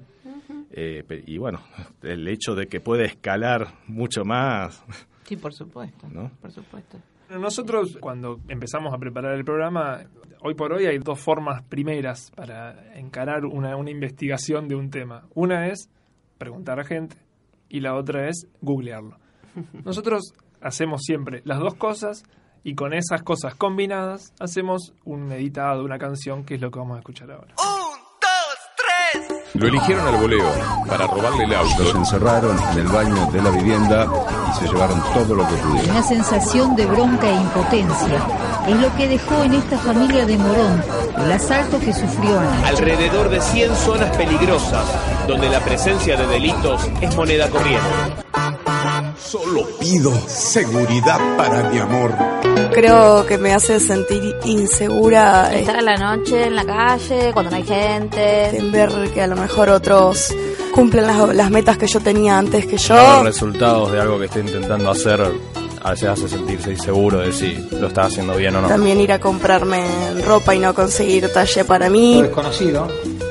Eh, 0.71 1.03
y 1.27 1.37
bueno, 1.37 1.61
el 2.01 2.27
hecho 2.27 2.55
de 2.55 2.67
que 2.67 2.79
puede 2.79 3.05
escalar 3.05 3.67
mucho 3.87 4.23
más, 4.25 4.83
Sí, 5.27 5.35
por 5.35 5.53
supuesto. 5.53 6.07
¿no? 6.09 6.31
Por 6.41 6.51
supuesto. 6.51 6.97
Bueno, 7.27 7.43
Nosotros, 7.43 7.97
cuando 7.99 8.39
empezamos 8.47 8.93
a 8.93 8.97
preparar 8.97 9.35
el 9.35 9.43
programa, 9.43 9.99
hoy 10.41 10.55
por 10.55 10.71
hoy 10.71 10.85
hay 10.85 10.99
dos 10.99 11.19
formas 11.19 11.63
primeras 11.63 12.31
para 12.31 12.97
encarar 12.97 13.43
una, 13.45 13.75
una 13.75 13.91
investigación 13.91 14.69
de 14.69 14.75
un 14.75 14.89
tema. 14.89 15.27
Una 15.35 15.67
es 15.67 15.89
preguntar 16.37 16.79
a 16.79 16.85
gente 16.85 17.17
y 17.69 17.79
la 17.81 17.95
otra 17.95 18.29
es 18.29 18.47
googlearlo. 18.61 19.17
Nosotros 19.85 20.33
hacemos 20.61 21.01
siempre 21.03 21.41
las 21.45 21.59
dos 21.59 21.75
cosas 21.75 22.23
y 22.63 22.75
con 22.75 22.93
esas 22.93 23.23
cosas 23.23 23.55
combinadas 23.55 24.33
hacemos 24.39 24.93
un 25.05 25.31
editado, 25.31 25.83
una 25.83 25.97
canción, 25.97 26.43
que 26.43 26.55
es 26.55 26.61
lo 26.61 26.69
que 26.71 26.79
vamos 26.79 26.95
a 26.97 26.99
escuchar 26.99 27.31
ahora. 27.31 27.53
Lo 29.53 29.65
eligieron 29.67 30.05
al 30.07 30.17
voleo 30.21 30.45
para 30.87 31.07
robarle 31.07 31.45
el 31.45 31.49
Los 31.49 31.79
auto. 31.79 31.97
encerraron 31.97 32.55
en 32.73 32.77
el 32.79 32.87
baño 32.89 33.25
de 33.31 33.41
la 33.41 33.49
vivienda 33.49 34.05
y 34.51 34.59
se 34.59 34.67
llevaron 34.71 35.01
todo 35.13 35.33
lo 35.33 35.47
que 35.47 35.55
pudieron. 35.55 35.89
Una 35.89 36.03
sensación 36.03 36.75
de 36.75 36.85
bronca 36.85 37.27
e 37.27 37.41
impotencia 37.41 38.19
es 38.67 38.79
lo 38.79 38.95
que 38.95 39.07
dejó 39.07 39.41
en 39.43 39.53
esta 39.53 39.77
familia 39.79 40.25
de 40.27 40.37
Morón 40.37 40.83
el 41.17 41.31
asalto 41.31 41.79
que 41.79 41.91
sufrió 41.91 42.39
Ana. 42.39 42.67
alrededor 42.67 43.29
de 43.29 43.41
100 43.41 43.75
zonas 43.77 44.15
peligrosas 44.15 44.85
donde 45.27 45.49
la 45.49 45.59
presencia 45.59 46.15
de 46.17 46.25
delitos 46.27 46.81
es 47.01 47.15
moneda 47.15 47.49
corriente. 47.49 47.85
Solo 49.19 49.67
pido 49.79 50.13
seguridad 50.27 51.19
para 51.37 51.69
mi 51.69 51.79
amor. 51.79 52.13
Creo 52.73 53.25
que 53.25 53.37
me 53.37 53.53
hace 53.53 53.79
sentir 53.79 54.35
insegura 54.45 55.53
eh, 55.53 55.59
Estar 55.61 55.77
a 55.77 55.81
la 55.81 55.97
noche 55.97 56.45
en 56.45 56.55
la 56.55 56.65
calle, 56.65 57.31
cuando 57.33 57.51
no 57.51 57.57
hay 57.57 57.63
gente. 57.65 58.57
en 58.57 58.71
ver 58.71 58.89
que 59.13 59.21
a 59.21 59.27
lo 59.27 59.35
mejor 59.35 59.69
otros 59.69 60.33
cumplen 60.73 61.07
las, 61.07 61.35
las 61.35 61.51
metas 61.51 61.77
que 61.77 61.87
yo 61.87 61.99
tenía 61.99 62.37
antes 62.37 62.65
que 62.65 62.73
Los 62.73 62.87
yo. 62.87 63.23
resultados 63.23 63.91
de 63.91 63.99
algo 63.99 64.19
que 64.19 64.25
esté 64.25 64.39
intentando 64.39 64.89
hacer 64.91 65.21
a 65.83 65.91
veces 65.91 66.09
hace 66.09 66.27
sentirse 66.27 66.71
inseguro 66.71 67.19
de 67.19 67.31
si 67.31 67.53
lo 67.79 67.87
está 67.87 68.03
haciendo 68.05 68.35
bien 68.35 68.55
o 68.55 68.61
no. 68.61 68.67
También 68.67 68.99
ir 68.99 69.11
a 69.11 69.19
comprarme 69.19 69.83
ropa 70.25 70.53
y 70.55 70.59
no 70.59 70.73
conseguir 70.73 71.31
talle 71.31 71.63
para 71.65 71.89
mí. 71.89 72.21
desconocido, 72.21 72.87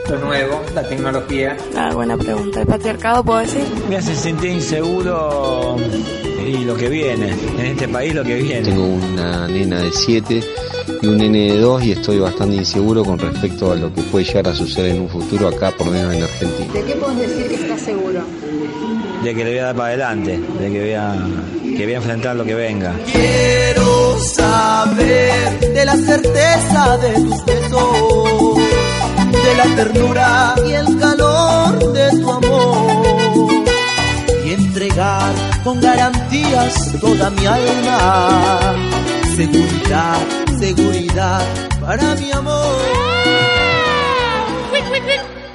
lo 0.09 0.19
nuevo, 0.19 0.63
la 0.75 0.89
tecnología. 0.89 1.57
Ah, 1.77 1.91
buena 1.95 2.17
pregunta. 2.17 2.61
¿El 2.61 2.67
patriarcado 2.67 3.25
puedo 3.25 3.41
decir? 3.41 3.65
Me 3.89 3.97
hace 3.97 4.15
sentir 4.15 4.51
inseguro 4.51 5.77
y 6.47 6.65
lo 6.65 6.77
que 6.77 6.89
viene, 6.89 7.35
en 7.59 7.67
este 7.67 7.89
país 7.89 8.15
lo 8.15 8.23
que 8.23 8.37
viene. 8.37 8.63
Tengo 8.63 8.87
una 8.87 9.49
nena 9.49 9.83
de 9.83 9.91
7 9.91 10.41
y 11.03 11.07
un 11.07 11.19
nene 11.19 11.53
de 11.53 11.59
2 11.59 11.85
y 11.85 11.93
estoy 11.93 12.19
bastante 12.19 12.57
inseguro 12.57 13.05
con 13.05 13.19
respecto 13.19 13.73
a 13.73 13.75
lo 13.75 13.93
que 13.93 14.03
puede 14.03 14.25
llegar 14.25 14.49
a 14.49 14.55
suceder 14.55 14.95
en 14.95 15.03
un 15.03 15.09
futuro 15.09 15.49
acá, 15.49 15.73
por 15.73 15.89
lo 15.89 15.93
menos 15.93 16.15
en 16.15 16.23
Argentina. 16.23 16.73
¿De 16.73 16.85
qué 16.85 16.93
puedes 16.95 17.19
decir 17.19 17.49
que 17.49 17.55
estás 17.55 17.81
seguro? 17.81 18.21
De 19.25 19.35
que 19.35 19.45
le 19.45 19.51
voy 19.51 19.59
a 19.59 19.65
dar 19.65 19.75
para 19.75 19.89
adelante, 19.89 20.39
de 20.61 20.73
que 20.73 20.81
voy 20.81 20.93
a, 20.93 21.17
que 21.77 21.85
voy 21.85 21.95
a 21.95 21.97
enfrentar 21.97 22.37
lo 22.37 22.45
que 22.45 22.55
venga. 22.55 22.95
Quiero 23.13 24.19
saber 24.21 25.59
de 25.75 25.85
la 25.85 25.97
certeza 25.97 26.99
de 26.99 27.13
tus 27.15 27.45
besos, 27.45 28.59
de 29.33 29.55
la 29.55 29.65
ternura 29.77 30.55
y 30.67 30.73
el 30.73 30.99
calor 30.99 31.93
de 31.93 32.11
tu 32.11 32.31
amor, 32.31 33.05
y 34.45 34.53
entregar 34.53 35.33
con 35.65 35.81
garantías 35.81 36.93
toda 37.01 37.31
mi 37.31 37.47
alma. 37.47 38.75
Seguridad, 39.37 40.19
seguridad 40.59 41.45
para 41.81 42.15
mi 42.15 42.33
amor. 42.33 42.77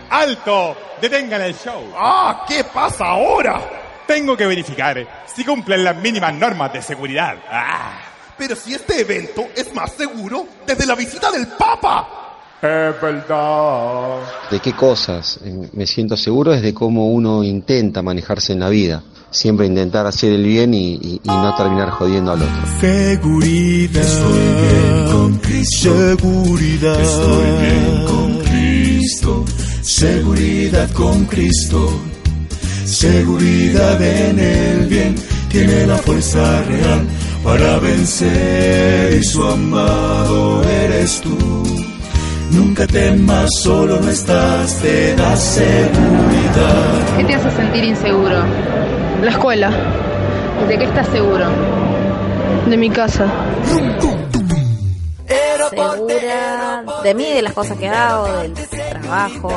¡Alto! 0.09 0.75
¡Detengan 1.01 1.41
el 1.41 1.55
show! 1.55 1.81
¡Ah! 1.95 2.45
¿Qué 2.47 2.63
pasa 2.65 3.05
ahora? 3.05 3.61
Tengo 4.05 4.35
que 4.35 4.45
verificar 4.45 5.23
si 5.25 5.45
cumplen 5.45 5.83
las 5.83 5.95
mínimas 5.95 6.33
normas 6.33 6.73
de 6.73 6.81
seguridad. 6.81 7.37
¡Ah! 7.49 8.01
Pero 8.37 8.55
si 8.55 8.73
este 8.73 9.01
evento 9.01 9.47
es 9.55 9.73
más 9.73 9.93
seguro 9.93 10.45
desde 10.65 10.85
la 10.85 10.95
visita 10.95 11.31
del 11.31 11.47
Papa. 11.47 12.30
Es 12.61 13.01
verdad. 13.01 14.19
¿De 14.51 14.59
qué 14.59 14.73
cosas 14.73 15.39
me 15.73 15.87
siento 15.87 16.15
seguro? 16.15 16.53
Es 16.53 16.61
de 16.61 16.73
cómo 16.73 17.09
uno 17.11 17.43
intenta 17.43 18.01
manejarse 18.03 18.53
en 18.53 18.59
la 18.59 18.69
vida. 18.69 19.01
Siempre 19.31 19.65
intentar 19.65 20.05
hacer 20.05 20.33
el 20.33 20.43
bien 20.43 20.73
y, 20.73 20.93
y- 20.95 21.21
y 21.23 21.27
no 21.27 21.55
terminar 21.55 21.89
jodiendo 21.91 22.33
al 22.33 22.41
otro. 22.41 22.55
Seguridad. 22.81 24.01
Estoy 24.03 24.39
bien 24.61 25.11
con 25.11 25.37
Cristo. 25.37 25.95
Seguridad. 25.97 27.01
Estoy 27.01 27.45
bien 27.61 28.05
con 28.05 28.37
Cristo. 28.39 29.45
Seguridad 29.81 30.91
con 30.91 31.25
Cristo. 31.25 31.89
Seguridad 32.85 34.01
en 34.01 34.37
el 34.39 34.87
bien. 34.87 35.15
Tiene 35.49 35.87
la 35.87 35.97
fuerza 35.97 36.61
real 36.63 37.07
para 37.43 37.79
vencer 37.79 39.17
y 39.19 39.23
su 39.23 39.43
amado 39.43 40.61
eres 40.63 41.21
tú. 41.21 41.37
Nunca 42.51 42.85
temas, 42.87 43.49
solo 43.61 43.99
no 43.99 44.09
estás, 44.09 44.75
te 44.81 45.15
da 45.15 45.35
seguridad. 45.35 47.17
¿Qué 47.17 47.23
te 47.23 47.35
hace 47.35 47.51
sentir 47.51 47.83
inseguro? 47.83 48.43
La 49.21 49.31
escuela, 49.31 49.71
¿De 50.67 50.77
qué 50.77 50.83
estás 50.85 51.07
seguro? 51.07 51.45
de 52.67 52.77
mi 52.77 52.89
casa. 52.89 53.25
Segura 55.69 56.83
de 57.03 57.13
mí, 57.13 57.33
de 57.33 57.41
las 57.41 57.53
cosas 57.53 57.77
que 57.77 57.87
hago, 57.87 58.27
del 58.39 58.53
trabajo. 58.53 59.51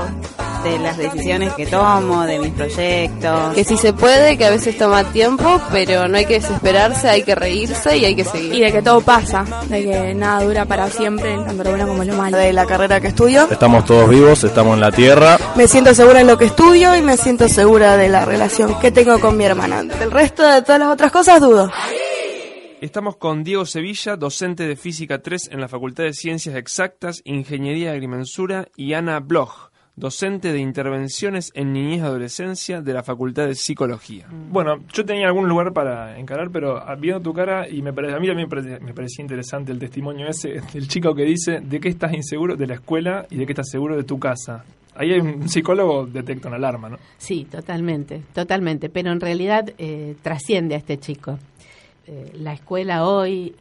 De 0.64 0.78
las 0.78 0.96
decisiones 0.96 1.52
que 1.54 1.66
tomo, 1.66 2.24
de 2.24 2.38
mis 2.38 2.52
proyectos. 2.52 3.54
Que 3.54 3.64
si 3.64 3.76
se 3.76 3.92
puede, 3.92 4.36
que 4.38 4.46
a 4.46 4.50
veces 4.50 4.76
toma 4.78 5.04
tiempo, 5.12 5.60
pero 5.70 6.08
no 6.08 6.16
hay 6.16 6.24
que 6.24 6.40
desesperarse, 6.40 7.08
hay 7.08 7.22
que 7.22 7.34
reírse 7.34 7.96
y 7.98 8.04
hay 8.06 8.16
que 8.16 8.24
seguir. 8.24 8.54
Y 8.54 8.60
de 8.60 8.72
que 8.72 8.82
todo 8.82 9.00
pasa, 9.02 9.44
de 9.68 9.84
que 9.84 10.14
nada 10.14 10.42
dura 10.42 10.64
para 10.64 10.88
siempre, 10.88 11.36
tanto 11.36 11.64
lo 11.64 11.70
bueno 11.70 11.86
como 11.86 12.04
lo 12.04 12.14
malo. 12.14 12.38
De 12.38 12.52
la 12.52 12.66
carrera 12.66 13.00
que 13.00 13.08
estudio. 13.08 13.46
Estamos 13.50 13.84
todos 13.84 14.08
vivos, 14.08 14.42
estamos 14.42 14.74
en 14.74 14.80
la 14.80 14.90
tierra. 14.90 15.38
Me 15.54 15.68
siento 15.68 15.94
segura 15.94 16.20
en 16.20 16.26
lo 16.26 16.38
que 16.38 16.46
estudio 16.46 16.96
y 16.96 17.02
me 17.02 17.16
siento 17.16 17.48
segura 17.48 17.96
de 17.96 18.08
la 18.08 18.24
relación 18.24 18.78
que 18.80 18.90
tengo 18.90 19.20
con 19.20 19.36
mi 19.36 19.44
hermana. 19.44 19.82
Del 19.82 20.10
resto 20.10 20.46
de 20.46 20.62
todas 20.62 20.78
las 20.78 20.88
otras 20.88 21.12
cosas 21.12 21.40
dudo. 21.40 21.70
Estamos 22.80 23.16
con 23.16 23.44
Diego 23.44 23.64
Sevilla, 23.64 24.16
docente 24.16 24.68
de 24.68 24.76
Física 24.76 25.22
3 25.22 25.48
en 25.52 25.60
la 25.60 25.68
Facultad 25.68 26.04
de 26.04 26.12
Ciencias 26.12 26.54
Exactas, 26.54 27.22
Ingeniería 27.24 27.90
de 27.90 27.94
Agrimensura, 27.94 28.68
y 28.76 28.92
Ana 28.92 29.20
Bloch, 29.20 29.70
docente 29.96 30.52
de 30.52 30.58
Intervenciones 30.58 31.52
en 31.54 31.72
Niñez 31.72 31.98
y 31.98 32.00
Adolescencia 32.00 32.80
de 32.80 32.92
la 32.92 33.02
Facultad 33.02 33.46
de 33.46 33.54
Psicología. 33.54 34.26
Bueno, 34.50 34.80
yo 34.92 35.04
tenía 35.04 35.26
algún 35.26 35.48
lugar 35.48 35.72
para 35.72 36.18
encarar, 36.18 36.50
pero 36.50 36.78
ah, 36.78 36.96
viendo 36.96 37.20
tu 37.20 37.32
cara, 37.32 37.68
y 37.68 37.80
me 37.80 37.92
parece, 37.92 38.14
a 38.14 38.18
mí 38.18 38.26
también 38.26 38.48
me 38.82 38.92
parecía 38.92 39.22
interesante 39.22 39.72
el 39.72 39.78
testimonio 39.78 40.26
ese 40.26 40.60
del 40.72 40.88
chico 40.88 41.14
que 41.14 41.22
dice 41.24 41.60
de 41.60 41.80
qué 41.80 41.88
estás 41.88 42.12
inseguro 42.12 42.56
de 42.56 42.66
la 42.66 42.74
escuela 42.74 43.26
y 43.30 43.36
de 43.36 43.46
qué 43.46 43.52
estás 43.52 43.70
seguro 43.70 43.96
de 43.96 44.04
tu 44.04 44.18
casa. 44.18 44.64
Ahí 44.96 45.12
hay 45.12 45.20
un 45.20 45.48
psicólogo 45.48 46.06
detecta 46.06 46.48
una 46.48 46.56
alarma, 46.56 46.88
¿no? 46.88 46.98
Sí, 47.18 47.46
totalmente, 47.50 48.22
totalmente. 48.32 48.88
Pero 48.88 49.12
en 49.12 49.20
realidad 49.20 49.72
eh, 49.78 50.16
trasciende 50.22 50.74
a 50.74 50.78
este 50.78 50.98
chico. 50.98 51.38
Eh, 52.06 52.32
la 52.34 52.52
escuela 52.52 53.06
hoy 53.06 53.54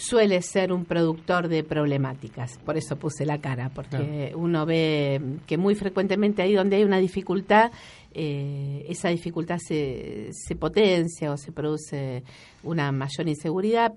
suele 0.00 0.40
ser 0.40 0.72
un 0.72 0.86
productor 0.86 1.48
de 1.48 1.62
problemáticas. 1.62 2.56
Por 2.64 2.78
eso 2.78 2.96
puse 2.96 3.26
la 3.26 3.38
cara, 3.38 3.70
porque 3.74 4.32
uno 4.34 4.64
ve 4.64 5.20
que 5.46 5.58
muy 5.58 5.74
frecuentemente 5.74 6.40
ahí 6.40 6.54
donde 6.54 6.76
hay 6.76 6.84
una 6.84 6.98
dificultad, 6.98 7.70
eh, 8.12 8.86
esa 8.88 9.10
dificultad 9.10 9.58
se, 9.58 10.30
se 10.32 10.56
potencia 10.56 11.30
o 11.30 11.36
se 11.36 11.52
produce 11.52 12.24
una 12.62 12.90
mayor 12.92 13.28
inseguridad. 13.28 13.92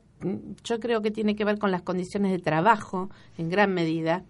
Yo 0.64 0.80
creo 0.82 1.01
que 1.01 1.10
tiene 1.10 1.36
que 1.36 1.45
ver 1.45 1.58
con 1.58 1.72
las 1.72 1.84
condiciones 1.84 2.32
de 2.32 2.39
trabajo, 2.39 3.10
en 3.38 3.47
gran 3.49 3.74
medida, 3.74 4.26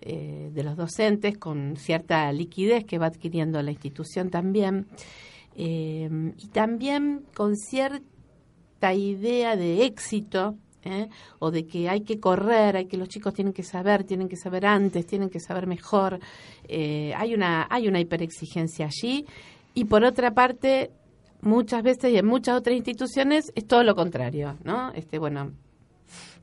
eh, 0.00 0.50
de 0.54 0.62
los 0.62 0.74
docentes, 0.74 1.36
con 1.36 1.76
cierta 1.76 2.32
liquidez 2.32 2.84
que 2.84 2.98
va 2.98 3.06
adquiriendo 3.06 3.60
la 3.62 3.72
institución 3.72 4.30
también, 4.30 4.86
eh, 5.54 6.08
y 6.38 6.48
también 6.48 7.26
con 7.34 7.56
cierta 7.56 8.94
idea 8.94 9.54
de 9.56 9.84
éxito 9.84 10.56
¿eh? 10.84 11.08
o 11.38 11.50
de 11.50 11.66
que 11.66 11.88
hay 11.88 12.02
que 12.02 12.20
correr, 12.20 12.76
hay 12.76 12.86
que 12.86 12.96
los 12.96 13.08
chicos 13.08 13.34
tienen 13.34 13.52
que 13.52 13.62
saber, 13.62 14.04
tienen 14.04 14.28
que 14.28 14.36
saber 14.36 14.66
antes, 14.66 15.06
tienen 15.06 15.30
que 15.30 15.40
saber 15.40 15.66
mejor. 15.66 16.18
Eh, 16.68 17.12
hay 17.16 17.34
una 17.34 17.66
hay 17.70 17.88
una 17.88 18.00
hiperexigencia 18.00 18.86
allí 18.86 19.26
y 19.74 19.84
por 19.84 20.04
otra 20.04 20.32
parte 20.32 20.90
muchas 21.40 21.82
veces 21.82 22.12
y 22.12 22.16
en 22.16 22.26
muchas 22.26 22.56
otras 22.56 22.76
instituciones 22.76 23.52
es 23.54 23.66
todo 23.66 23.82
lo 23.82 23.94
contrario, 23.94 24.56
¿no? 24.64 24.92
Este 24.92 25.18
bueno 25.18 25.52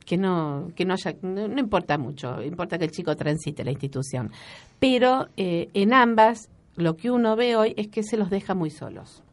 que 0.05 0.17
no 0.17 0.71
que 0.75 0.85
no 0.85 0.93
haya 0.93 1.15
no, 1.21 1.47
no 1.47 1.59
importa 1.59 1.97
mucho, 1.97 2.41
importa 2.41 2.77
que 2.77 2.85
el 2.85 2.91
chico 2.91 3.15
transite 3.15 3.63
la 3.63 3.71
institución, 3.71 4.31
pero 4.79 5.27
eh, 5.37 5.69
en 5.73 5.93
ambas 5.93 6.49
lo 6.75 6.95
que 6.95 7.11
uno 7.11 7.35
ve 7.35 7.55
hoy 7.55 7.73
es 7.77 7.89
que 7.89 8.03
se 8.03 8.17
los 8.17 8.29
deja 8.29 8.55
muy 8.55 8.69
solos 8.69 9.23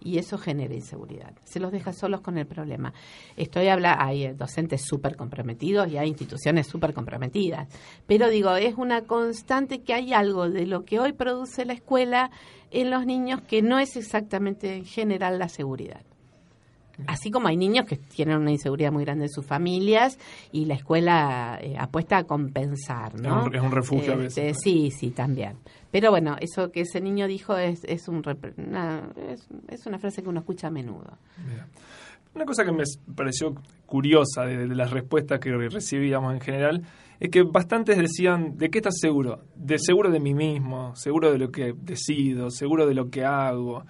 y 0.00 0.18
eso 0.18 0.38
genera 0.38 0.74
inseguridad. 0.74 1.32
Se 1.44 1.60
los 1.60 1.72
deja 1.72 1.92
solos 1.92 2.20
con 2.20 2.38
el 2.38 2.46
problema. 2.46 2.92
Estoy 3.36 3.68
habla 3.68 3.96
hay 3.98 4.32
docentes 4.32 4.82
súper 4.84 5.16
comprometidos 5.16 5.88
y 5.88 5.98
hay 5.98 6.08
instituciones 6.08 6.66
súper 6.66 6.94
comprometidas, 6.94 7.68
pero 8.06 8.28
digo, 8.28 8.56
es 8.56 8.74
una 8.76 9.02
constante 9.02 9.82
que 9.82 9.94
hay 9.94 10.12
algo 10.12 10.48
de 10.48 10.66
lo 10.66 10.84
que 10.84 10.98
hoy 10.98 11.12
produce 11.12 11.64
la 11.64 11.74
escuela 11.74 12.30
en 12.70 12.90
los 12.90 13.06
niños 13.06 13.40
que 13.42 13.62
no 13.62 13.78
es 13.78 13.96
exactamente 13.96 14.74
en 14.74 14.84
general 14.84 15.38
la 15.38 15.48
seguridad. 15.48 16.02
Así 17.06 17.30
como 17.30 17.48
hay 17.48 17.56
niños 17.56 17.86
que 17.86 17.96
tienen 17.96 18.38
una 18.38 18.50
inseguridad 18.50 18.92
muy 18.92 19.04
grande 19.04 19.24
en 19.26 19.30
sus 19.30 19.44
familias 19.46 20.18
y 20.52 20.64
la 20.66 20.74
escuela 20.74 21.58
eh, 21.60 21.76
apuesta 21.78 22.18
a 22.18 22.24
compensar, 22.24 23.14
¿no? 23.20 23.40
Es 23.40 23.46
un- 23.46 23.54
es 23.54 23.62
un 23.62 23.70
refugio 23.72 24.12
a 24.12 24.16
veces, 24.16 24.38
Este, 24.38 24.54
Sí, 24.62 24.90
sí, 24.90 25.10
también. 25.10 25.56
Pero 25.90 26.10
bueno, 26.10 26.36
eso 26.40 26.70
que 26.70 26.82
ese 26.82 27.00
niño 27.00 27.26
dijo 27.26 27.56
es, 27.56 27.82
es, 27.84 28.06
un, 28.08 28.22
una, 28.58 29.08
es, 29.28 29.46
es 29.68 29.86
una 29.86 29.98
frase 29.98 30.22
que 30.22 30.28
uno 30.28 30.40
escucha 30.40 30.68
a 30.68 30.70
menudo. 30.70 31.18
Una 32.34 32.44
cosa 32.44 32.64
que 32.64 32.70
me 32.72 32.84
pareció 33.16 33.54
curiosa 33.86 34.42
de, 34.44 34.68
de 34.68 34.74
las 34.76 34.90
respuestas 34.92 35.40
que 35.40 35.50
recibíamos 35.50 36.32
en 36.32 36.40
general 36.40 36.82
es 37.18 37.28
que 37.30 37.42
bastantes 37.42 37.98
decían, 37.98 38.56
¿de 38.56 38.70
qué 38.70 38.78
estás 38.78 38.98
seguro? 39.00 39.40
De 39.56 39.78
seguro 39.78 40.10
de 40.10 40.20
mí 40.20 40.32
mismo, 40.32 40.94
seguro 40.94 41.32
de 41.32 41.38
lo 41.38 41.50
que 41.50 41.74
decido, 41.76 42.50
seguro 42.50 42.86
de 42.86 42.94
lo 42.94 43.10
que 43.10 43.24
hago. 43.24 43.84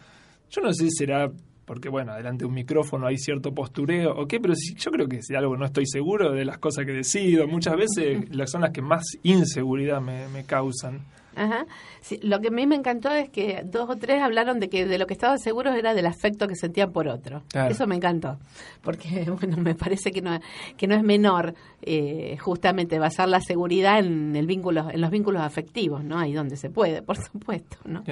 Yo 0.50 0.62
no 0.62 0.72
sé 0.72 0.84
si 0.84 0.90
será 0.90 1.30
porque, 1.70 1.88
bueno, 1.88 2.16
delante 2.16 2.42
de 2.42 2.46
un 2.46 2.54
micrófono 2.54 3.06
hay 3.06 3.16
cierto 3.16 3.54
postureo 3.54 4.12
o 4.16 4.26
qué, 4.26 4.40
pero 4.40 4.56
sí, 4.56 4.74
yo 4.74 4.90
creo 4.90 5.06
que 5.06 5.22
si 5.22 5.36
algo 5.36 5.56
no 5.56 5.66
estoy 5.66 5.86
seguro 5.86 6.32
de 6.32 6.44
las 6.44 6.58
cosas 6.58 6.84
que 6.84 6.90
decido, 6.90 7.46
muchas 7.46 7.76
veces 7.76 8.28
las 8.34 8.50
son 8.50 8.62
las 8.62 8.72
que 8.72 8.82
más 8.82 9.04
inseguridad 9.22 10.00
me, 10.00 10.26
me 10.30 10.42
causan. 10.42 10.98
Ajá. 11.36 11.66
Sí, 12.00 12.18
lo 12.24 12.40
que 12.40 12.48
a 12.48 12.50
mí 12.50 12.66
me 12.66 12.74
encantó 12.74 13.12
es 13.12 13.30
que 13.30 13.62
dos 13.64 13.88
o 13.88 13.94
tres 13.94 14.20
hablaron 14.20 14.58
de 14.58 14.68
que 14.68 14.84
de 14.84 14.98
lo 14.98 15.06
que 15.06 15.14
estaban 15.14 15.38
seguros 15.38 15.76
era 15.76 15.94
del 15.94 16.06
afecto 16.06 16.48
que 16.48 16.56
sentían 16.56 16.90
por 16.90 17.06
otro. 17.06 17.44
Claro. 17.52 17.70
Eso 17.70 17.86
me 17.86 17.94
encantó, 17.94 18.40
porque 18.82 19.30
bueno, 19.40 19.56
me 19.58 19.76
parece 19.76 20.10
que 20.10 20.22
no, 20.22 20.40
que 20.76 20.88
no 20.88 20.96
es 20.96 21.04
menor 21.04 21.54
eh, 21.82 22.36
justamente 22.40 22.98
basar 22.98 23.28
la 23.28 23.40
seguridad 23.40 24.00
en 24.00 24.34
el 24.34 24.46
vínculo, 24.46 24.90
en 24.90 25.00
los 25.00 25.10
vínculos 25.10 25.42
afectivos, 25.42 26.02
¿no? 26.02 26.18
Ahí 26.18 26.32
donde 26.32 26.56
se 26.56 26.68
puede, 26.68 27.00
por 27.00 27.16
supuesto, 27.16 27.76
¿no? 27.84 28.02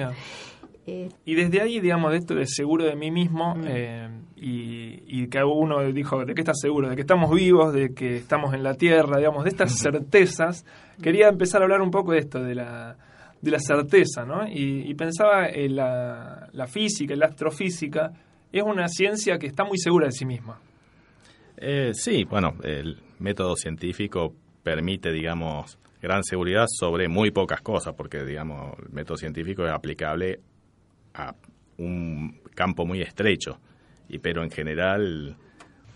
Eh, 0.89 1.09
Y 1.25 1.35
desde 1.35 1.61
ahí, 1.61 1.79
digamos, 1.79 2.11
de 2.11 2.17
esto 2.17 2.35
de 2.35 2.45
seguro 2.45 2.85
de 2.85 2.95
mí 2.95 3.11
mismo, 3.11 3.55
eh, 3.65 4.09
y, 4.35 5.03
y 5.07 5.27
que 5.27 5.43
uno 5.43 5.83
dijo, 5.91 6.23
¿de 6.25 6.33
qué 6.33 6.41
estás 6.41 6.59
seguro? 6.59 6.89
De 6.89 6.95
que 6.95 7.01
estamos 7.01 7.29
vivos, 7.33 7.73
de 7.73 7.93
que 7.93 8.17
estamos 8.17 8.53
en 8.53 8.63
la 8.63 8.73
Tierra, 8.75 9.17
digamos, 9.17 9.43
de 9.43 9.49
estas 9.49 9.77
certezas, 9.79 10.65
quería 11.01 11.27
empezar 11.29 11.61
a 11.61 11.65
hablar 11.65 11.81
un 11.81 11.91
poco 11.91 12.13
de 12.13 12.19
esto, 12.19 12.41
de 12.41 12.55
la, 12.55 12.97
de 13.41 13.51
la 13.51 13.59
certeza, 13.59 14.25
¿no? 14.25 14.47
Y, 14.47 14.89
y 14.89 14.93
pensaba 14.95 15.47
en 15.47 15.75
la, 15.75 16.49
la 16.51 16.67
física, 16.67 17.15
la 17.15 17.27
astrofísica, 17.27 18.11
es 18.51 18.63
una 18.63 18.87
ciencia 18.87 19.37
que 19.37 19.47
está 19.47 19.63
muy 19.63 19.77
segura 19.77 20.07
de 20.07 20.11
sí 20.11 20.25
misma. 20.25 20.59
Eh, 21.57 21.91
sí, 21.93 22.23
bueno, 22.23 22.53
el 22.63 22.97
método 23.19 23.55
científico 23.55 24.33
permite, 24.63 25.11
digamos, 25.11 25.77
gran 26.01 26.23
seguridad 26.23 26.65
sobre 26.67 27.09
muy 27.09 27.31
pocas 27.31 27.61
cosas, 27.61 27.93
porque, 27.95 28.23
digamos, 28.23 28.73
el 28.79 28.89
método 28.93 29.17
científico 29.17 29.65
es 29.65 29.71
aplicable 29.71 30.39
a 31.13 31.33
un 31.77 32.41
campo 32.55 32.85
muy 32.85 33.01
estrecho, 33.01 33.59
y 34.07 34.19
pero 34.19 34.43
en 34.43 34.51
general 34.51 35.37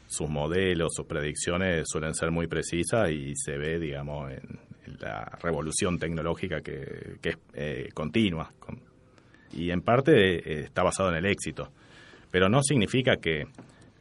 sus 0.08 0.30
modelos, 0.30 0.94
sus 0.96 1.06
predicciones 1.06 1.84
suelen 1.88 2.14
ser 2.14 2.32
muy 2.32 2.48
precisas 2.48 3.10
y 3.10 3.34
se 3.36 3.58
ve, 3.58 3.80
digamos, 3.80 4.32
en, 4.32 4.60
la 5.00 5.24
revolución 5.42 5.98
tecnológica 5.98 6.62
que, 6.62 7.16
que 7.22 7.30
es 7.30 7.38
eh, 7.54 7.90
continua. 7.94 8.52
con- 8.60 8.82
y 9.54 9.72
en 9.72 9.82
parte 9.82 10.12
eh, 10.38 10.64
está 10.66 10.84
basado 10.84 11.10
en 11.10 11.16
el 11.16 11.26
éxito. 11.26 11.72
Pero 12.30 12.50
no 12.50 12.62
significa 12.62 13.18
que 13.18 13.46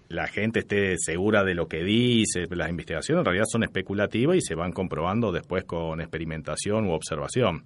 la 0.09 0.27
gente 0.27 0.61
esté 0.61 0.97
segura 0.99 1.45
de 1.45 1.55
lo 1.55 1.67
que 1.67 1.83
dice. 1.85 2.47
Las 2.51 2.69
investigaciones 2.69 3.21
en 3.21 3.25
realidad 3.25 3.45
son 3.51 3.63
especulativas 3.63 4.37
y 4.37 4.41
se 4.41 4.55
van 4.55 4.73
comprobando 4.73 5.31
después 5.33 5.65
con 5.65 6.01
experimentación 6.01 6.87
u 6.87 6.93
observación. 6.93 7.65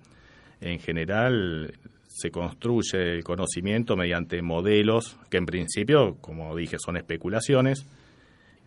En 0.61 0.79
general 0.79 1.73
se 2.17 2.31
construye 2.31 3.17
el 3.17 3.23
conocimiento 3.23 3.95
mediante 3.95 4.41
modelos 4.41 5.19
que 5.31 5.37
en 5.37 5.45
principio, 5.45 6.17
como 6.23 6.57
dije, 6.57 6.79
son 6.79 6.97
especulaciones. 6.97 7.87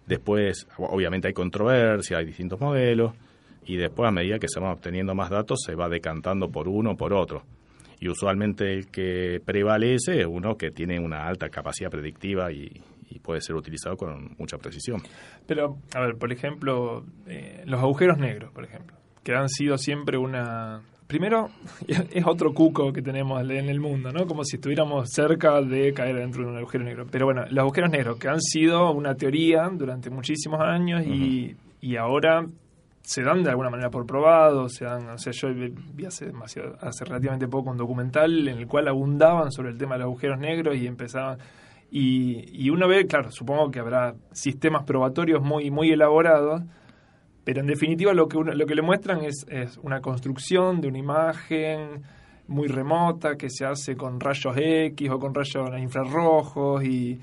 Después, 0.05 0.67
obviamente 0.77 1.29
hay 1.29 1.33
controversia, 1.33 2.19
hay 2.19 2.25
distintos 2.25 2.59
modelos 2.59 3.13
y 3.65 3.77
después 3.77 4.07
a 4.07 4.11
medida 4.11 4.37
que 4.37 4.47
se 4.47 4.59
van 4.59 4.71
obteniendo 4.71 5.15
más 5.15 5.31
datos 5.31 5.63
se 5.65 5.73
va 5.73 5.89
decantando 5.89 6.49
por 6.51 6.67
uno 6.67 6.91
o 6.91 6.95
por 6.95 7.11
otro. 7.11 7.41
Y 7.99 8.07
usualmente 8.07 8.71
el 8.71 8.91
que 8.91 9.41
prevalece 9.43 10.21
es 10.21 10.27
uno 10.27 10.55
que 10.55 10.69
tiene 10.69 10.99
una 10.99 11.27
alta 11.27 11.49
capacidad 11.49 11.89
predictiva 11.89 12.51
y, 12.51 12.69
y 13.09 13.17
puede 13.17 13.41
ser 13.41 13.55
utilizado 13.55 13.97
con 13.97 14.35
mucha 14.37 14.59
precisión. 14.59 15.01
Pero, 15.47 15.79
a 15.95 16.01
ver, 16.01 16.17
por 16.17 16.31
ejemplo, 16.31 17.03
eh, 17.25 17.63
los 17.65 17.81
agujeros 17.81 18.19
negros, 18.19 18.51
por 18.51 18.63
ejemplo, 18.63 18.95
que 19.23 19.33
han 19.33 19.49
sido 19.49 19.77
siempre 19.79 20.17
una... 20.19 20.83
Primero, 21.09 21.49
es 21.87 22.23
otro 22.27 22.53
cuco 22.53 22.93
que 22.93 23.01
tenemos 23.01 23.41
en 23.41 23.67
el 23.67 23.79
mundo, 23.79 24.11
¿no? 24.11 24.27
Como 24.27 24.43
si 24.43 24.57
estuviéramos 24.57 25.09
cerca 25.09 25.59
de 25.59 25.91
caer 25.91 26.17
dentro 26.17 26.43
de 26.43 26.51
un 26.51 26.57
agujero 26.57 26.83
negro. 26.83 27.07
Pero 27.09 27.25
bueno, 27.25 27.45
los 27.49 27.63
agujeros 27.63 27.89
negros, 27.89 28.19
que 28.19 28.27
han 28.27 28.39
sido 28.39 28.91
una 28.91 29.15
teoría 29.15 29.67
durante 29.73 30.11
muchísimos 30.11 30.61
años 30.61 31.03
y, 31.07 31.55
y 31.81 31.95
ahora 31.95 32.45
se 33.01 33.23
dan 33.23 33.41
de 33.41 33.49
alguna 33.49 33.71
manera 33.71 33.89
por 33.89 34.05
probados, 34.05 34.75
se 34.75 34.85
dan, 34.85 35.09
o 35.09 35.17
sea, 35.17 35.33
yo 35.33 35.51
vi 35.51 35.73
vi 35.95 36.05
hace 36.05 36.27
demasiado, 36.27 36.77
hace 36.79 37.05
relativamente 37.05 37.47
poco 37.47 37.71
un 37.71 37.77
documental 37.77 38.47
en 38.47 38.59
el 38.59 38.67
cual 38.67 38.87
abundaban 38.87 39.51
sobre 39.51 39.71
el 39.71 39.79
tema 39.79 39.95
de 39.95 40.01
los 40.01 40.09
agujeros 40.09 40.37
negros 40.37 40.77
y 40.77 40.85
empezaban 40.85 41.39
y, 41.89 42.65
y 42.65 42.69
uno 42.69 42.87
ve, 42.87 43.07
claro, 43.07 43.31
supongo 43.31 43.71
que 43.71 43.79
habrá 43.79 44.13
sistemas 44.31 44.83
probatorios 44.83 45.41
muy 45.41 45.71
muy 45.71 45.89
elaborados, 45.89 46.61
pero 47.49 47.61
en 47.61 47.65
definitiva 47.65 48.13
lo 48.13 48.27
que 48.27 48.37
uno, 48.37 48.53
lo 48.53 48.67
que 48.67 48.75
le 48.75 48.83
muestran 48.83 49.25
es, 49.25 49.43
es 49.49 49.79
una 49.79 50.01
construcción 50.01 50.81
de 50.81 50.87
una 50.87 50.99
imagen 50.99 52.03
muy 52.47 52.67
remota 52.67 53.37
que 53.37 53.49
se 53.49 53.65
hace 53.65 53.95
con 53.95 54.19
rayos 54.19 54.55
X 54.55 55.09
o 55.09 55.17
con 55.17 55.33
rayos 55.33 55.67
infrarrojos 55.79 56.83
y, 56.83 57.19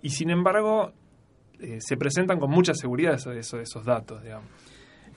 y 0.00 0.08
sin 0.08 0.30
embargo 0.30 0.92
eh, 1.60 1.76
se 1.80 1.98
presentan 1.98 2.38
con 2.38 2.50
mucha 2.50 2.72
seguridad 2.72 3.16
esos, 3.16 3.60
esos 3.60 3.84
datos, 3.84 4.22
digamos. 4.22 4.48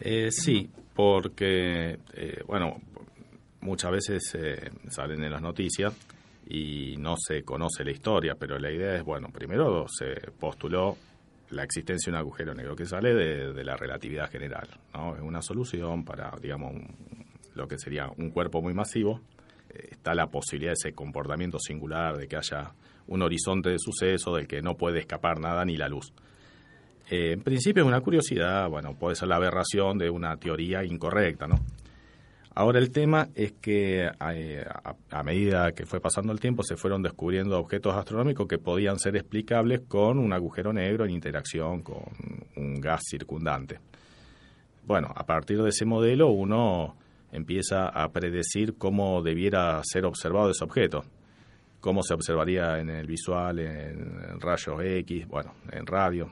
Eh, 0.01 0.30
sí, 0.30 0.70
porque, 0.93 1.97
eh, 2.14 2.43
bueno, 2.45 2.82
muchas 3.62 3.91
veces 3.91 4.36
eh, 4.36 4.72
salen 4.89 5.24
en 5.24 5.32
las 5.32 5.41
noticias 5.41 5.95
y 6.49 6.97
no 6.97 7.16
se 7.18 7.43
conoce 7.43 7.86
la 7.86 7.91
historia, 7.91 8.36
pero 8.38 8.60
la 8.60 8.70
idea 8.70 8.95
es, 8.97 9.05
bueno, 9.05 9.30
primero 9.32 9.86
se 9.88 10.32
postuló 10.38 10.97
la 11.52 11.64
existencia 11.64 12.12
de 12.12 12.18
un 12.18 12.20
agujero 12.22 12.54
negro, 12.54 12.76
que 12.76 12.86
sale 12.86 13.14
de, 13.14 13.64
la 13.64 13.76
relatividad 13.76 14.30
general. 14.30 14.68
¿no? 14.93 15.16
Es 15.16 15.22
una 15.22 15.41
solución 15.41 16.06
para, 16.06 16.32
digamos, 16.41 16.74
un- 16.74 16.95
lo 17.56 17.68
que 17.68 17.78
sería 17.80 18.10
un 18.18 18.30
cuerpo 18.30 18.62
muy 18.62 18.74
masivo. 18.74 19.22
Eh, 19.72 19.89
está 19.91 20.14
la 20.14 20.28
posibilidad 20.28 20.72
de 20.72 20.89
ese 20.89 20.93
comportamiento 20.93 21.58
singular, 21.60 22.18
de 22.18 22.28
que 22.28 22.38
haya 22.38 22.72
un 23.08 23.22
horizonte 23.24 23.70
de 23.70 23.78
suceso 23.80 24.36
del 24.36 24.47
que 24.47 24.62
no 24.62 24.76
puede 24.76 25.00
escapar 25.00 25.39
nada 25.39 25.66
ni 25.66 25.76
la 25.76 25.88
luz. 25.89 26.14
Eh, 27.10 27.32
en 27.34 27.41
principio 27.41 27.82
es 27.84 27.88
una 27.88 28.02
curiosidad, 28.02 28.70
bueno, 28.70 28.93
puede 28.93 29.16
ser 29.16 29.30
la 29.30 29.38
aberración 29.38 29.97
de 29.97 30.12
una 30.12 30.38
teoría 30.38 30.84
incorrecta, 30.84 31.47
¿no? 31.47 31.56
Ahora 32.60 32.80
el 32.80 32.91
tema 32.91 33.30
es 33.36 33.53
que 33.53 34.01
eh, 34.03 34.66
a, 34.68 34.93
a 35.12 35.24
medida 35.24 35.72
que 35.72 35.86
fue 35.86 36.01
pasando 36.01 36.34
el 36.34 36.41
tiempo 36.41 36.62
se 36.62 36.76
fueron 36.76 37.01
descubriendo 37.01 37.57
objetos 37.57 37.95
astronómicos 37.95 38.49
que 38.49 38.57
podían 38.57 38.99
ser 38.99 39.16
explicables 39.16 39.84
con 39.88 40.20
un 40.20 40.34
agujero 40.34 40.74
negro 40.74 41.05
en 41.05 41.12
interacción 41.12 41.82
con 41.82 42.03
un 42.57 42.82
gas 42.82 43.03
circundante. 43.10 43.80
Bueno, 44.86 45.07
a 45.16 45.26
partir 45.26 45.64
de 45.64 45.70
ese 45.70 45.86
modelo 45.86 46.32
uno 46.32 46.97
empieza 47.32 47.88
a 47.88 48.12
predecir 48.12 48.78
cómo 48.78 49.22
debiera 49.22 49.80
ser 49.86 50.03
observado 50.03 50.49
ese 50.49 50.66
objeto, 50.66 51.05
cómo 51.80 52.03
se 52.03 52.14
observaría 52.14 52.78
en 52.80 52.89
el 52.89 53.07
visual, 53.07 53.60
en 53.60 54.38
rayos 54.41 54.82
X, 54.84 55.26
bueno, 55.30 55.53
en 55.72 55.86
radio, 55.86 56.30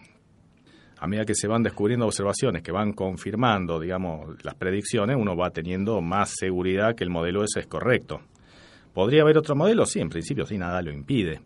a 1.00 1.08
medida 1.08 1.26
que 1.26 1.36
se 1.36 1.48
van 1.48 1.64
descubriendo 1.64 2.06
observaciones 2.06 2.64
que 2.64 2.72
van 2.72 2.94
confirmando, 2.94 3.80
digamos, 3.80 4.44
las 4.44 4.56
predicciones, 4.56 5.16
uno 5.18 5.36
va 5.36 5.52
teniendo 5.52 6.02
más 6.02 6.34
seguridad 6.36 6.96
que 6.96 7.04
el 7.04 7.10
modelo 7.10 7.44
ese 7.44 7.62
es 7.62 7.68
correcto. 7.68 8.22
¿Podría 8.94 9.22
haber 9.22 9.38
otro 9.38 9.56
modelo? 9.56 9.86
Sí, 9.86 10.00
en 10.00 10.10
principio 10.10 10.46
sí, 10.46 10.58
nada 10.58 10.82
lo 10.82 10.92
impide. 10.92 11.40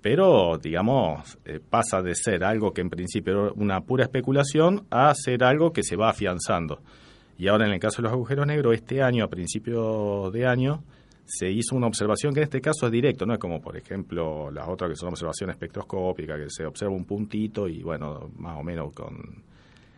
Pero, 0.00 0.58
digamos, 0.58 1.38
eh, 1.44 1.58
pasa 1.58 2.02
de 2.02 2.14
ser 2.14 2.44
algo 2.44 2.72
que 2.72 2.82
en 2.82 2.90
principio 2.90 3.32
era 3.32 3.52
una 3.56 3.80
pura 3.80 4.04
especulación 4.04 4.86
a 4.90 5.12
ser 5.14 5.42
algo 5.42 5.72
que 5.72 5.82
se 5.82 5.96
va 5.96 6.10
afianzando. 6.10 6.80
Y 7.36 7.48
ahora 7.48 7.66
en 7.66 7.72
el 7.72 7.80
caso 7.80 7.96
de 7.96 8.04
los 8.04 8.12
agujeros 8.12 8.46
negros, 8.46 8.74
este 8.74 9.02
año, 9.02 9.24
a 9.24 9.28
principio 9.28 10.30
de 10.30 10.46
año, 10.46 10.84
se 11.26 11.50
hizo 11.50 11.74
una 11.74 11.86
observación 11.86 12.34
que 12.34 12.40
en 12.40 12.44
este 12.44 12.60
caso 12.60 12.86
es 12.86 12.92
directo, 12.92 13.24
no 13.24 13.34
es 13.34 13.38
como 13.38 13.60
por 13.60 13.76
ejemplo 13.76 14.50
las 14.50 14.68
otras 14.68 14.90
que 14.90 14.96
son 14.96 15.08
observaciones 15.10 15.54
espectroscópicas, 15.54 16.38
que 16.38 16.50
se 16.50 16.66
observa 16.66 16.94
un 16.94 17.04
puntito 17.04 17.66
y 17.66 17.82
bueno, 17.82 18.30
más 18.36 18.58
o 18.58 18.62
menos 18.62 18.92
con 18.92 19.42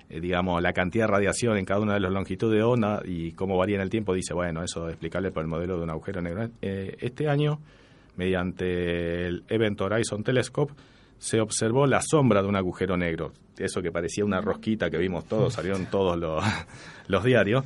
eh, 0.09 0.20
digamos 0.20 0.62
la 0.62 0.72
cantidad 0.72 1.07
de 1.07 1.12
radiación 1.12 1.59
en 1.59 1.64
cada 1.64 1.81
una 1.81 1.95
de 1.95 2.01
las 2.01 2.12
longitudes 2.12 2.59
de 2.59 2.62
onda 2.62 3.03
y 3.05 3.33
cómo 3.33 3.57
varía 3.57 3.77
en 3.77 3.83
el 3.83 3.91
tiempo, 3.91 4.14
dice, 4.14 4.35
bueno, 4.35 4.62
eso 4.62 4.87
es 4.87 4.93
explicable 4.93 5.33
por 5.33 5.43
el 5.43 5.49
modelo 5.49 5.77
de 5.79 5.83
un 5.83 5.91
agujero 5.91 6.22
negro. 6.22 6.49
Eh, 6.62 6.97
este 7.01 7.29
año, 7.29 7.59
mediante 8.16 9.27
el 9.27 9.43
Event 9.49 9.81
Horizon 9.81 10.22
Telescope, 10.22 10.74
se 11.18 11.41
observó 11.41 11.87
la 11.87 12.03
sombra 12.03 12.43
de 12.43 12.49
un 12.49 12.57
agujero 12.57 12.97
negro, 12.97 13.33
eso 13.59 13.83
que 13.83 13.91
parecía 13.91 14.24
una 14.24 14.41
rosquita 14.41 14.91
que 14.91 14.99
vimos 14.99 15.24
todos, 15.24 15.55
salieron 15.55 15.87
todos 15.87 16.16
los, 16.16 16.45
los 17.09 17.24
diarios. 17.24 17.64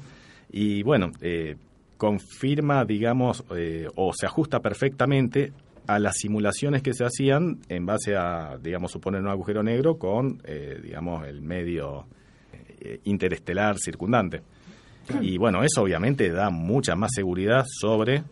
Y 0.53 0.83
bueno, 0.83 1.13
eh, 1.21 1.57
confirma, 2.01 2.87
digamos, 2.87 3.45
eh, 3.55 3.87
o 3.95 4.13
se 4.15 4.25
ajusta 4.25 4.61
perfectamente 4.61 5.53
a 5.87 5.99
las 5.99 6.17
simulaciones 6.17 6.81
que 6.81 6.95
se 6.95 7.05
hacían 7.05 7.59
en 7.69 7.85
base 7.85 8.17
a, 8.17 8.57
digamos, 8.59 8.91
suponer 8.91 9.21
un 9.21 9.29
agujero 9.29 9.63
negro 9.63 9.99
con, 9.99 10.41
eh, 10.45 10.81
digamos, 10.83 11.27
el 11.29 11.43
medio 11.43 12.07
eh, 12.81 13.01
interestelar 13.05 13.77
circundante. 13.79 14.41
Y 15.21 15.37
bueno, 15.37 15.63
eso 15.63 15.83
obviamente 15.83 16.31
da 16.31 16.49
mucha 16.49 16.97
más 16.97 17.11
seguridad 17.15 17.67
sobre 17.69 18.23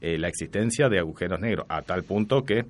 eh, 0.00 0.18
la 0.18 0.28
existencia 0.28 0.88
de 0.88 1.00
agujeros 1.00 1.40
negros, 1.40 1.66
a 1.68 1.82
tal 1.82 2.04
punto 2.04 2.44
que 2.44 2.64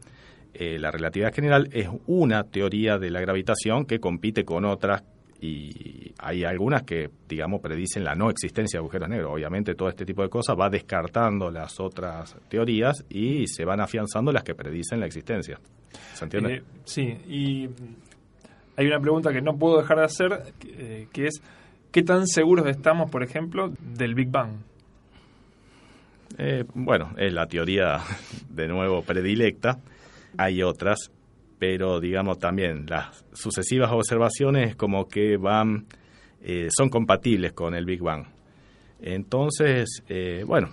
la 0.58 0.90
relatividad 0.90 1.34
general 1.34 1.68
es 1.72 1.86
una 2.06 2.44
teoría 2.44 2.96
de 2.96 3.10
la 3.10 3.20
gravitación 3.20 3.84
que 3.84 4.00
compite 4.00 4.46
con 4.46 4.64
otras 4.64 5.02
y 5.40 6.12
hay 6.18 6.44
algunas 6.44 6.82
que, 6.82 7.10
digamos, 7.28 7.60
predicen 7.60 8.04
la 8.04 8.14
no 8.14 8.30
existencia 8.30 8.78
de 8.78 8.82
agujeros 8.82 9.08
negros. 9.08 9.32
Obviamente 9.32 9.74
todo 9.74 9.88
este 9.88 10.04
tipo 10.04 10.22
de 10.22 10.28
cosas 10.28 10.56
va 10.58 10.68
descartando 10.68 11.50
las 11.50 11.78
otras 11.80 12.36
teorías 12.48 13.04
y 13.08 13.46
se 13.46 13.64
van 13.64 13.80
afianzando 13.80 14.32
las 14.32 14.42
que 14.42 14.54
predicen 14.54 15.00
la 15.00 15.06
existencia. 15.06 15.58
¿Se 16.14 16.24
entiende? 16.24 16.54
Eh, 16.54 16.62
sí, 16.84 17.02
y 17.28 17.68
hay 18.76 18.86
una 18.86 19.00
pregunta 19.00 19.32
que 19.32 19.40
no 19.40 19.56
puedo 19.56 19.78
dejar 19.78 19.98
de 19.98 20.04
hacer, 20.04 20.54
eh, 20.66 21.08
que 21.12 21.26
es, 21.26 21.42
¿qué 21.90 22.02
tan 22.02 22.26
seguros 22.26 22.66
estamos, 22.66 23.10
por 23.10 23.22
ejemplo, 23.22 23.72
del 23.80 24.14
Big 24.14 24.30
Bang? 24.30 24.58
Eh, 26.38 26.64
bueno, 26.74 27.12
es 27.16 27.32
la 27.32 27.46
teoría 27.46 27.98
de 28.50 28.68
nuevo 28.68 29.02
predilecta. 29.02 29.78
Hay 30.36 30.62
otras, 30.62 31.10
pero 31.58 32.00
digamos 32.00 32.38
también 32.38 32.86
las 32.88 33.24
sucesivas 33.32 33.90
observaciones 33.92 34.76
como 34.76 35.08
que 35.08 35.36
van, 35.36 35.86
eh, 36.42 36.68
son 36.70 36.88
compatibles 36.90 37.52
con 37.52 37.74
el 37.74 37.84
Big 37.84 38.00
Bang. 38.02 38.26
Entonces, 39.00 40.02
eh, 40.08 40.44
bueno, 40.46 40.70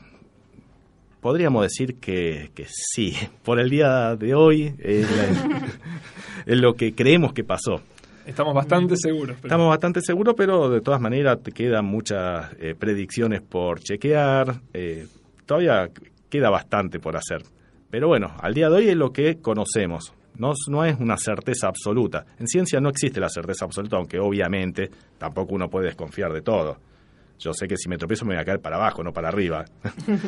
podríamos 1.22 1.64
decir 1.64 1.96
que, 2.00 2.52
que 2.54 2.66
sí, 2.68 3.14
por 3.44 3.60
el 3.60 3.70
día 3.70 4.16
de 4.16 4.34
hoy 4.36 4.74
es, 4.80 5.10
la- 5.16 5.68
es 6.46 6.58
lo 6.60 6.74
que 6.76 6.94
creemos 6.94 7.34
que 7.34 7.44
pasó. 7.44 7.82
Estamos 8.26 8.54
bastante 8.54 8.96
seguros. 8.96 9.36
pero- 9.42 9.48
Estamos 9.50 9.70
bastante 9.70 10.00
seguros, 10.02 10.34
pero 10.38 10.70
de 10.70 10.80
todas 10.82 11.02
maneras 11.02 11.40
te 11.44 11.52
quedan 11.52 11.86
muchas 11.86 12.52
eh, 12.60 12.74
predicciones 12.78 13.42
por 13.42 13.80
chequear. 13.82 14.62
eh, 14.74 15.08
todavía 15.46 15.90
queda 16.30 16.50
bastante 16.50 17.00
por 17.00 17.18
hacer. 17.18 17.44
Pero 17.90 18.08
bueno, 18.08 18.34
al 18.40 18.54
día 18.54 18.70
de 18.70 18.76
hoy 18.78 18.88
es 18.90 18.96
lo 18.96 19.12
que 19.12 19.40
conocemos. 19.42 20.14
No, 20.38 20.54
no 20.70 20.86
es 20.86 21.00
una 21.00 21.18
certeza 21.18 21.68
absoluta. 21.68 22.26
En 22.40 22.48
ciencia 22.48 22.80
no 22.80 22.90
existe 22.90 23.20
la 23.20 23.30
certeza 23.30 23.66
absoluta, 23.66 23.98
aunque 23.98 24.20
obviamente 24.20 24.90
tampoco 25.18 25.56
uno 25.56 25.70
puede 25.70 25.88
desconfiar 25.88 26.34
de 26.34 26.42
todo. 26.42 26.78
Yo 27.40 27.52
sé 27.54 27.68
que 27.68 27.76
si 27.76 27.90
me 27.90 27.98
tropiezo 27.98 28.26
me 28.26 28.36
voy 28.36 28.42
a 28.42 28.46
caer 28.46 28.60
para 28.60 28.78
abajo, 28.78 29.04
no 29.04 29.12
para 29.12 29.30
arriba. 29.30 29.66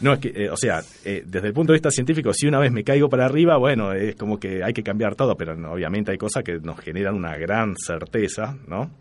No, 0.00 0.12
es 0.12 0.20
que, 0.20 0.28
eh, 0.28 0.48
o 0.48 0.56
sea, 0.56 0.80
eh, 1.04 1.24
desde 1.26 1.48
el 1.48 1.52
punto 1.52 1.72
de 1.72 1.78
vista 1.78 1.90
científico, 1.90 2.32
si 2.32 2.46
una 2.46 2.60
vez 2.60 2.70
me 2.70 2.84
caigo 2.84 3.08
para 3.08 3.24
arriba, 3.24 3.56
bueno, 3.56 3.92
es 3.92 4.14
como 4.14 4.38
que 4.38 4.62
hay 4.62 4.72
que 4.72 4.84
cambiar 4.84 5.16
todo, 5.16 5.34
pero 5.34 5.56
no, 5.56 5.72
obviamente 5.72 6.12
hay 6.12 6.18
cosas 6.18 6.44
que 6.44 6.60
nos 6.60 6.78
generan 6.78 7.16
una 7.16 7.36
gran 7.36 7.74
certeza, 7.76 8.56
¿no? 8.68 8.92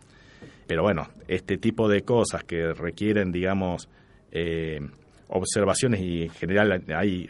Pero 0.65 0.81
bueno, 0.81 1.07
este 1.27 1.57
tipo 1.57 1.87
de 1.87 2.01
cosas 2.01 2.43
que 2.45 2.73
requieren, 2.73 3.31
digamos, 3.31 3.87
eh, 4.31 4.79
observaciones 5.27 6.01
y 6.01 6.23
en 6.23 6.29
general 6.31 6.83
hay 6.95 7.29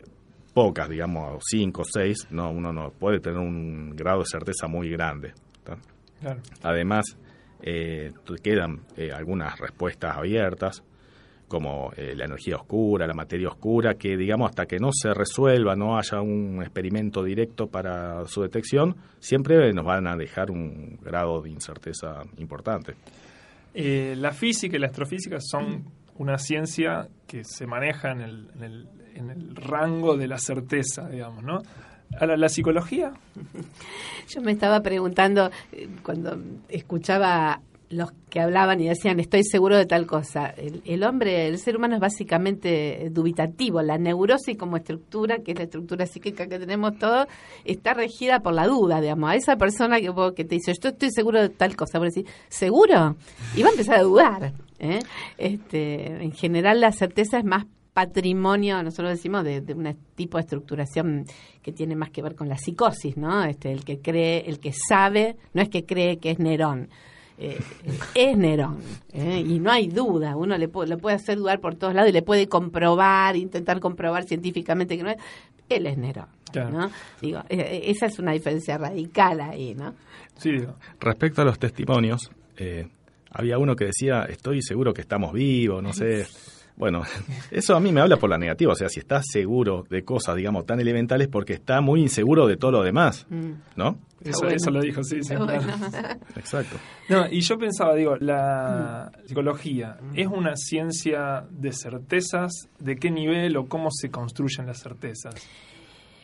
pocas, 0.57 0.89
digamos, 0.89 1.43
cinco 1.47 1.83
o 1.83 1.85
seis, 1.85 2.25
no, 2.31 2.49
uno 2.49 2.73
no 2.73 2.89
puede 2.89 3.19
tener 3.19 3.37
un 3.37 3.95
grado 3.95 4.21
de 4.21 4.25
certeza 4.25 4.67
muy 4.67 4.89
grande. 4.89 5.31
Además, 6.63 7.15
eh, 7.61 8.11
quedan 8.41 8.81
eh, 8.95 9.11
algunas 9.11 9.59
respuestas 9.59 10.17
abiertas, 10.17 10.81
como 11.47 11.91
eh, 11.95 12.15
la 12.15 12.25
energía 12.25 12.55
oscura, 12.55 13.05
la 13.05 13.13
materia 13.13 13.49
oscura, 13.49 13.93
que 13.99 14.17
digamos 14.17 14.49
hasta 14.49 14.65
que 14.65 14.79
no 14.79 14.89
se 14.91 15.13
resuelva, 15.13 15.75
no 15.75 15.95
haya 15.95 16.21
un 16.21 16.63
experimento 16.63 17.23
directo 17.23 17.67
para 17.67 18.25
su 18.25 18.41
detección, 18.41 18.95
siempre 19.19 19.71
nos 19.73 19.85
van 19.85 20.07
a 20.07 20.17
dejar 20.17 20.49
un 20.49 20.97
grado 21.03 21.39
de 21.39 21.51
incerteza 21.51 22.23
importante. 22.37 22.95
Eh, 23.75 24.15
la 24.17 24.31
física 24.31 24.75
y 24.75 24.79
la 24.79 24.87
astrofísica 24.87 25.37
son 25.39 25.85
una 26.17 26.37
ciencia 26.37 27.07
que 27.27 27.43
se 27.43 27.67
maneja 27.67 28.11
en 28.11 28.21
el, 28.21 28.47
en 28.55 28.63
el, 28.63 28.87
en 29.15 29.29
el 29.29 29.55
rango 29.55 30.17
de 30.17 30.27
la 30.27 30.37
certeza, 30.37 31.07
digamos, 31.09 31.43
¿no? 31.43 31.61
Ahora, 32.19 32.37
la 32.37 32.49
psicología, 32.49 33.11
Yo 34.29 34.41
me 34.41 34.53
estaba 34.53 34.81
preguntando 34.81 35.51
eh, 35.71 35.87
cuando 36.03 36.37
escuchaba 36.69 37.61
los 37.89 38.11
que 38.29 38.41
hablaban 38.41 38.81
y 38.81 38.89
decían 38.89 39.19
estoy 39.19 39.43
seguro 39.43 39.77
de 39.77 39.85
tal 39.85 40.05
cosa. 40.05 40.47
El, 40.49 40.81
el 40.85 41.03
hombre, 41.03 41.47
el 41.47 41.57
ser 41.57 41.77
humano 41.77 41.95
es 41.95 42.01
básicamente 42.01 43.09
dubitativo. 43.11 43.81
La 43.81 43.97
neurosis 43.97 44.57
como 44.57 44.77
estructura, 44.77 45.37
que 45.39 45.51
es 45.51 45.57
la 45.57 45.63
estructura 45.63 46.05
psíquica 46.05 46.47
que 46.47 46.59
tenemos 46.59 46.97
todos, 46.97 47.27
está 47.63 47.93
regida 47.93 48.41
por 48.41 48.53
la 48.53 48.67
duda, 48.67 48.99
digamos. 48.99 49.29
A 49.29 49.35
esa 49.35 49.55
persona 49.55 50.01
que, 50.01 50.11
que 50.35 50.43
te 50.43 50.55
dice 50.55 50.73
yo 50.81 50.89
estoy 50.89 51.11
seguro 51.11 51.41
de 51.41 51.49
tal 51.49 51.75
cosa, 51.75 51.99
vos 51.99 52.13
decís, 52.13 52.29
¿seguro? 52.49 53.15
Y 53.55 53.63
va 53.63 53.69
a 53.69 53.71
empezar 53.71 53.99
a 53.99 54.03
dudar. 54.03 54.53
¿Eh? 54.79 54.99
Este, 55.37 56.23
en 56.23 56.31
general 56.31 56.79
la 56.81 56.91
certeza 56.91 57.39
es 57.39 57.45
más 57.45 57.65
patrimonio, 57.93 58.83
nosotros 58.83 59.09
decimos, 59.09 59.43
de, 59.43 59.61
de 59.61 59.73
un 59.73 59.97
tipo 60.13 60.37
de 60.37 60.43
estructuración 60.43 61.25
que 61.63 61.71
tiene 61.71 61.95
más 61.95 62.11
que 62.11 62.21
ver 62.21 62.35
con 62.35 62.47
la 62.47 62.55
psicosis, 62.55 63.17
¿no? 63.17 63.43
Este, 63.43 63.71
el 63.71 63.83
que 63.83 63.99
cree, 63.99 64.47
el 64.47 64.59
que 64.59 64.71
sabe, 64.71 65.35
no 65.53 65.63
es 65.63 65.69
que 65.69 65.83
cree 65.83 66.17
que 66.17 66.29
es 66.29 66.37
Nerón, 66.37 66.89
eh, 67.39 67.57
es 68.13 68.37
Nerón, 68.37 68.77
¿eh? 69.13 69.43
y 69.43 69.57
no 69.59 69.71
hay 69.71 69.87
duda, 69.87 70.35
uno 70.35 70.55
le, 70.57 70.67
le 70.67 70.97
puede 70.97 71.15
hacer 71.15 71.37
dudar 71.39 71.59
por 71.59 71.73
todos 71.73 71.95
lados 71.95 72.11
y 72.11 72.13
le 72.13 72.21
puede 72.21 72.47
comprobar, 72.47 73.35
intentar 73.35 73.79
comprobar 73.79 74.25
científicamente 74.25 74.95
que 74.95 75.01
no 75.01 75.09
es, 75.09 75.17
él 75.67 75.87
es 75.87 75.97
Nerón, 75.97 76.27
Claro. 76.51 76.69
¿no? 76.69 76.91
Digo, 77.19 77.41
eh, 77.49 77.81
esa 77.85 78.05
es 78.05 78.19
una 78.19 78.31
diferencia 78.31 78.77
radical 78.77 79.41
ahí, 79.41 79.73
¿no? 79.73 79.95
sí, 80.37 80.51
Respecto 80.99 81.41
a 81.41 81.45
los 81.45 81.57
testimonios, 81.57 82.29
eh, 82.57 82.87
había 83.37 83.57
uno 83.57 83.75
que 83.75 83.85
decía, 83.85 84.23
estoy 84.23 84.61
seguro 84.61 84.93
que 84.93 85.01
estamos 85.01 85.31
vivos, 85.33 85.81
no 85.83 85.93
sé. 85.93 86.25
Bueno, 86.77 87.01
eso 87.49 87.75
a 87.75 87.79
mí 87.79 87.91
me 87.91 88.01
habla 88.01 88.17
por 88.17 88.29
la 88.29 88.37
negativa. 88.37 88.71
O 88.73 88.75
sea, 88.75 88.87
si 88.87 88.99
está 88.99 89.19
seguro 89.23 89.87
de 89.89 90.03
cosas, 90.03 90.35
digamos, 90.35 90.67
tan 90.67 90.79
elementales, 90.79 91.27
porque 91.27 91.53
está 91.53 91.81
muy 91.81 92.01
inseguro 92.03 92.45
de 92.45 92.55
todo 92.55 92.69
lo 92.73 92.83
demás, 92.83 93.25
Mm. 93.31 93.51
¿no? 93.77 93.97
Eso, 94.23 94.41
bueno. 94.41 94.55
eso 94.57 94.69
lo 94.69 94.81
dijo, 94.81 95.03
sí, 95.03 95.23
sí. 95.23 95.33
Está 95.33 95.43
claro. 95.43 95.63
bueno. 95.63 96.19
Exacto. 96.35 96.77
No, 97.09 97.25
y 97.31 97.41
yo 97.41 97.57
pensaba, 97.57 97.95
digo, 97.95 98.15
la 98.17 99.11
Mm. 99.11 99.27
psicología 99.27 99.97
es 100.13 100.27
una 100.27 100.55
ciencia 100.55 101.45
de 101.49 101.71
certezas, 101.71 102.51
¿de 102.77 102.95
qué 102.97 103.09
nivel 103.09 103.57
o 103.57 103.65
cómo 103.65 103.89
se 103.89 104.11
construyen 104.11 104.67
las 104.67 104.79
certezas? 104.83 105.33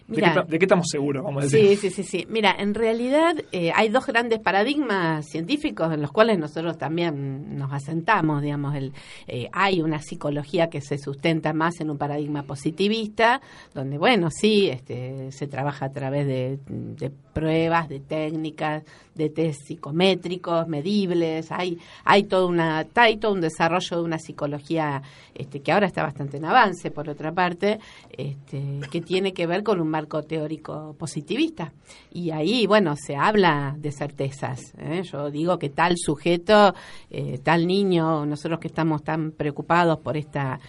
¿De, 0.07 0.15
Mira. 0.17 0.33
qué, 0.33 0.39
ta- 0.41 0.45
de 0.45 0.59
qué 0.59 0.65
estamos 0.65 0.87
seguros, 0.91 1.23
vamos 1.23 1.45
a 1.45 1.47
Sí, 1.49 1.57
decir? 1.57 1.77
sí, 1.77 1.89
sí, 1.89 2.03
sí. 2.03 2.25
Mira, 2.29 2.53
en 2.59 2.73
realidad 2.73 3.35
eh, 3.53 3.71
hay 3.73 3.87
dos 3.89 4.05
grandes 4.05 4.39
paradigmas 4.39 5.25
científicos 5.29 5.93
en 5.93 6.01
los 6.01 6.11
cuales 6.11 6.37
nosotros 6.37 6.77
también 6.77 7.57
nos 7.57 7.71
asentamos, 7.71 8.41
digamos. 8.41 8.75
El, 8.75 8.91
eh, 9.27 9.47
hay 9.53 9.81
una 9.81 9.99
psicología 10.01 10.69
que 10.69 10.81
se 10.81 10.97
sustenta 10.97 11.53
más 11.53 11.79
en 11.79 11.89
un 11.89 11.97
paradigma 11.97 12.43
positivista, 12.43 13.41
donde, 13.73 13.97
bueno, 13.97 14.29
sí, 14.29 14.67
este, 14.69 15.31
se 15.31 15.47
trabaja 15.47 15.85
a 15.85 15.91
través 15.91 16.27
de, 16.27 16.59
de 16.67 17.09
pruebas, 17.33 17.89
de 17.89 17.99
técnicas, 17.99 18.83
de 19.15 19.29
test 19.29 19.63
psicométricos, 19.67 20.67
medibles. 20.67 21.51
Hay, 21.51 21.77
hay, 22.03 22.23
todo 22.23 22.47
una, 22.47 22.85
hay 22.95 23.17
todo 23.17 23.33
un 23.33 23.41
desarrollo 23.41 23.97
de 23.97 24.03
una 24.03 24.19
psicología 24.19 25.01
este, 25.33 25.61
que 25.61 25.71
ahora 25.71 25.87
está 25.87 26.03
bastante 26.03 26.37
en 26.37 26.45
avance, 26.45 26.91
por 26.91 27.09
otra 27.09 27.31
parte, 27.31 27.79
este, 28.11 28.79
que 28.91 29.01
tiene 29.01 29.33
que 29.33 29.47
ver 29.47 29.63
con 29.63 29.81
un 29.81 29.89
marco 29.89 30.23
teórico 30.23 30.95
positivista. 30.97 31.73
Y 32.11 32.31
ahí, 32.31 32.65
bueno, 32.67 32.95
se 32.95 33.15
habla 33.15 33.75
de 33.77 33.91
certezas. 33.91 34.73
¿eh? 34.77 35.01
Yo 35.03 35.29
digo 35.29 35.57
que 35.57 35.69
tal 35.69 35.95
sujeto, 35.97 36.73
eh, 37.09 37.39
tal 37.43 37.67
niño, 37.67 38.25
nosotros 38.25 38.59
que 38.59 38.67
estamos 38.67 39.03
tan 39.03 39.31
preocupados 39.31 39.99
por 39.99 40.17
esta 40.17 40.59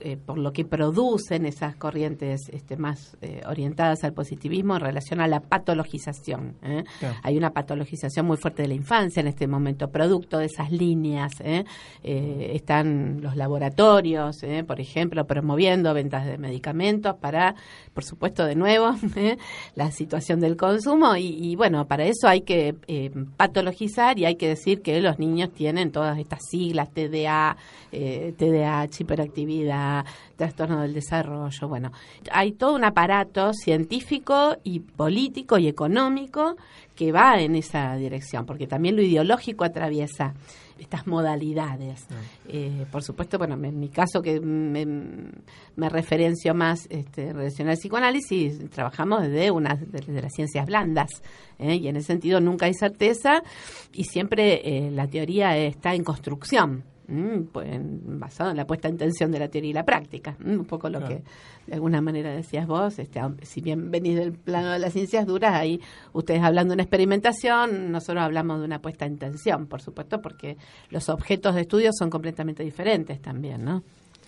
eh, 0.00 0.16
por 0.16 0.38
lo 0.38 0.52
que 0.52 0.64
producen 0.64 1.46
esas 1.46 1.76
corrientes 1.76 2.48
este, 2.52 2.76
más 2.76 3.16
eh, 3.22 3.42
orientadas 3.46 4.02
al 4.04 4.12
positivismo 4.12 4.74
en 4.74 4.80
relación 4.80 5.20
a 5.20 5.28
la 5.28 5.40
patologización. 5.40 6.56
¿eh? 6.62 6.84
Claro. 6.98 7.16
Hay 7.22 7.36
una 7.36 7.50
patologización 7.50 8.26
muy 8.26 8.36
fuerte 8.36 8.62
de 8.62 8.68
la 8.68 8.74
infancia 8.74 9.20
en 9.20 9.28
este 9.28 9.46
momento, 9.46 9.90
producto 9.90 10.38
de 10.38 10.46
esas 10.46 10.72
líneas. 10.72 11.32
están 12.02 13.20
los 13.20 13.36
laboratorios, 13.36 14.40
por 14.66 14.80
ejemplo, 14.80 15.26
promoviendo 15.26 15.94
ventas 15.94 16.26
de 16.26 16.38
medicamentos 16.38 17.16
para, 17.16 17.54
por 17.92 18.04
supuesto, 18.04 18.44
de 18.46 18.56
nuevo, 18.56 18.94
la 19.74 19.90
situación 19.90 20.40
del 20.40 20.56
consumo. 20.56 21.16
Y, 21.16 21.26
y, 21.40 21.56
bueno, 21.56 21.86
para 21.86 22.04
eso 22.04 22.28
hay 22.28 22.42
que 22.42 22.74
patologizar 23.36 24.18
y 24.18 24.24
hay 24.24 24.36
que 24.36 24.48
decir 24.48 24.82
que 24.82 25.00
los 25.00 25.18
niños 25.18 25.52
tienen 25.52 25.92
todas 25.92 26.18
estas 26.18 26.40
siglas, 26.50 26.90
TDA, 26.92 27.56
TDAH, 27.90 29.00
hiperactividad, 29.00 29.83
trastorno 30.36 30.82
del 30.82 30.94
desarrollo. 30.94 31.68
Bueno, 31.68 31.92
hay 32.30 32.52
todo 32.52 32.74
un 32.74 32.84
aparato 32.84 33.52
científico 33.52 34.56
y 34.64 34.80
político 34.80 35.58
y 35.58 35.68
económico 35.68 36.56
que 36.94 37.12
va 37.12 37.40
en 37.40 37.56
esa 37.56 37.96
dirección, 37.96 38.46
porque 38.46 38.66
también 38.66 38.96
lo 38.96 39.02
ideológico 39.02 39.64
atraviesa 39.64 40.34
estas 40.78 41.06
modalidades. 41.06 42.06
Eh, 42.48 42.86
por 42.90 43.02
supuesto, 43.02 43.38
bueno, 43.38 43.54
en 43.54 43.78
mi 43.78 43.88
caso 43.88 44.20
que 44.22 44.40
me, 44.40 44.84
me 45.76 45.88
referencio 45.88 46.54
más 46.54 46.86
este, 46.90 47.28
en 47.28 47.36
relación 47.36 47.68
al 47.68 47.76
psicoanálisis, 47.76 48.70
trabajamos 48.70 49.22
desde, 49.22 49.50
una, 49.50 49.76
desde 49.76 50.20
las 50.20 50.32
ciencias 50.32 50.66
blandas, 50.66 51.10
¿eh? 51.58 51.76
y 51.76 51.88
en 51.88 51.96
ese 51.96 52.08
sentido 52.08 52.40
nunca 52.40 52.66
hay 52.66 52.74
certeza 52.74 53.42
y 53.92 54.04
siempre 54.04 54.60
eh, 54.64 54.90
la 54.90 55.06
teoría 55.06 55.56
está 55.56 55.94
en 55.94 56.04
construcción. 56.04 56.84
Mm, 57.06 57.42
pues, 57.52 57.68
basado 57.82 58.50
en 58.50 58.56
la 58.56 58.66
puesta 58.66 58.88
en 58.88 58.96
tensión 58.96 59.30
de 59.30 59.38
la 59.38 59.48
teoría 59.48 59.70
y 59.70 59.74
la 59.74 59.84
práctica. 59.84 60.36
Mm, 60.38 60.60
un 60.60 60.64
poco 60.64 60.88
lo 60.88 61.00
Claro. 61.00 61.16
que 61.16 61.22
de 61.66 61.74
alguna 61.74 62.00
manera 62.00 62.30
decías 62.34 62.66
vos, 62.66 62.98
este, 62.98 63.20
si 63.42 63.60
bien 63.60 63.90
venís 63.90 64.16
del 64.16 64.32
plano 64.32 64.70
de 64.72 64.78
las 64.78 64.92
ciencias 64.94 65.26
duras, 65.26 65.52
ahí 65.54 65.80
ustedes 66.14 66.42
hablando 66.42 66.70
de 66.72 66.76
una 66.76 66.82
experimentación, 66.84 67.92
nosotros 67.92 68.22
hablamos 68.24 68.58
de 68.60 68.64
una 68.64 68.80
puesta 68.80 69.04
en 69.04 69.18
tensión, 69.18 69.66
por 69.66 69.82
supuesto, 69.82 70.22
porque 70.22 70.56
los 70.90 71.08
objetos 71.08 71.54
de 71.54 71.62
estudio 71.62 71.90
son 71.92 72.08
completamente 72.10 72.62
diferentes 72.62 73.20
también, 73.20 73.64
¿no? 73.64 73.82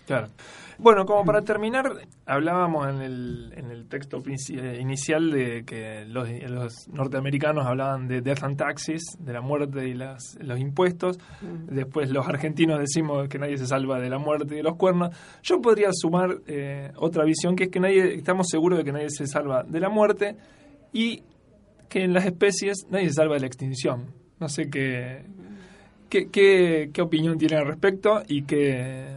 Claro. 0.06 0.28
Bueno, 0.78 1.06
como 1.06 1.24
para 1.24 1.40
terminar, 1.40 1.90
hablábamos 2.26 2.86
en 2.88 3.00
el, 3.00 3.52
en 3.56 3.70
el 3.70 3.88
texto 3.88 4.22
eh, 4.26 4.78
inicial 4.78 5.30
de 5.30 5.64
que 5.64 6.04
los, 6.04 6.28
los 6.50 6.88
norteamericanos 6.88 7.66
hablaban 7.66 8.08
de 8.08 8.20
death 8.20 8.44
and 8.44 8.58
taxes, 8.58 9.16
de 9.18 9.32
la 9.32 9.40
muerte 9.40 9.88
y 9.88 9.94
las, 9.94 10.36
los 10.42 10.60
impuestos. 10.60 11.18
Después 11.70 12.10
los 12.10 12.28
argentinos 12.28 12.78
decimos 12.78 13.26
que 13.28 13.38
nadie 13.38 13.56
se 13.56 13.66
salva 13.66 13.98
de 13.98 14.10
la 14.10 14.18
muerte 14.18 14.52
y 14.52 14.56
de 14.58 14.62
los 14.62 14.76
cuernos. 14.76 15.16
Yo 15.42 15.62
podría 15.62 15.88
sumar 15.92 16.42
eh, 16.46 16.92
otra 16.96 17.24
visión 17.24 17.56
que 17.56 17.64
es 17.64 17.70
que 17.70 17.80
nadie 17.80 18.14
estamos 18.14 18.46
seguros 18.48 18.78
de 18.78 18.84
que 18.84 18.92
nadie 18.92 19.08
se 19.08 19.26
salva 19.26 19.62
de 19.62 19.80
la 19.80 19.88
muerte 19.88 20.36
y 20.92 21.22
que 21.88 22.04
en 22.04 22.12
las 22.12 22.26
especies 22.26 22.86
nadie 22.90 23.08
se 23.08 23.14
salva 23.14 23.36
de 23.36 23.40
la 23.40 23.46
extinción. 23.46 24.12
No 24.38 24.50
sé 24.50 24.68
qué, 24.68 25.24
qué, 26.10 26.28
qué, 26.28 26.90
qué 26.92 27.00
opinión 27.00 27.38
tienen 27.38 27.60
al 27.60 27.66
respecto 27.66 28.22
y 28.28 28.42
qué, 28.42 29.16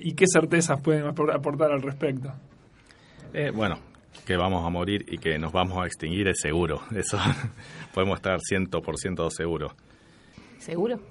y 0.00 0.12
qué 0.14 0.24
certezas 0.26 0.80
pueden 0.80 1.04
apor- 1.04 1.34
aportar 1.34 1.72
al 1.72 1.82
respecto. 1.82 2.32
Eh, 3.34 3.50
bueno, 3.54 3.78
que 4.26 4.36
vamos 4.36 4.64
a 4.66 4.70
morir 4.70 5.04
y 5.08 5.18
que 5.18 5.38
nos 5.38 5.52
vamos 5.52 5.78
a 5.82 5.86
extinguir 5.86 6.28
es 6.28 6.38
seguro. 6.40 6.82
Eso 6.94 7.18
podemos 7.94 8.16
estar 8.18 8.38
100% 8.38 9.30
seguros. 9.30 9.72
¿Seguro? 10.58 11.00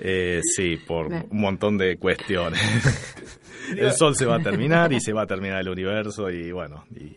Eh, 0.00 0.40
sí, 0.44 0.76
por 0.76 1.06
un 1.08 1.26
montón 1.40 1.76
de 1.76 1.96
cuestiones. 1.96 2.60
el 3.76 3.90
sol 3.90 4.14
se 4.14 4.26
va 4.26 4.36
a 4.36 4.38
terminar 4.38 4.92
y 4.92 5.00
se 5.00 5.12
va 5.12 5.22
a 5.22 5.26
terminar 5.26 5.60
el 5.60 5.70
universo 5.70 6.30
y 6.30 6.52
bueno, 6.52 6.84
y, 6.94 7.16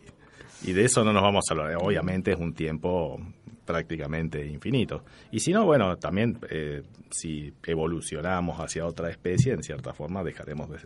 y 0.68 0.74
de 0.74 0.86
eso 0.86 1.04
no 1.04 1.14
nos 1.14 1.22
vamos 1.22 1.44
a 1.48 1.54
hablar. 1.54 1.78
Obviamente 1.80 2.32
es 2.32 2.40
un 2.40 2.56
tiempo 2.56 3.20
prácticamente 3.66 4.46
infinito. 4.46 5.04
Y 5.32 5.40
si 5.40 5.52
no, 5.52 5.66
bueno, 5.66 5.98
también 5.98 6.40
eh, 6.50 6.84
si 7.10 7.54
evolucionamos 7.66 8.60
hacia 8.60 8.86
otra 8.86 9.10
especie, 9.10 9.54
en 9.54 9.64
cierta 9.64 9.94
forma 9.94 10.24
dejaremos 10.24 10.70
de 10.70 10.78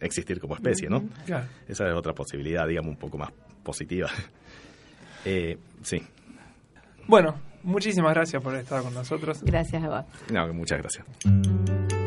existir 0.00 0.40
como 0.40 0.54
especie, 0.54 0.88
¿no? 0.88 1.04
Claro. 1.26 1.46
Esa 1.68 1.88
es 1.88 1.94
otra 1.94 2.14
posibilidad, 2.14 2.66
digamos, 2.66 2.90
un 2.90 2.98
poco 2.98 3.18
más 3.18 3.30
positiva. 3.62 4.08
Eh, 5.26 5.58
sí. 5.82 6.02
Bueno, 7.06 7.34
muchísimas 7.62 8.14
gracias 8.14 8.42
por 8.42 8.54
estar 8.54 8.82
con 8.82 8.94
nosotros. 8.94 9.42
Gracias 9.42 9.84
a 9.84 9.88
vos. 9.90 10.04
No, 10.32 10.50
muchas 10.54 10.78
gracias. 10.78 11.99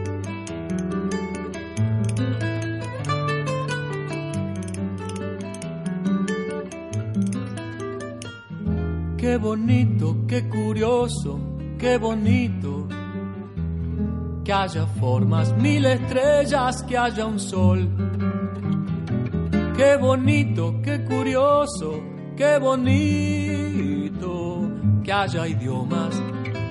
Qué 9.23 9.37
bonito, 9.37 10.17
qué 10.27 10.49
curioso, 10.49 11.39
qué 11.79 11.97
bonito. 11.97 12.89
Que 14.43 14.51
haya 14.51 14.85
formas, 14.85 15.55
mil 15.55 15.85
estrellas, 15.85 16.83
que 16.83 16.97
haya 16.97 17.25
un 17.25 17.39
sol. 17.39 17.87
Qué 19.77 19.95
bonito, 19.95 20.75
qué 20.83 21.05
curioso, 21.05 22.03
qué 22.35 22.57
bonito. 22.59 24.19
Que 25.05 25.13
haya 25.13 25.47
idiomas, 25.47 26.21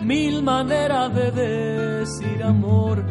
mil 0.05 0.43
maneras 0.43 1.15
de 1.15 1.31
decir 1.31 2.43
amor. 2.43 3.03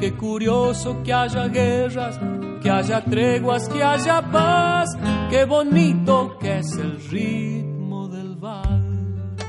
Qué 0.00 0.12
curioso 0.14 1.04
que 1.04 1.12
haya 1.12 1.46
guerras, 1.46 2.18
que 2.60 2.68
haya 2.68 3.04
treguas, 3.04 3.68
que 3.68 3.80
haya 3.80 4.20
paz. 4.22 4.88
Qué 5.30 5.44
bonito 5.44 6.36
que 6.40 6.58
es 6.58 6.72
el 6.72 6.98
vals. 6.98 7.67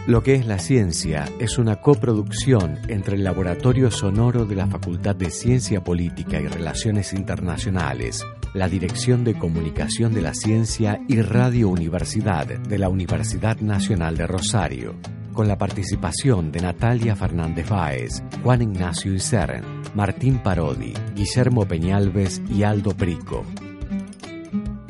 Lo 0.10 0.24
que 0.24 0.34
es 0.34 0.48
la 0.48 0.58
ciencia 0.58 1.30
es 1.38 1.60
una 1.60 1.82
coproducción 1.82 2.80
entre 2.88 3.16
el 3.16 3.24
Laboratorio 3.24 3.92
Sonoro 3.92 4.48
de 4.48 4.56
la 4.56 4.66
Facultad 4.66 5.16
de 5.16 5.30
Ciencia 5.30 5.84
Política 5.84 6.42
y 6.42 6.48
Relaciones 6.48 7.14
Internacionales, 7.14 8.26
la 8.56 8.68
Dirección 8.68 9.24
de 9.24 9.38
Comunicación 9.38 10.16
de 10.16 10.24
la 10.24 10.34
Ciencia 10.34 11.00
y 11.08 11.22
Radio 11.22 11.70
Universidad 11.70 12.48
de 12.48 12.78
la 12.80 12.90
Universidad 12.90 13.58
Nacional 13.58 14.18
de 14.18 14.26
Rosario, 14.26 14.96
con 15.32 15.48
la 15.48 15.60
participación 15.60 16.52
de 16.52 16.62
Natalia 16.62 17.16
Fernández 17.16 17.70
Báez, 17.70 18.24
Juan 18.42 18.64
Ignacio 18.64 19.14
Isern, 19.14 19.64
Martín 19.94 20.40
Parodi, 20.40 20.94
Guillermo 21.14 21.68
Peñalves 21.68 22.42
y 22.50 22.64
Aldo 22.64 22.98
Prico. 22.98 23.46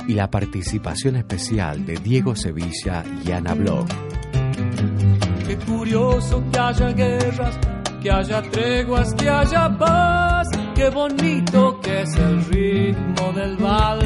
Y 0.07 0.13
la 0.13 0.31
participación 0.31 1.17
especial 1.17 1.85
de 1.85 1.97
Diego 1.97 2.37
Sevilla 2.37 3.03
y 3.25 3.31
Ana 3.33 3.53
Bloch. 3.53 4.08
Qué 5.49 5.57
curioso 5.57 6.43
que 6.51 6.59
haya 6.59 6.91
guerras, 6.91 7.57
que 8.03 8.11
haya 8.11 8.39
treguas, 8.51 9.15
que 9.15 9.27
haya 9.27 9.75
paz. 9.79 10.47
Qué 10.75 10.91
bonito 10.91 11.79
que 11.81 12.03
es 12.03 12.15
el 12.17 12.45
ritmo 12.45 13.33
del 13.33 13.57
vals. 13.57 14.03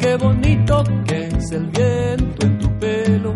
Qué 0.00 0.16
bonito 0.16 0.82
que 1.06 1.26
es 1.26 1.52
el 1.52 1.66
viento 1.66 2.46
en 2.46 2.58
tu 2.60 2.78
pelo. 2.78 3.34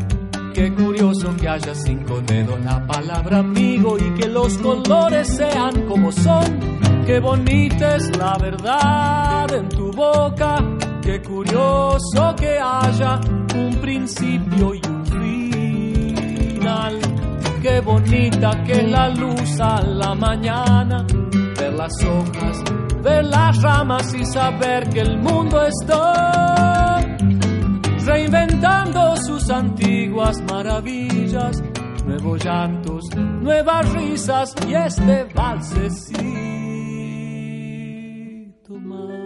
Qué 0.54 0.72
curioso 0.72 1.36
que 1.36 1.48
haya 1.50 1.74
cinco 1.74 2.22
dedos 2.22 2.64
la 2.64 2.86
palabra 2.86 3.40
amigo 3.40 3.98
y 3.98 4.18
que 4.18 4.26
los 4.26 4.56
colores 4.56 5.28
sean 5.28 5.86
como 5.86 6.10
son. 6.10 7.04
Qué 7.04 7.20
bonita 7.20 7.96
es 7.96 8.16
la 8.16 8.38
verdad 8.38 9.52
en 9.52 9.68
tu 9.68 9.92
boca, 9.92 10.56
qué 11.02 11.20
curioso 11.20 12.34
que 12.38 12.58
haya 12.58 13.20
un 13.54 13.76
principio 13.82 14.74
y 14.74 14.80
un 14.88 14.95
final. 16.66 17.00
Qué 17.62 17.80
bonita 17.80 18.50
que 18.64 18.82
la 18.82 19.08
luz 19.08 19.60
a 19.60 19.80
la 19.82 20.14
mañana, 20.14 21.06
ver 21.58 21.72
las 21.72 21.92
hojas, 22.04 22.62
ver 23.02 23.24
las 23.24 23.62
ramas 23.62 24.14
y 24.14 24.24
saber 24.24 24.88
que 24.90 25.00
el 25.00 25.18
mundo 25.18 25.60
está 25.62 27.00
reinventando 28.04 29.16
sus 29.16 29.50
antiguas 29.50 30.40
maravillas, 30.48 31.62
nuevos 32.04 32.44
llantos, 32.44 33.04
nuevas 33.16 33.92
risas 33.92 34.54
y 34.68 34.74
este 34.74 35.24
valsecito 35.34 36.16
más. 38.80 39.25